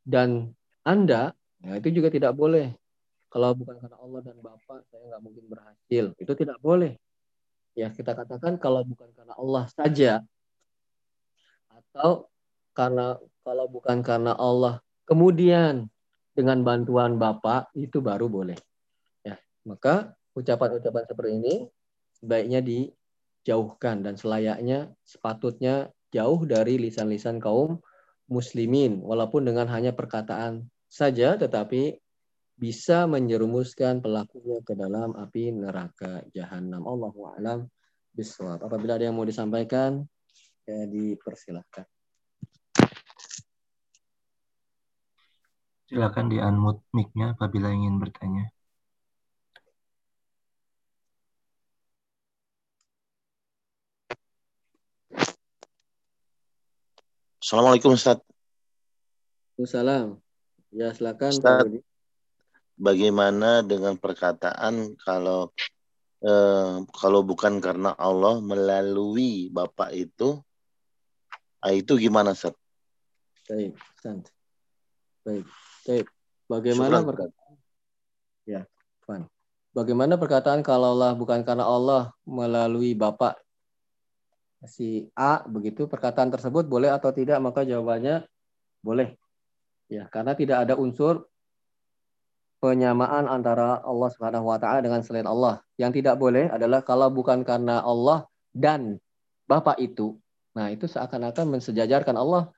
dan 0.04 0.52
Anda, 0.84 1.32
ya 1.64 1.80
itu 1.80 2.04
juga 2.04 2.12
tidak 2.12 2.36
boleh. 2.36 2.76
Kalau 3.32 3.56
bukan 3.56 3.80
karena 3.80 3.98
Allah 4.00 4.20
dan 4.24 4.38
Bapak, 4.40 4.88
saya 4.92 5.04
nggak 5.08 5.22
mungkin 5.24 5.46
berhasil. 5.48 6.06
Itu 6.20 6.32
tidak 6.36 6.60
boleh 6.60 7.00
ya 7.78 7.94
kita 7.94 8.18
katakan 8.18 8.58
kalau 8.58 8.82
bukan 8.82 9.06
karena 9.14 9.38
Allah 9.38 9.70
saja 9.70 10.26
atau 11.70 12.26
karena 12.74 13.22
kalau 13.46 13.70
bukan 13.70 14.02
karena 14.02 14.34
Allah 14.34 14.82
kemudian 15.06 15.86
dengan 16.34 16.66
bantuan 16.66 17.22
Bapak 17.22 17.70
itu 17.78 18.02
baru 18.02 18.26
boleh 18.26 18.58
ya 19.22 19.38
maka 19.62 20.18
ucapan-ucapan 20.34 21.06
seperti 21.06 21.32
ini 21.38 21.56
sebaiknya 22.18 22.66
dijauhkan 23.48 24.04
dan 24.04 24.20
selayaknya 24.20 24.92
sepatutnya 25.08 25.88
jauh 26.12 26.44
dari 26.44 26.76
lisan-lisan 26.76 27.40
kaum 27.40 27.80
muslimin 28.28 29.00
walaupun 29.00 29.48
dengan 29.48 29.72
hanya 29.72 29.96
perkataan 29.96 30.68
saja 30.92 31.40
tetapi 31.40 31.96
bisa 32.60 33.08
menjerumuskan 33.08 34.04
pelakunya 34.04 34.60
ke 34.68 34.76
dalam 34.76 35.16
api 35.16 35.56
neraka 35.56 36.28
jahanam. 36.36 36.84
Allahu 36.84 37.40
a'lam 37.40 37.72
bishawab. 38.12 38.68
Apabila 38.68 39.00
ada 39.00 39.08
yang 39.08 39.16
mau 39.16 39.24
disampaikan, 39.24 40.04
ya 40.68 40.84
dipersilahkan. 40.84 41.88
Silakan 45.88 46.26
di 46.28 46.42
unmute 46.44 46.84
mic-nya 46.92 47.32
apabila 47.38 47.72
ingin 47.72 47.96
bertanya. 47.96 48.52
Assalamualaikum 57.48 57.96
Ustaz. 57.96 58.20
Waalaikumsalam. 59.56 60.20
Ya 60.76 60.92
silakan 60.92 61.32
Ustaz 61.32 61.64
bagaimana 62.76 63.64
dengan 63.64 63.96
perkataan 63.96 65.00
kalau 65.00 65.56
eh, 66.28 66.76
kalau 66.92 67.24
bukan 67.24 67.64
karena 67.64 67.96
Allah 67.96 68.44
melalui 68.44 69.48
Bapak 69.48 69.96
itu, 69.96 70.44
ah, 71.64 71.72
itu 71.72 71.96
gimana, 71.96 72.36
Seth? 72.36 72.60
Baik, 73.48 73.80
Sant. 74.04 74.28
Baik, 75.24 75.48
baik. 75.88 76.12
Bagaimana 76.52 77.00
perkataan? 77.00 77.56
Ya. 78.44 78.68
Bagaimana 79.72 80.20
perkataan 80.20 80.68
kalaulah 80.68 81.16
bukan 81.16 81.48
karena 81.48 81.64
Allah 81.64 82.12
melalui 82.28 82.92
Bapak 82.92 83.40
si 84.66 85.06
A 85.14 85.46
begitu 85.46 85.86
perkataan 85.86 86.34
tersebut 86.34 86.66
boleh 86.66 86.90
atau 86.90 87.14
tidak 87.14 87.38
maka 87.38 87.62
jawabannya 87.62 88.26
boleh 88.82 89.14
ya 89.86 90.10
karena 90.10 90.34
tidak 90.34 90.66
ada 90.66 90.74
unsur 90.74 91.30
penyamaan 92.58 93.30
antara 93.30 93.82
Allah 93.86 94.10
Subhanahu 94.10 94.50
wa 94.50 94.58
taala 94.58 94.82
dengan 94.82 95.02
selain 95.06 95.30
Allah. 95.30 95.62
Yang 95.78 96.02
tidak 96.02 96.18
boleh 96.18 96.50
adalah 96.50 96.82
kalau 96.82 97.10
bukan 97.14 97.46
karena 97.46 97.82
Allah 97.86 98.26
dan 98.54 98.98
Bapak 99.46 99.78
itu. 99.80 100.18
Nah, 100.58 100.74
itu 100.74 100.90
seakan-akan 100.90 101.58
mensejajarkan 101.58 102.18
Allah 102.18 102.50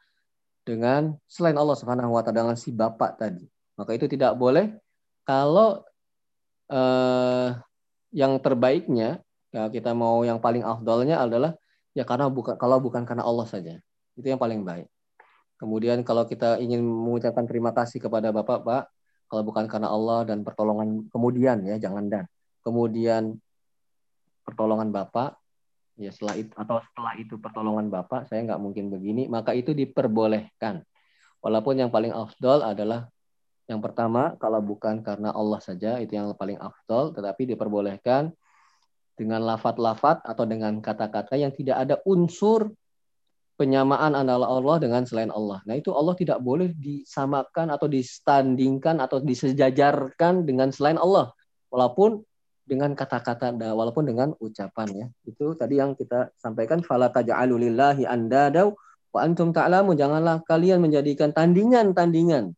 dengan 0.63 1.19
selain 1.27 1.59
Allah 1.59 1.75
Subhanahu 1.75 2.15
wa 2.15 2.23
taala 2.23 2.47
dengan 2.47 2.57
si 2.57 2.71
Bapak 2.71 3.19
tadi. 3.19 3.43
Maka 3.75 3.95
itu 3.95 4.07
tidak 4.07 4.39
boleh 4.39 4.71
kalau 5.27 5.83
eh, 6.71 7.47
yang 8.15 8.39
terbaiknya 8.41 9.21
ya 9.53 9.69
kita 9.69 9.93
mau 9.93 10.21
yang 10.25 10.41
paling 10.41 10.65
afdolnya 10.65 11.21
adalah 11.21 11.53
ya 11.99 12.07
karena 12.07 12.31
bukan 12.31 12.55
kalau 12.55 12.79
bukan 12.79 13.03
karena 13.03 13.27
Allah 13.27 13.43
saja. 13.43 13.75
Itu 14.15 14.31
yang 14.31 14.39
paling 14.39 14.63
baik. 14.63 14.87
Kemudian 15.59 16.07
kalau 16.07 16.23
kita 16.23 16.55
ingin 16.63 16.79
mengucapkan 16.79 17.43
terima 17.43 17.75
kasih 17.75 17.99
kepada 17.99 18.31
Bapak, 18.31 18.63
Pak, 18.63 18.83
kalau 19.29 19.43
bukan 19.45 19.69
karena 19.69 19.91
Allah 19.91 20.25
dan 20.25 20.41
pertolongan 20.41 21.05
kemudian 21.13 21.61
ya 21.61 21.77
jangan 21.77 22.09
dan 22.09 22.25
kemudian 22.65 23.37
pertolongan 24.41 24.89
Bapak 24.89 25.37
ya 26.01 26.09
setelah 26.09 26.35
itu 26.39 26.51
atau 26.57 26.81
setelah 26.81 27.13
itu 27.21 27.37
pertolongan 27.37 27.93
Bapak 27.93 28.25
saya 28.25 28.41
nggak 28.49 28.57
mungkin 28.59 28.89
begini 28.89 29.29
maka 29.29 29.53
itu 29.53 29.77
diperbolehkan 29.77 30.81
walaupun 31.45 31.77
yang 31.77 31.93
paling 31.93 32.09
afdol 32.09 32.65
adalah 32.65 33.05
yang 33.69 33.85
pertama 33.85 34.33
kalau 34.41 34.57
bukan 34.65 35.05
karena 35.05 35.29
Allah 35.29 35.61
saja 35.61 36.01
itu 36.01 36.17
yang 36.17 36.33
paling 36.33 36.57
afdol 36.57 37.13
tetapi 37.13 37.53
diperbolehkan 37.53 38.33
dengan 39.19 39.43
lafat-lafat 39.43 40.23
atau 40.23 40.47
dengan 40.47 40.79
kata-kata 40.79 41.35
yang 41.35 41.51
tidak 41.51 41.83
ada 41.83 41.95
unsur 42.07 42.71
penyamaan 43.59 44.15
antara 44.15 44.47
Allah 44.47 44.79
dengan 44.79 45.03
selain 45.03 45.27
Allah. 45.35 45.59
Nah 45.67 45.75
itu 45.75 45.91
Allah 45.91 46.15
tidak 46.15 46.39
boleh 46.39 46.71
disamakan 46.71 47.75
atau 47.75 47.91
distandingkan 47.91 49.03
atau 49.03 49.19
disejajarkan 49.19 50.47
dengan 50.47 50.71
selain 50.71 50.95
Allah. 50.95 51.35
Walaupun 51.67 52.23
dengan 52.69 52.93
kata-kata, 52.93 53.57
walaupun 53.57 54.05
dengan 54.05 54.29
ucapan 54.37 54.87
ya. 54.93 55.07
Itu 55.25 55.57
tadi 55.57 55.81
yang 55.81 55.97
kita 55.97 56.31
sampaikan. 56.37 56.85
Fala 56.85 57.09
taj'alu 57.09 57.67
lillahi 57.67 58.05
andadaw 58.05 58.69
wa 59.11 59.19
antum 59.25 59.49
ta'lamu. 59.49 59.97
Janganlah 59.97 60.45
kalian 60.45 60.79
menjadikan 60.79 61.33
tandingan-tandingan 61.33 62.53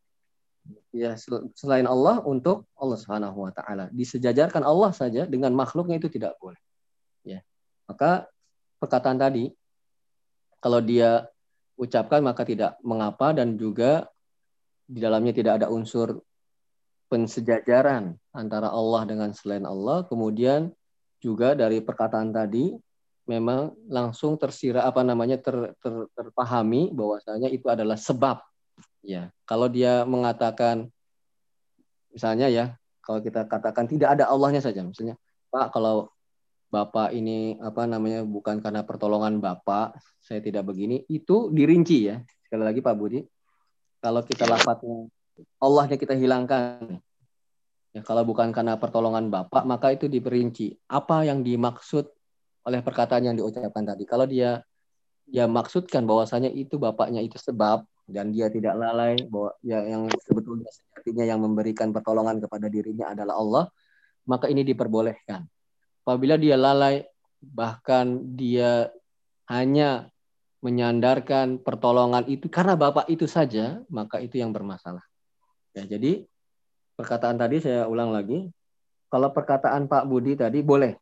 ya 0.92 1.16
selain 1.56 1.88
Allah 1.88 2.20
untuk 2.24 2.68
Allah 2.76 3.00
Subhanahu 3.00 3.48
wa 3.48 3.52
taala. 3.56 3.88
Disejajarkan 3.96 4.62
Allah 4.62 4.92
saja 4.92 5.24
dengan 5.24 5.56
makhluknya 5.56 5.98
itu 5.98 6.12
tidak 6.12 6.36
boleh. 6.38 6.60
Ya. 7.24 7.40
Maka 7.88 8.28
perkataan 8.78 9.18
tadi 9.20 9.52
kalau 10.60 10.84
dia 10.84 11.26
ucapkan 11.80 12.22
maka 12.22 12.46
tidak 12.46 12.78
mengapa 12.86 13.34
dan 13.34 13.58
juga 13.58 14.06
di 14.86 15.00
dalamnya 15.00 15.34
tidak 15.34 15.64
ada 15.64 15.68
unsur 15.72 16.22
pensejajaran 17.08 18.16
antara 18.36 18.70
Allah 18.70 19.08
dengan 19.08 19.32
selain 19.32 19.64
Allah. 19.64 20.04
Kemudian 20.06 20.70
juga 21.24 21.56
dari 21.56 21.80
perkataan 21.80 22.36
tadi 22.36 22.76
memang 23.30 23.72
langsung 23.88 24.36
tersira 24.36 24.84
apa 24.84 25.08
namanya 25.08 25.40
ter, 25.40 25.72
ter, 25.80 25.94
terpahami 26.12 26.92
bahwasanya 26.92 27.48
itu 27.48 27.70
adalah 27.72 27.96
sebab 27.96 28.44
Ya, 29.02 29.34
kalau 29.50 29.66
dia 29.66 30.06
mengatakan 30.06 30.94
misalnya 32.14 32.48
ya, 32.54 32.66
kalau 33.02 33.18
kita 33.18 33.50
katakan 33.50 33.90
tidak 33.90 34.14
ada 34.14 34.30
Allahnya 34.30 34.62
saja, 34.62 34.86
misalnya, 34.86 35.18
Pak, 35.50 35.74
kalau 35.74 36.14
Bapak 36.72 37.12
ini 37.12 37.60
apa 37.60 37.84
namanya 37.84 38.24
bukan 38.24 38.62
karena 38.64 38.86
pertolongan 38.86 39.42
Bapak, 39.42 39.98
saya 40.24 40.40
tidak 40.40 40.70
begini, 40.70 41.04
itu 41.12 41.52
dirinci 41.52 42.14
ya. 42.14 42.22
Sekali 42.48 42.64
lagi 42.64 42.80
Pak 42.80 42.96
Budi, 42.96 43.20
kalau 44.00 44.22
kita 44.24 44.48
lafadznya 44.48 45.10
Allahnya 45.60 45.98
kita 45.98 46.14
hilangkan. 46.14 47.02
Ya, 47.92 48.02
kalau 48.08 48.24
bukan 48.24 48.56
karena 48.56 48.80
pertolongan 48.80 49.28
Bapak, 49.28 49.68
maka 49.68 49.92
itu 49.92 50.08
diperinci. 50.08 50.80
Apa 50.88 51.28
yang 51.28 51.44
dimaksud 51.44 52.08
oleh 52.64 52.80
perkataan 52.80 53.28
yang 53.28 53.36
diucapkan 53.36 53.84
tadi? 53.84 54.08
Kalau 54.08 54.24
dia 54.24 54.64
dia 55.28 55.48
maksudkan 55.48 56.08
bahwasanya 56.08 56.48
itu 56.52 56.80
bapaknya 56.80 57.20
itu 57.20 57.36
sebab, 57.36 57.84
dan 58.12 58.36
dia 58.36 58.52
tidak 58.52 58.76
lalai 58.76 59.16
bahwa 59.26 59.56
ya, 59.64 59.82
yang 59.82 60.12
sebetulnya 60.22 60.68
sejatinya 60.70 61.26
yang 61.26 61.40
memberikan 61.42 61.96
pertolongan 61.96 62.44
kepada 62.44 62.68
dirinya 62.68 63.16
adalah 63.16 63.36
Allah, 63.40 63.66
maka 64.28 64.52
ini 64.52 64.62
diperbolehkan. 64.68 65.48
Apabila 66.04 66.36
dia 66.36 66.60
lalai 66.60 67.08
bahkan 67.42 68.38
dia 68.38 68.92
hanya 69.50 70.12
menyandarkan 70.62 71.58
pertolongan 71.58 72.30
itu 72.30 72.46
karena 72.46 72.78
Bapak 72.78 73.10
itu 73.10 73.26
saja, 73.26 73.82
maka 73.90 74.22
itu 74.22 74.38
yang 74.38 74.54
bermasalah. 74.54 75.02
Ya, 75.74 75.88
jadi 75.90 76.30
perkataan 76.94 77.42
tadi 77.42 77.58
saya 77.64 77.90
ulang 77.90 78.14
lagi, 78.14 78.52
kalau 79.10 79.34
perkataan 79.34 79.90
Pak 79.90 80.06
Budi 80.06 80.38
tadi 80.38 80.62
boleh. 80.62 80.94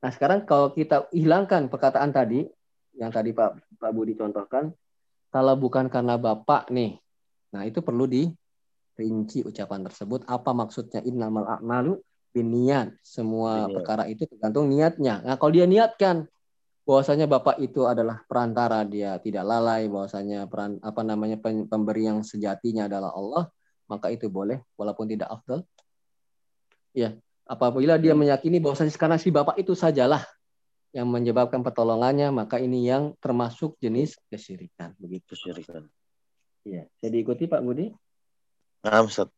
Nah 0.00 0.10
sekarang 0.10 0.48
kalau 0.48 0.72
kita 0.74 1.06
hilangkan 1.14 1.70
perkataan 1.70 2.10
tadi, 2.10 2.42
yang 2.98 3.14
tadi 3.14 3.30
Pak 3.30 3.78
Pak 3.78 3.92
Budi 3.94 4.18
contohkan, 4.18 4.74
kalau 5.30 5.54
bukan 5.54 5.86
karena 5.86 6.18
Bapak 6.18 6.68
nih. 6.74 6.98
Nah, 7.54 7.62
itu 7.66 7.82
perlu 7.82 8.06
dirinci 8.06 9.46
ucapan 9.46 9.86
tersebut. 9.86 10.26
Apa 10.26 10.50
maksudnya 10.50 11.02
innamal 11.06 11.46
a'malu 11.46 11.98
biniat. 12.34 12.94
Semua 13.02 13.66
perkara 13.70 14.06
itu 14.10 14.26
tergantung 14.26 14.70
niatnya. 14.70 15.22
Nah, 15.22 15.34
kalau 15.38 15.54
dia 15.54 15.66
niatkan 15.66 16.26
bahwasanya 16.86 17.30
Bapak 17.30 17.62
itu 17.62 17.86
adalah 17.86 18.26
perantara, 18.26 18.82
dia 18.82 19.18
tidak 19.22 19.46
lalai 19.46 19.86
bahwasanya 19.86 20.50
peran 20.50 20.82
apa 20.82 21.02
namanya 21.06 21.38
pemberi 21.42 22.10
yang 22.10 22.26
sejatinya 22.26 22.90
adalah 22.90 23.14
Allah, 23.14 23.46
maka 23.86 24.10
itu 24.10 24.26
boleh 24.26 24.58
walaupun 24.74 25.06
tidak 25.06 25.30
afdal. 25.30 25.62
Ya, 26.90 27.14
apabila 27.46 27.94
dia 28.02 28.18
meyakini 28.18 28.58
bahwasanya 28.58 28.90
sekarang 28.90 29.22
si 29.22 29.30
Bapak 29.30 29.54
itu 29.62 29.78
sajalah 29.78 30.26
yang 30.90 31.06
menyebabkan 31.06 31.62
pertolongannya, 31.62 32.34
maka 32.34 32.58
ini 32.58 32.86
yang 32.86 33.14
termasuk 33.22 33.78
jenis 33.78 34.18
kesyirikan. 34.26 34.94
Begitu. 34.98 35.38
Kesyirikan. 35.38 35.86
Iya. 36.66 36.90
Jadi 36.98 37.16
ikuti 37.22 37.46
Pak 37.46 37.62
Budi. 37.62 37.90
Nah, 38.82 39.02
Ustaz. 39.06 39.30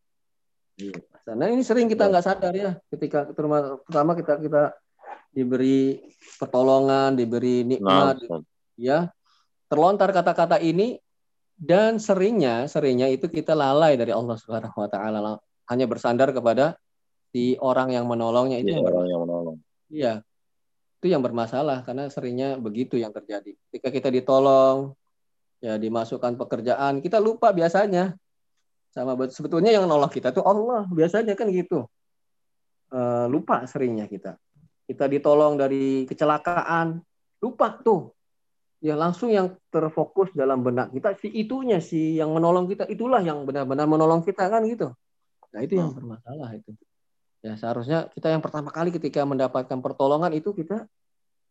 Iya. 0.80 0.96
Nah 1.36 1.46
ini 1.52 1.62
sering 1.62 1.86
kita 1.86 2.10
nggak 2.10 2.24
sadar 2.24 2.50
ya, 2.56 2.74
ketika 2.90 3.28
pertama 3.30 4.16
kita 4.18 4.40
kita 4.42 4.62
diberi 5.30 6.02
pertolongan, 6.40 7.14
diberi 7.14 7.62
nikmat, 7.62 8.18
nah, 8.26 8.42
ya 8.74 8.98
terlontar 9.70 10.10
kata-kata 10.10 10.58
ini 10.58 10.98
dan 11.56 12.02
seringnya 12.02 12.66
seringnya 12.66 13.08
itu 13.08 13.30
kita 13.30 13.54
lalai 13.54 13.94
dari 13.94 14.10
Allah 14.10 14.34
Subhanahu 14.34 14.76
Wa 14.76 14.88
Taala 14.90 15.38
hanya 15.70 15.86
bersandar 15.86 16.34
kepada 16.34 16.74
si 17.30 17.54
orang 17.62 17.94
yang 17.94 18.04
menolongnya 18.04 18.60
itu 18.60 18.74
ya, 18.74 18.82
yang 18.82 18.86
orang 18.90 19.06
yang 19.08 19.20
menolong. 19.22 19.56
Iya, 19.92 20.12
itu 21.02 21.10
yang 21.10 21.18
bermasalah 21.18 21.82
karena 21.82 22.06
seringnya 22.06 22.54
begitu 22.62 22.94
yang 22.94 23.10
terjadi. 23.10 23.58
Ketika 23.66 23.90
kita 23.90 24.08
ditolong, 24.14 24.94
ya 25.58 25.74
dimasukkan 25.74 26.38
pekerjaan, 26.38 27.02
kita 27.02 27.18
lupa 27.18 27.50
biasanya 27.50 28.14
sama 28.94 29.18
sebetulnya 29.26 29.74
yang 29.74 29.90
nolong 29.90 30.14
kita 30.14 30.30
itu 30.30 30.46
Allah 30.46 30.86
biasanya 30.86 31.34
kan 31.34 31.50
gitu. 31.50 31.90
E, 32.86 33.00
lupa 33.26 33.66
seringnya 33.66 34.06
kita. 34.06 34.38
Kita 34.86 35.10
ditolong 35.10 35.58
dari 35.58 36.06
kecelakaan, 36.06 37.02
lupa 37.42 37.82
tuh. 37.82 38.14
Ya 38.78 38.94
langsung 38.94 39.34
yang 39.34 39.58
terfokus 39.74 40.30
dalam 40.38 40.62
benak 40.62 40.94
kita 40.94 41.18
si 41.18 41.34
itunya 41.34 41.82
si 41.82 42.14
yang 42.14 42.30
menolong 42.30 42.70
kita 42.70 42.86
itulah 42.86 43.18
yang 43.26 43.42
benar-benar 43.42 43.90
menolong 43.90 44.22
kita 44.22 44.46
kan 44.46 44.62
gitu. 44.70 44.94
Nah 45.50 45.60
itu 45.66 45.82
yang 45.82 45.90
hmm. 45.90 45.98
bermasalah 45.98 46.50
itu. 46.54 46.70
Ya 47.42 47.58
seharusnya 47.58 48.06
kita 48.14 48.30
yang 48.30 48.38
pertama 48.38 48.70
kali 48.70 48.94
ketika 48.94 49.26
mendapatkan 49.26 49.78
pertolongan 49.82 50.30
itu 50.30 50.54
kita 50.54 50.86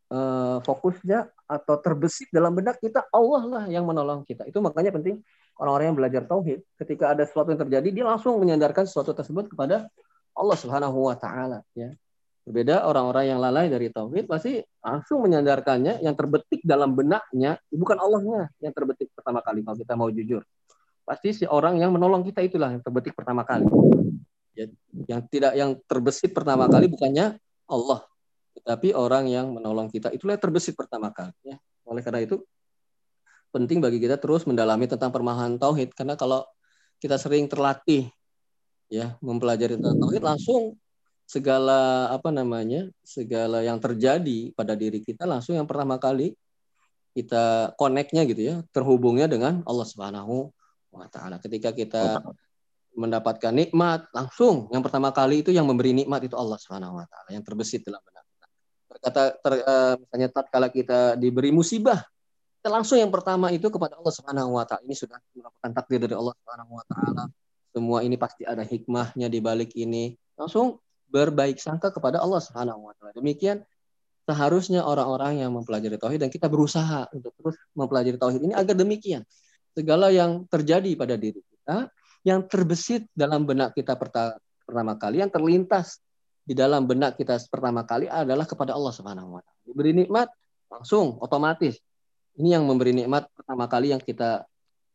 uh, 0.07 0.63
fokusnya 0.63 1.27
atau 1.47 1.75
terbesit 1.83 2.31
dalam 2.31 2.55
benak 2.55 2.79
kita 2.79 3.07
Allah 3.11 3.43
lah 3.43 3.63
yang 3.67 3.83
menolong 3.83 4.23
kita. 4.23 4.47
Itu 4.47 4.63
makanya 4.63 4.95
penting 4.95 5.19
orang-orang 5.59 5.91
yang 5.91 5.97
belajar 5.99 6.23
tauhid 6.23 6.63
ketika 6.79 7.11
ada 7.11 7.27
sesuatu 7.27 7.51
yang 7.51 7.61
terjadi 7.67 7.89
dia 7.91 8.05
langsung 8.07 8.39
menyandarkan 8.39 8.87
sesuatu 8.87 9.11
tersebut 9.11 9.51
kepada 9.51 9.91
Allah 10.31 10.57
Subhanahu 10.59 11.11
wa 11.11 11.15
taala 11.19 11.63
ya. 11.75 11.91
Berbeda 12.41 12.89
orang-orang 12.89 13.35
yang 13.35 13.39
lalai 13.43 13.69
dari 13.69 13.93
tauhid 13.93 14.25
pasti 14.25 14.63
langsung 14.81 15.27
menyandarkannya 15.27 16.01
yang 16.01 16.17
terbetik 16.17 16.63
dalam 16.65 16.97
benaknya 16.97 17.59
bukan 17.69 18.01
Allahnya 18.01 18.49
yang 18.63 18.73
terbetik 18.73 19.13
pertama 19.13 19.43
kali 19.45 19.61
kalau 19.61 19.77
kita 19.77 19.93
mau 19.93 20.09
jujur. 20.09 20.41
Pasti 21.05 21.35
si 21.35 21.45
orang 21.45 21.77
yang 21.77 21.93
menolong 21.93 22.23
kita 22.25 22.41
itulah 22.41 22.73
yang 22.73 22.81
terbetik 22.81 23.13
pertama 23.13 23.45
kali. 23.45 23.67
Ya, 24.62 24.68
yang 25.09 25.22
tidak 25.26 25.53
yang 25.57 25.72
terbesit 25.89 26.32
pertama 26.38 26.70
kali 26.70 26.86
bukannya 26.86 27.41
Allah, 27.66 28.05
tetapi 28.62 28.93
orang 28.93 29.26
yang 29.26 29.49
menolong 29.49 29.89
kita 29.89 30.14
itulah 30.14 30.38
yang 30.38 30.43
terbesit 30.43 30.78
pertama 30.78 31.09
kali. 31.09 31.34
Ya. 31.41 31.57
Oleh 31.89 32.05
karena 32.05 32.22
itu 32.22 32.45
penting 33.51 33.84
bagi 33.84 33.99
kita 33.99 34.22
terus 34.22 34.47
mendalami 34.47 34.88
tentang 34.88 35.12
permahan 35.12 35.59
tauhid 35.59 35.91
karena 35.91 36.16
kalau 36.16 36.47
kita 37.01 37.20
sering 37.20 37.51
terlatih 37.51 38.07
ya 38.88 39.20
mempelajari 39.20 39.76
tentang 39.76 39.99
tauhid 39.99 40.24
langsung 40.24 40.80
segala 41.28 42.12
apa 42.12 42.32
namanya 42.32 42.88
segala 43.03 43.64
yang 43.64 43.80
terjadi 43.80 44.51
pada 44.55 44.76
diri 44.76 45.03
kita 45.03 45.28
langsung 45.28 45.55
yang 45.55 45.68
pertama 45.68 45.99
kali 45.99 46.36
kita 47.12 47.76
koneknya 47.76 48.24
gitu 48.24 48.41
ya 48.43 48.55
terhubungnya 48.72 49.28
dengan 49.28 49.64
Allah 49.68 49.88
Subhanahu 49.88 50.51
wa 50.91 51.07
taala 51.12 51.39
ketika 51.39 51.76
kita 51.76 52.24
mendapatkan 52.91 53.55
nikmat 53.55 54.07
langsung 54.11 54.67
yang 54.69 54.83
pertama 54.83 55.15
kali 55.15 55.41
itu 55.41 55.49
yang 55.55 55.63
memberi 55.63 55.95
nikmat 55.95 56.27
itu 56.27 56.35
Allah 56.35 56.59
Subhanahu 56.59 56.99
wa 56.99 57.05
taala 57.07 57.29
yang 57.31 57.43
terbesit 57.43 57.87
dalam 57.87 58.03
benak 58.03 58.23
kita. 58.27 58.47
Berkata 58.91 59.21
ter, 59.39 59.53
uh, 59.63 59.95
misalnya 59.95 60.27
tatkala 60.29 60.67
kita 60.67 61.15
diberi 61.15 61.55
musibah 61.55 62.03
kita 62.61 62.69
langsung 62.69 63.01
yang 63.01 63.09
pertama 63.09 63.49
itu 63.49 63.73
kepada 63.73 63.97
Allah 63.97 64.13
Subhanahu 64.13 64.53
wa 64.53 64.69
taala. 64.69 64.85
Ini 64.85 64.93
sudah 64.93 65.17
merupakan 65.33 65.71
takdir 65.81 65.97
dari 65.97 66.13
Allah 66.13 66.37
Subhanahu 66.37 66.71
wa 66.77 66.85
taala. 66.85 67.23
Semua 67.73 68.05
ini 68.05 68.21
pasti 68.21 68.45
ada 68.45 68.61
hikmahnya 68.61 69.33
di 69.33 69.39
balik 69.41 69.73
ini. 69.73 70.13
Langsung 70.37 70.77
berbaik 71.09 71.57
sangka 71.57 71.89
kepada 71.89 72.21
Allah 72.21 72.37
Subhanahu 72.37 72.85
wa 72.85 72.93
taala. 72.93 73.17
Demikian 73.17 73.65
seharusnya 74.29 74.85
orang-orang 74.85 75.41
yang 75.41 75.49
mempelajari 75.57 75.97
tauhid 75.97 76.21
dan 76.21 76.29
kita 76.29 76.45
berusaha 76.53 77.09
untuk 77.09 77.33
terus 77.33 77.57
mempelajari 77.73 78.21
tauhid 78.21 78.41
ini 78.45 78.53
agar 78.53 78.77
demikian 78.77 79.25
segala 79.73 80.13
yang 80.13 80.45
terjadi 80.45 80.93
pada 80.93 81.17
diri 81.17 81.41
kita 81.41 81.89
yang 82.22 82.45
terbesit 82.45 83.09
dalam 83.13 83.45
benak 83.45 83.74
kita 83.74 83.97
pertama 83.97 84.93
kali, 84.97 85.22
yang 85.22 85.32
terlintas 85.34 86.01
di 86.41 86.57
dalam 86.57 86.89
benak 86.89 87.17
kita 87.17 87.38
pertama 87.49 87.86
kali 87.86 88.09
adalah 88.09 88.45
kepada 88.45 88.74
Allah 88.74 88.93
Subhanahu 88.93 89.38
wa 89.38 89.41
taala. 89.41 89.93
Nikmat 89.93 90.30
langsung 90.69 91.17
otomatis. 91.22 91.78
Ini 92.38 92.57
yang 92.57 92.63
memberi 92.65 92.95
nikmat 92.95 93.28
pertama 93.36 93.67
kali 93.67 93.91
yang 93.91 94.01
kita 94.01 94.47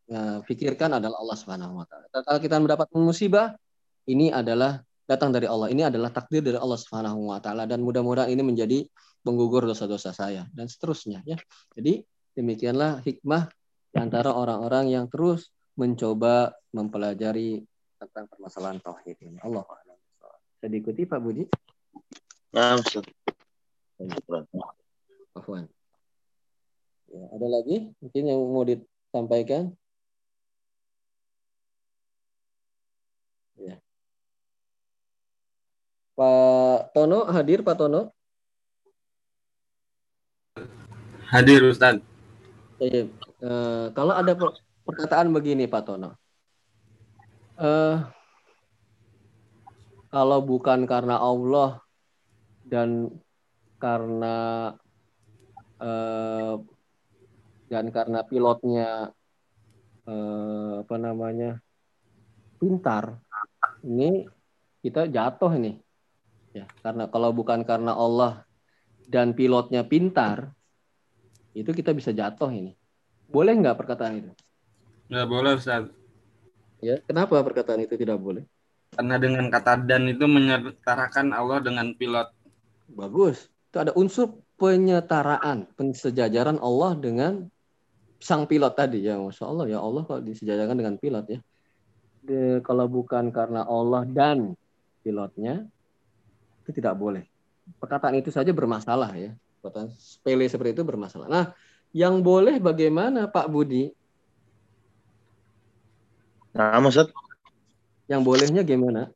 ya, 0.09 0.41
pikirkan 0.43 0.99
adalah 0.99 1.21
Allah 1.23 1.37
Subhanahu 1.39 1.73
wa 1.83 1.87
taala. 1.87 2.07
Kalau 2.11 2.41
kita 2.43 2.57
mendapat 2.59 2.89
musibah, 2.97 3.55
ini 4.07 4.31
adalah 4.31 4.83
datang 5.07 5.31
dari 5.31 5.47
Allah. 5.47 5.71
Ini 5.71 5.87
adalah 5.87 6.11
takdir 6.11 6.43
dari 6.43 6.59
Allah 6.59 6.79
Subhanahu 6.79 7.31
wa 7.31 7.39
dan 7.43 7.79
mudah-mudahan 7.83 8.31
ini 8.31 8.43
menjadi 8.43 8.79
penggugur 9.23 9.67
dosa-dosa 9.67 10.15
saya 10.15 10.47
dan 10.55 10.67
seterusnya 10.67 11.23
ya. 11.27 11.39
Jadi 11.75 12.03
demikianlah 12.35 13.03
hikmah 13.03 13.51
antara 13.97 14.35
orang-orang 14.35 14.93
yang 14.93 15.07
terus 15.09 15.51
mencoba 15.77 16.57
mempelajari 16.73 17.63
tentang 18.01 18.25
permasalahan 18.33 18.81
tauhid 18.81 19.17
ini. 19.21 19.39
Allah 19.45 19.65
Saya 20.57 20.69
diikuti 20.73 21.05
Pak 21.05 21.21
Budi? 21.21 21.45
Nah. 22.57 22.81
Afwan. 25.37 25.69
Ya, 27.13 27.25
ada 27.33 27.47
lagi 27.49 27.93
mungkin 28.01 28.23
yang 28.25 28.41
mau 28.41 28.65
disampaikan? 28.65 29.77
Ya. 33.61 33.77
Pak 36.17 36.97
Tono 36.97 37.29
hadir 37.29 37.61
Pak 37.61 37.77
Tono? 37.77 38.17
Hadir 41.29 41.61
Ustaz. 41.69 42.01
Ya, 42.81 43.09
uh, 43.45 43.93
kalau 43.93 44.13
ada 44.17 44.33
perkataan 44.87 45.35
begini 45.35 45.67
Pak 45.67 45.83
Tono. 45.83 46.15
Uh, 47.59 48.07
kalau 50.15 50.39
bukan 50.47 50.87
karena 50.87 51.19
Allah 51.19 51.83
dan 52.63 53.11
karena 53.83 54.37
uh, 55.83 56.55
dan 57.67 57.91
karena 57.91 58.23
pilotnya 58.23 59.11
eh, 60.07 60.73
apa 60.87 60.97
namanya 61.03 61.59
pintar 62.63 63.19
ini 63.83 64.23
kita 64.87 65.11
jatuh 65.11 65.51
ini. 65.59 65.75
Ya 66.55 66.71
karena 66.87 67.11
kalau 67.11 67.35
bukan 67.35 67.67
karena 67.67 67.91
Allah 67.91 68.47
dan 69.11 69.35
pilotnya 69.35 69.83
pintar 69.83 70.55
itu 71.59 71.75
kita 71.75 71.91
bisa 71.91 72.15
jatuh 72.15 72.55
ini. 72.55 72.79
Boleh 73.27 73.59
nggak 73.59 73.75
perkataan 73.83 74.23
itu 74.23 74.31
nggak 75.11 75.27
boleh 75.29 75.53
Ustaz. 75.59 75.91
Ya 76.85 77.01
kenapa 77.03 77.41
perkataan 77.41 77.83
itu 77.83 77.97
tidak 77.97 78.21
boleh? 78.21 78.45
Karena 78.95 79.17
dengan 79.21 79.49
kata 79.51 79.85
dan 79.85 80.09
itu 80.09 80.25
menyetarakan 80.25 81.35
Allah 81.35 81.59
dengan 81.61 81.93
pilot. 81.97 82.33
Bagus. 82.93 83.51
Itu 83.69 83.83
ada 83.83 83.93
unsur 83.93 84.41
penyetaraan 84.57 85.69
pensejajaran 85.77 86.57
Allah 86.63 86.97
dengan 86.97 87.33
sang 88.23 88.49
pilot 88.49 88.73
tadi. 88.73 89.05
Ya 89.05 89.21
masya 89.21 89.45
Allah. 89.49 89.67
Ya 89.69 89.79
Allah 89.83 90.03
kalau 90.07 90.21
disejajarkan 90.23 90.77
dengan 90.79 90.95
pilot 90.97 91.27
ya. 91.29 91.41
De, 92.27 92.59
kalau 92.65 92.91
bukan 92.91 93.31
karena 93.31 93.63
Allah 93.63 94.03
dan 94.09 94.57
pilotnya 95.05 95.67
itu 96.65 96.71
tidak 96.75 96.99
boleh. 96.99 97.23
Perkataan 97.79 98.19
itu 98.19 98.31
saja 98.33 98.51
bermasalah 98.51 99.15
ya. 99.15 99.31
Perkataan 99.61 99.93
sepele 99.99 100.47
seperti 100.47 100.81
itu 100.81 100.85
bermasalah. 100.87 101.27
Nah 101.29 101.45
yang 101.95 102.25
boleh 102.25 102.59
bagaimana 102.59 103.31
Pak 103.31 103.47
Budi 103.53 103.93
nah 106.57 106.81
maksud 106.81 107.13
yang 108.09 108.25
bolehnya 108.25 108.65
gimana 108.65 109.13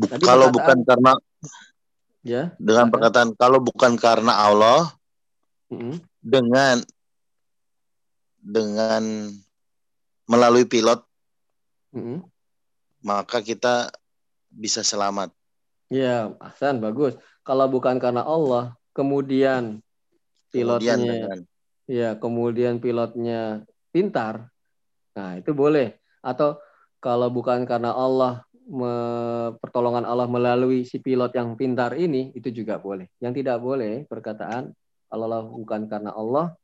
Tadi 0.00 0.24
kalau 0.24 0.48
bukan 0.48 0.82
karena 0.88 1.12
ya 2.24 2.56
dengan 2.56 2.88
perkataan 2.88 3.36
kalau 3.36 3.60
bukan 3.60 3.94
karena 4.00 4.34
Allah 4.34 4.88
mm 5.68 5.76
-hmm. 5.76 5.96
dengan 6.24 6.80
dengan 8.42 9.30
melalui 10.26 10.66
pilot, 10.66 11.00
mm-hmm. 11.94 12.18
maka 13.06 13.38
kita 13.40 13.92
bisa 14.50 14.82
selamat. 14.82 15.30
Ya, 15.92 16.32
Hasan 16.42 16.82
bagus. 16.82 17.16
Kalau 17.46 17.70
bukan 17.70 18.00
karena 18.02 18.26
Allah, 18.26 18.74
kemudian 18.96 19.84
pilotnya, 20.50 20.96
kemudian 20.96 21.00
dengan... 21.00 21.38
ya, 21.84 22.10
kemudian 22.16 22.74
pilotnya 22.80 23.66
pintar, 23.92 24.48
nah 25.16 25.36
itu 25.36 25.52
boleh. 25.52 25.96
Atau 26.22 26.60
kalau 27.02 27.28
bukan 27.28 27.66
karena 27.66 27.90
Allah, 27.92 28.46
me, 28.70 28.92
pertolongan 29.58 30.06
Allah 30.06 30.30
melalui 30.30 30.86
si 30.86 31.02
pilot 31.02 31.34
yang 31.34 31.58
pintar 31.58 31.98
ini, 31.98 32.30
itu 32.32 32.48
juga 32.54 32.78
boleh. 32.78 33.10
Yang 33.18 33.42
tidak 33.42 33.58
boleh 33.58 34.06
perkataan 34.06 34.70
Allah 35.12 35.44
bukan 35.44 35.84
karena 35.86 36.16
Allah 36.16 36.56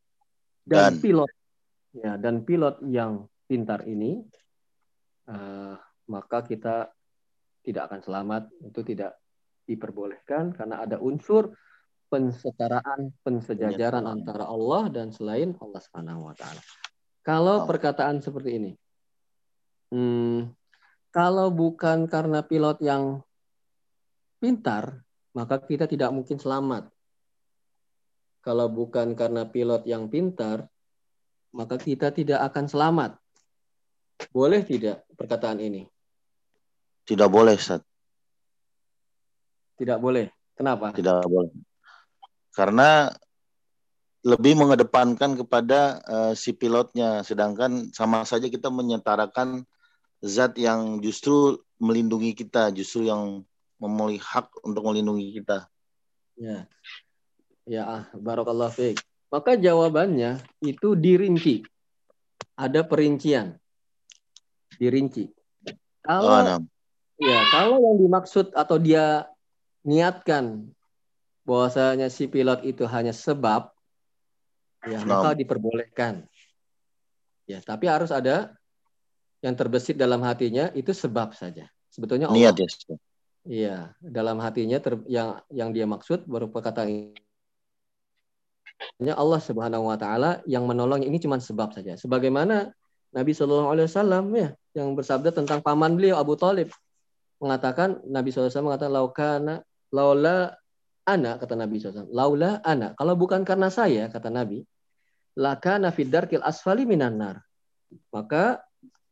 dan, 0.64 0.96
dan 0.96 1.04
pilot 1.04 1.30
ya 1.92 2.12
dan 2.16 2.34
pilot 2.44 2.80
yang 2.88 3.28
pintar 3.44 3.84
ini 3.84 4.24
uh, 5.28 5.76
maka 6.08 6.44
kita 6.44 6.88
tidak 7.64 7.92
akan 7.92 8.00
selamat 8.00 8.42
itu 8.64 8.80
tidak 8.84 9.20
diperbolehkan 9.68 10.56
karena 10.56 10.80
ada 10.80 10.96
unsur 10.96 11.52
pensetaraan 12.08 13.12
pensejajaran 13.20 14.08
antara 14.08 14.48
Allah 14.48 14.88
dan 14.88 15.12
selain 15.12 15.52
Allah 15.60 15.80
Subhanahu 15.84 16.32
wa 16.32 16.34
taala. 16.36 16.62
Kalau 17.28 17.68
perkataan 17.68 18.24
seperti 18.24 18.56
ini 18.56 18.72
hmm, 19.92 20.48
kalau 21.12 21.52
bukan 21.52 22.08
karena 22.08 22.40
pilot 22.40 22.80
yang 22.80 23.20
pintar 24.40 25.04
maka 25.36 25.60
kita 25.62 25.86
tidak 25.86 26.10
mungkin 26.10 26.40
selamat. 26.40 26.90
Kalau 28.42 28.66
bukan 28.72 29.12
karena 29.12 29.44
pilot 29.44 29.84
yang 29.84 30.08
pintar 30.08 30.66
maka 31.52 31.76
kita 31.76 32.10
tidak 32.10 32.42
akan 32.48 32.66
selamat. 32.66 33.10
Boleh 34.34 34.66
tidak 34.66 35.06
perkataan 35.14 35.62
ini? 35.62 35.86
Tidak 37.06 37.28
boleh, 37.30 37.54
Ustaz. 37.54 37.80
Tidak 39.78 39.96
boleh. 40.02 40.26
Kenapa? 40.58 40.90
Tidak 40.90 41.22
boleh. 41.24 41.54
Karena 42.50 43.14
lebih 44.26 44.58
mengedepankan 44.58 45.38
kepada 45.38 46.02
uh, 46.02 46.32
si 46.34 46.50
pilotnya, 46.50 47.22
sedangkan 47.22 47.94
sama 47.94 48.26
saja 48.26 48.50
kita 48.50 48.66
menyetarakan 48.66 49.62
zat 50.18 50.58
yang 50.58 50.98
justru 50.98 51.62
melindungi 51.78 52.34
kita, 52.34 52.74
justru 52.74 53.06
yang 53.06 53.46
memiliki 53.78 54.18
hak 54.18 54.50
untuk 54.66 54.82
melindungi 54.90 55.38
kita. 55.38 55.70
Ya, 56.34 56.66
ya, 57.62 57.82
ah, 57.86 58.04
barokallah. 58.18 58.74
Maka 59.30 59.54
jawabannya 59.54 60.42
itu 60.66 60.98
dirinci. 60.98 61.62
Ada 62.58 62.82
perincian. 62.82 63.54
Dirinci. 64.82 65.30
Kalau 66.02 66.26
oh, 66.26 66.62
ya, 67.22 67.38
kalau 67.54 67.76
yang 67.78 67.96
dimaksud 68.02 68.50
atau 68.56 68.82
dia 68.82 69.30
niatkan 69.86 70.74
bahwasanya 71.46 72.10
si 72.10 72.26
pilot 72.26 72.66
itu 72.66 72.82
hanya 72.90 73.14
sebab 73.14 73.70
ya 74.86 75.02
no. 75.02 75.18
maka 75.18 75.34
diperbolehkan. 75.34 76.26
Ya, 77.48 77.64
tapi 77.64 77.88
harus 77.88 78.12
ada 78.12 78.52
yang 79.40 79.56
terbesit 79.56 79.96
dalam 79.96 80.20
hatinya 80.20 80.68
itu 80.76 80.92
sebab 80.92 81.32
saja. 81.32 81.66
Sebetulnya 81.88 82.28
Allah. 82.28 82.52
Niat 82.52 82.56
ya. 82.60 82.68
Iya, 83.48 83.78
dalam 84.04 84.36
hatinya 84.44 84.76
ter, 84.76 85.00
yang 85.08 85.40
yang 85.48 85.72
dia 85.72 85.88
maksud 85.88 86.28
baru 86.28 86.52
perkataan 86.52 87.16
hanya 89.00 89.14
Allah 89.18 89.40
Subhanahu 89.42 89.90
wa 89.90 89.98
taala 89.98 90.44
yang 90.46 90.68
menolong 90.68 91.02
ini 91.02 91.18
cuma 91.18 91.40
sebab 91.40 91.74
saja. 91.74 91.98
Sebagaimana 91.98 92.70
Nabi 93.14 93.32
Shallallahu 93.32 93.72
alaihi 93.72 93.88
wasallam 93.88 94.24
ya 94.36 94.48
yang 94.76 94.92
bersabda 94.94 95.32
tentang 95.32 95.64
paman 95.64 95.96
beliau 95.96 96.20
Abu 96.20 96.36
Talib 96.36 96.70
mengatakan 97.38 98.02
Nabi 98.06 98.34
SAW 98.34 98.66
mengatakan 98.66 98.92
laukana 98.92 99.54
laula 99.94 100.58
ana 101.08 101.40
kata 101.40 101.56
Nabi 101.56 101.80
SAW 101.80 102.12
laula 102.12 102.60
ana 102.60 102.92
kalau 102.92 103.16
bukan 103.16 103.40
karena 103.48 103.72
saya 103.72 104.12
kata 104.12 104.28
Nabi 104.28 104.60
laka 105.40 105.80
nafidar 105.80 106.28
kil 106.28 106.44
asfali 106.44 106.84
minan 106.84 107.16
nar 107.16 107.40
maka 108.12 108.60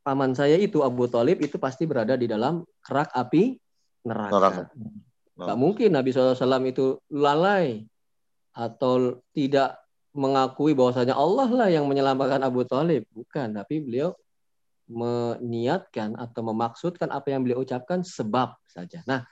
paman 0.06 0.36
saya 0.36 0.60
itu 0.60 0.84
Abu 0.84 1.08
Talib 1.08 1.40
itu 1.40 1.56
pasti 1.56 1.88
berada 1.88 2.14
di 2.14 2.30
dalam 2.30 2.62
kerak 2.84 3.10
api 3.10 3.58
neraka. 4.06 4.30
neraka. 4.30 4.62
Gak 5.36 5.58
mungkin 5.58 5.90
Nabi 5.92 6.14
SAW 6.14 6.64
itu 6.64 6.96
lalai 7.10 7.84
atau 8.56 9.20
tidak 9.36 9.76
mengakui 10.16 10.72
bahwasanya 10.72 11.12
Allah 11.12 11.50
lah 11.52 11.68
yang 11.68 11.84
menyelamatkan 11.84 12.40
Abu 12.40 12.64
Talib. 12.64 13.04
Bukan, 13.12 13.52
tapi 13.52 13.84
beliau 13.84 14.16
meniatkan 14.88 16.16
atau 16.16 16.40
memaksudkan 16.46 17.12
apa 17.12 17.34
yang 17.34 17.44
beliau 17.44 17.60
ucapkan 17.60 18.00
sebab 18.00 18.56
saja. 18.64 19.04
Nah, 19.04 19.28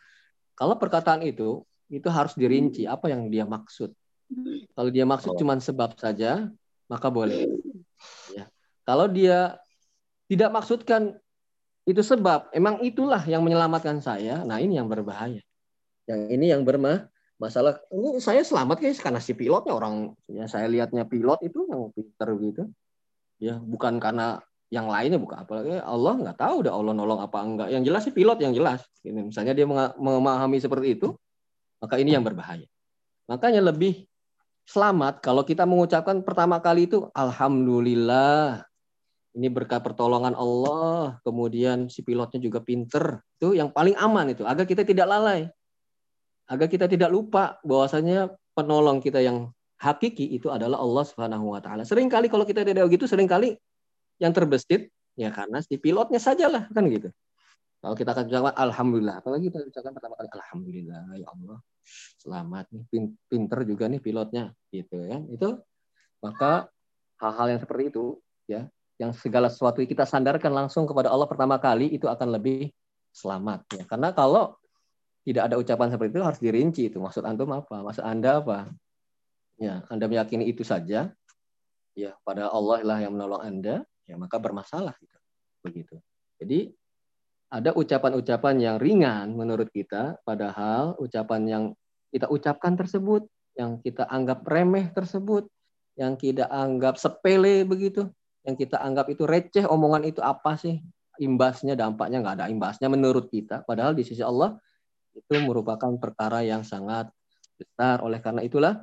kalau 0.53 0.77
perkataan 0.77 1.25
itu, 1.25 1.65
itu 1.95 2.09
harus 2.11 2.35
dirinci 2.35 2.85
apa 2.85 3.11
yang 3.11 3.31
dia 3.31 3.47
maksud. 3.47 3.95
Kalau 4.75 4.91
dia 4.91 5.07
maksud 5.07 5.39
cuma 5.39 5.55
sebab 5.61 5.95
saja, 5.95 6.51
maka 6.91 7.09
boleh. 7.09 7.47
Ya. 8.35 8.51
Kalau 8.83 9.07
dia 9.07 9.57
tidak 10.27 10.51
maksudkan 10.51 11.15
itu 11.85 12.01
sebab, 12.01 12.51
emang 12.57 12.81
itulah 12.81 13.21
yang 13.29 13.45
menyelamatkan 13.45 14.01
saya. 14.01 14.43
Nah, 14.43 14.59
ini 14.59 14.81
yang 14.81 14.89
berbahaya. 14.89 15.45
Yang 16.09 16.21
ini 16.33 16.47
yang 16.51 16.65
bermah 16.65 17.09
masalah 17.35 17.83
ini 17.91 18.23
saya 18.23 18.47
selamat 18.47 18.79
guys 18.79 19.03
karena 19.03 19.19
si 19.19 19.35
pilotnya 19.35 19.75
orang 19.75 20.15
ya 20.31 20.47
saya 20.47 20.71
lihatnya 20.71 21.03
pilot 21.03 21.43
itu 21.43 21.67
yang 21.67 21.91
pinter 21.91 22.31
gitu 22.39 22.63
ya 23.43 23.59
bukan 23.59 23.99
karena 23.99 24.39
yang 24.73 24.91
lainnya 24.91 25.23
bukan 25.23 25.39
apalagi 25.45 25.79
Allah 25.83 26.15
nggak 26.19 26.39
tahu 26.41 26.67
udah 26.67 26.73
Allah 26.75 26.93
nolong 26.97 27.21
apa 27.23 27.39
enggak. 27.47 27.69
Yang 27.71 27.83
jelas 27.87 28.03
sih 28.09 28.15
pilot 28.15 28.39
yang 28.43 28.53
jelas. 28.57 28.81
Ini 29.07 29.31
misalnya 29.31 29.55
dia 29.55 29.67
memahami 29.95 30.59
seperti 30.59 30.99
itu, 30.99 31.15
maka 31.85 32.01
ini 32.01 32.17
yang 32.17 32.25
berbahaya. 32.25 32.65
Makanya 33.29 33.61
lebih 33.61 34.09
selamat 34.65 35.21
kalau 35.21 35.45
kita 35.45 35.69
mengucapkan 35.69 36.25
pertama 36.25 36.57
kali 36.65 36.89
itu 36.89 37.05
alhamdulillah. 37.13 38.65
Ini 39.35 39.51
berkat 39.51 39.83
pertolongan 39.83 40.39
Allah, 40.39 41.19
kemudian 41.27 41.91
si 41.91 42.07
pilotnya 42.07 42.39
juga 42.39 42.63
pinter. 42.63 43.19
Itu 43.37 43.53
yang 43.53 43.75
paling 43.75 43.99
aman 43.99 44.31
itu, 44.31 44.47
agar 44.47 44.63
kita 44.63 44.87
tidak 44.87 45.11
lalai. 45.11 45.51
Agar 46.47 46.71
kita 46.71 46.87
tidak 46.87 47.11
lupa 47.11 47.59
bahwasanya 47.67 48.31
penolong 48.55 49.03
kita 49.03 49.19
yang 49.19 49.51
hakiki 49.83 50.39
itu 50.39 50.55
adalah 50.55 50.79
Allah 50.79 51.03
Subhanahu 51.03 51.51
wa 51.51 51.59
taala. 51.59 51.83
Seringkali 51.83 52.31
kalau 52.31 52.47
kita 52.47 52.63
tidak 52.63 52.87
begitu, 52.87 53.11
sering 53.11 53.27
kali 53.27 53.59
yang 54.23 54.31
terbesit 54.31 54.95
ya 55.19 55.35
karena 55.35 55.59
si 55.67 55.83
pilotnya 55.83 56.23
sajalah 56.23 56.71
kan 56.71 56.87
gitu. 56.87 57.11
Kalau 57.85 57.93
kita 58.01 58.17
akan 58.17 58.25
ucapkan 58.33 58.57
alhamdulillah, 58.57 59.21
apalagi 59.21 59.53
kita 59.53 59.61
ucapkan 59.61 59.93
pertama 59.93 60.17
kali 60.17 60.29
alhamdulillah 60.33 61.05
ya 61.21 61.29
Allah. 61.29 61.59
Selamat 62.17 62.65
nih 62.73 62.85
pin- 62.89 63.17
pinter 63.29 63.61
juga 63.69 63.85
nih 63.93 64.01
pilotnya 64.01 64.57
gitu 64.73 65.05
ya. 65.05 65.21
Itu 65.29 65.61
maka 66.25 66.73
hal-hal 67.21 67.53
yang 67.53 67.61
seperti 67.61 67.93
itu 67.93 68.25
ya, 68.49 68.73
yang 68.97 69.13
segala 69.13 69.53
sesuatu 69.53 69.85
kita 69.85 70.09
sandarkan 70.09 70.57
langsung 70.57 70.89
kepada 70.89 71.13
Allah 71.13 71.29
pertama 71.29 71.61
kali 71.61 71.93
itu 71.93 72.09
akan 72.09 72.33
lebih 72.33 72.73
selamat 73.13 73.69
ya. 73.77 73.85
Karena 73.85 74.17
kalau 74.17 74.57
tidak 75.29 75.53
ada 75.53 75.61
ucapan 75.61 75.93
seperti 75.93 76.11
itu 76.17 76.25
harus 76.25 76.41
dirinci 76.41 76.83
itu. 76.89 76.97
Maksud 76.97 77.21
antum 77.29 77.53
apa? 77.53 77.85
Maksud 77.85 78.01
Anda 78.01 78.41
apa? 78.41 78.73
Ya, 79.61 79.85
Anda 79.93 80.09
meyakini 80.09 80.49
itu 80.49 80.65
saja 80.65 81.13
ya 81.93 82.13
pada 82.25 82.49
Allah 82.49 82.81
lah 82.81 82.99
yang 83.05 83.13
menolong 83.13 83.45
Anda, 83.45 83.85
ya 84.09 84.17
maka 84.17 84.41
bermasalah 84.41 84.97
gitu. 85.05 85.17
Begitu. 85.61 86.01
Jadi 86.41 86.73
ada 87.55 87.71
ucapan-ucapan 87.71 88.55
yang 88.59 88.77
ringan 88.83 89.39
menurut 89.39 89.71
kita, 89.71 90.19
padahal 90.27 90.99
ucapan 90.99 91.43
yang 91.47 91.65
kita 92.11 92.27
ucapkan 92.27 92.75
tersebut, 92.75 93.31
yang 93.55 93.79
kita 93.79 94.11
anggap 94.11 94.43
remeh 94.43 94.91
tersebut, 94.91 95.47
yang 95.95 96.19
kita 96.19 96.51
anggap 96.51 96.99
sepele 96.99 97.63
begitu, 97.63 98.11
yang 98.43 98.59
kita 98.59 98.83
anggap 98.83 99.07
itu 99.07 99.23
receh, 99.23 99.71
omongan 99.71 100.03
itu 100.03 100.19
apa 100.19 100.59
sih? 100.59 100.83
Imbasnya, 101.23 101.79
dampaknya 101.79 102.27
nggak 102.27 102.43
ada 102.43 102.47
imbasnya 102.51 102.91
menurut 102.91 103.31
kita. 103.31 103.63
Padahal 103.63 103.95
di 103.95 104.03
sisi 104.03 104.19
Allah 104.19 104.59
itu 105.15 105.39
merupakan 105.39 105.95
perkara 105.95 106.43
yang 106.43 106.67
sangat 106.67 107.07
besar. 107.55 108.03
Oleh 108.03 108.19
karena 108.19 108.43
itulah 108.43 108.83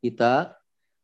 kita 0.00 0.56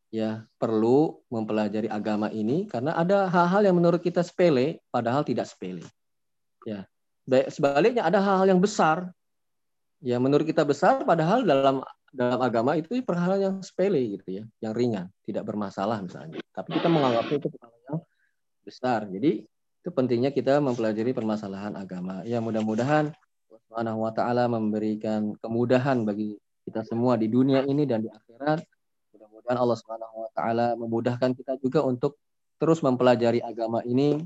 ya 0.08 0.48
perlu 0.56 1.20
mempelajari 1.28 1.92
agama 1.92 2.32
ini 2.32 2.64
karena 2.64 2.96
ada 2.96 3.28
hal-hal 3.28 3.68
yang 3.68 3.76
menurut 3.76 4.00
kita 4.00 4.24
sepele 4.24 4.80
padahal 4.88 5.28
tidak 5.28 5.44
sepele. 5.44 5.84
Ya. 6.64 6.88
Baik 7.24 7.48
sebaliknya 7.52 8.04
ada 8.04 8.20
hal-hal 8.20 8.56
yang 8.56 8.60
besar 8.60 9.12
ya 10.04 10.20
menurut 10.20 10.44
kita 10.44 10.60
besar 10.68 11.00
padahal 11.08 11.48
dalam 11.48 11.80
dalam 12.14 12.38
agama 12.44 12.78
itu 12.78 13.02
perkara 13.02 13.40
yang 13.40 13.58
sepele 13.58 13.98
gitu 14.14 14.38
ya, 14.38 14.44
yang 14.62 14.70
ringan, 14.70 15.10
tidak 15.26 15.42
bermasalah 15.50 15.98
misalnya. 15.98 16.38
Tapi 16.54 16.78
kita 16.78 16.86
menganggapnya 16.86 17.36
itu 17.42 17.48
perkara 17.50 17.74
yang 17.90 17.98
besar. 18.62 19.00
Jadi 19.10 19.42
itu 19.42 19.88
pentingnya 19.90 20.30
kita 20.30 20.62
mempelajari 20.62 21.10
permasalahan 21.10 21.74
agama. 21.74 22.22
Ya 22.22 22.38
mudah-mudahan 22.38 23.10
Allah 23.74 23.98
wa 23.98 24.14
taala 24.14 24.46
memberikan 24.46 25.34
kemudahan 25.42 26.06
bagi 26.06 26.38
kita 26.62 26.86
semua 26.86 27.18
di 27.18 27.26
dunia 27.26 27.66
ini 27.66 27.82
dan 27.82 28.06
di 28.06 28.08
akhirat. 28.14 28.62
Mudah-mudahan 29.10 29.58
Allah 29.58 29.76
Subhanahu 29.82 30.14
wa 30.22 30.30
taala 30.30 30.66
memudahkan 30.78 31.34
kita 31.34 31.58
juga 31.58 31.82
untuk 31.82 32.14
terus 32.62 32.78
mempelajari 32.86 33.42
agama 33.42 33.82
ini 33.82 34.22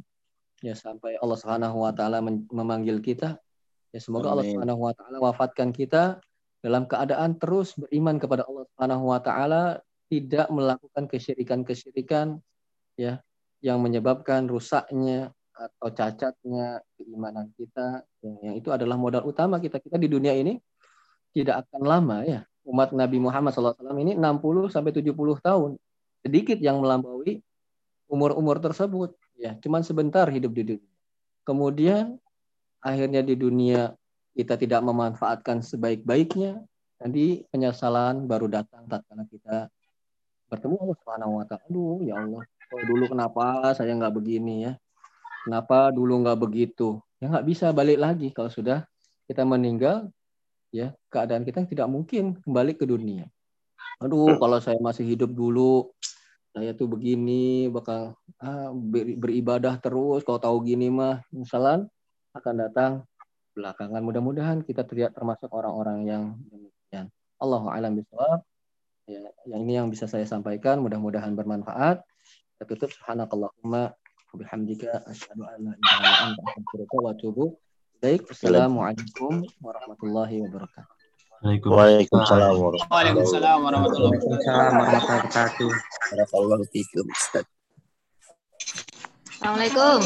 ya 0.62 0.74
sampai 0.74 1.18
Allah 1.18 1.38
Subhanahu 1.38 1.86
wa 1.86 1.92
taala 1.94 2.22
memanggil 2.50 2.98
kita. 3.02 3.38
Ya 3.94 4.00
semoga 4.02 4.34
Allah 4.34 4.44
Amin. 4.44 4.58
Subhanahu 4.58 4.80
wa 4.84 4.92
taala 4.94 5.16
wafatkan 5.22 5.70
kita 5.70 6.20
dalam 6.58 6.90
keadaan 6.90 7.38
terus 7.38 7.78
beriman 7.78 8.18
kepada 8.18 8.42
Allah 8.44 8.66
Subhanahu 8.74 9.04
wa 9.14 9.20
taala, 9.22 9.62
tidak 10.10 10.48
melakukan 10.50 11.06
kesyirikan-kesyirikan 11.06 12.40
ya 12.98 13.22
yang 13.62 13.78
menyebabkan 13.82 14.46
rusaknya 14.50 15.30
atau 15.58 15.90
cacatnya 15.90 16.78
keimanan 16.94 17.50
kita 17.58 18.06
yang, 18.22 18.36
yang 18.46 18.54
itu 18.54 18.70
adalah 18.70 18.94
modal 18.94 19.26
utama 19.26 19.58
kita 19.58 19.82
kita 19.82 19.98
di 19.98 20.06
dunia 20.06 20.30
ini 20.30 20.54
tidak 21.34 21.66
akan 21.66 21.82
lama 21.82 22.16
ya 22.22 22.46
umat 22.70 22.94
Nabi 22.94 23.18
Muhammad 23.18 23.50
SAW 23.50 23.74
ini 23.98 24.14
60 24.14 24.70
sampai 24.70 24.94
70 24.94 25.10
tahun 25.42 25.70
sedikit 26.22 26.58
yang 26.62 26.78
melampaui 26.78 27.42
umur-umur 28.06 28.62
tersebut 28.62 29.18
ya 29.38 29.54
cuman 29.62 29.86
sebentar 29.86 30.26
hidup 30.28 30.52
di 30.52 30.74
dunia. 30.74 30.90
Kemudian 31.46 32.18
akhirnya 32.82 33.22
di 33.24 33.38
dunia 33.38 33.94
kita 34.34 34.58
tidak 34.58 34.82
memanfaatkan 34.84 35.62
sebaik-baiknya 35.64 36.60
nanti 36.98 37.46
penyesalan 37.54 38.26
baru 38.26 38.50
datang 38.50 38.84
tatkala 38.90 39.24
kita 39.30 39.70
bertemu 40.50 40.74
Allah 40.82 40.96
Subhanahu 40.98 41.32
wa 41.38 41.44
taala. 41.46 41.64
Aduh 41.70 42.02
ya 42.02 42.18
Allah 42.18 42.42
kok 42.68 42.84
dulu 42.84 43.04
kenapa 43.08 43.72
saya 43.72 43.94
nggak 43.94 44.14
begini 44.18 44.68
ya? 44.68 44.72
Kenapa 45.46 45.94
dulu 45.94 46.20
nggak 46.20 46.38
begitu? 46.42 46.98
Ya 47.22 47.30
nggak 47.30 47.46
bisa 47.46 47.70
balik 47.72 47.98
lagi 48.02 48.28
kalau 48.34 48.50
sudah 48.50 48.84
kita 49.30 49.46
meninggal 49.46 50.10
ya 50.74 50.92
keadaan 51.08 51.46
kita 51.48 51.64
tidak 51.64 51.88
mungkin 51.88 52.36
kembali 52.44 52.76
ke 52.76 52.84
dunia. 52.84 53.24
Aduh 54.02 54.36
kalau 54.36 54.58
saya 54.60 54.78
masih 54.78 55.06
hidup 55.06 55.32
dulu 55.32 55.90
saya 56.58 56.74
tuh 56.74 56.90
begini 56.90 57.70
bakal 57.70 58.18
ah, 58.42 58.74
ber- 58.74 59.14
beribadah 59.14 59.78
terus. 59.78 60.26
Kalau 60.26 60.42
tahu 60.42 60.66
gini 60.66 60.90
mah 60.90 61.22
misalnya 61.30 61.86
akan 62.34 62.54
datang. 62.58 62.92
Belakangan 63.54 64.02
mudah-mudahan 64.02 64.62
kita 64.62 64.86
tidak 64.86 65.18
termasuk 65.18 65.50
orang-orang 65.50 66.06
yang 66.06 66.24
demikian. 66.46 67.10
Allah 67.42 67.62
alam 67.70 67.98
bisawab 67.98 68.42
ya 69.08 69.24
yang 69.48 69.60
ini 69.64 69.72
yang 69.78 69.88
bisa 69.90 70.04
saya 70.06 70.26
sampaikan 70.26 70.78
mudah-mudahan 70.82 71.34
bermanfaat. 71.34 72.02
Kita 72.54 72.64
tutup. 72.74 72.90
Subhanakallahumma 72.90 73.94
wabihamdika 74.34 75.06
asyhadu 75.10 75.42
an 75.46 75.58
la 75.62 75.72
ilaha 75.74 75.98
illa 75.98 76.14
anta 76.26 76.40
astaghfiruka 76.42 76.96
wa 76.98 77.10
atubu 77.14 77.44
ilaik. 77.98 78.22
Assalamualaikum 78.30 79.42
warahmatullahi 79.62 80.42
wabarakatuh 80.46 80.97
Waalaikumsalam 81.38 82.58
warahmatullahi 82.58 82.90
Waalaikumsalam 82.90 83.58
warahmatullahi 83.62 84.18
Waalaikumsalam 84.18 84.74
warahmatullahi 84.74 85.06
wabarakatuh. 85.06 85.70
Barakallahu 86.10 86.64
fikum, 86.74 87.06
Ustaz. 87.14 87.46
Assalamualaikum. 89.38 90.02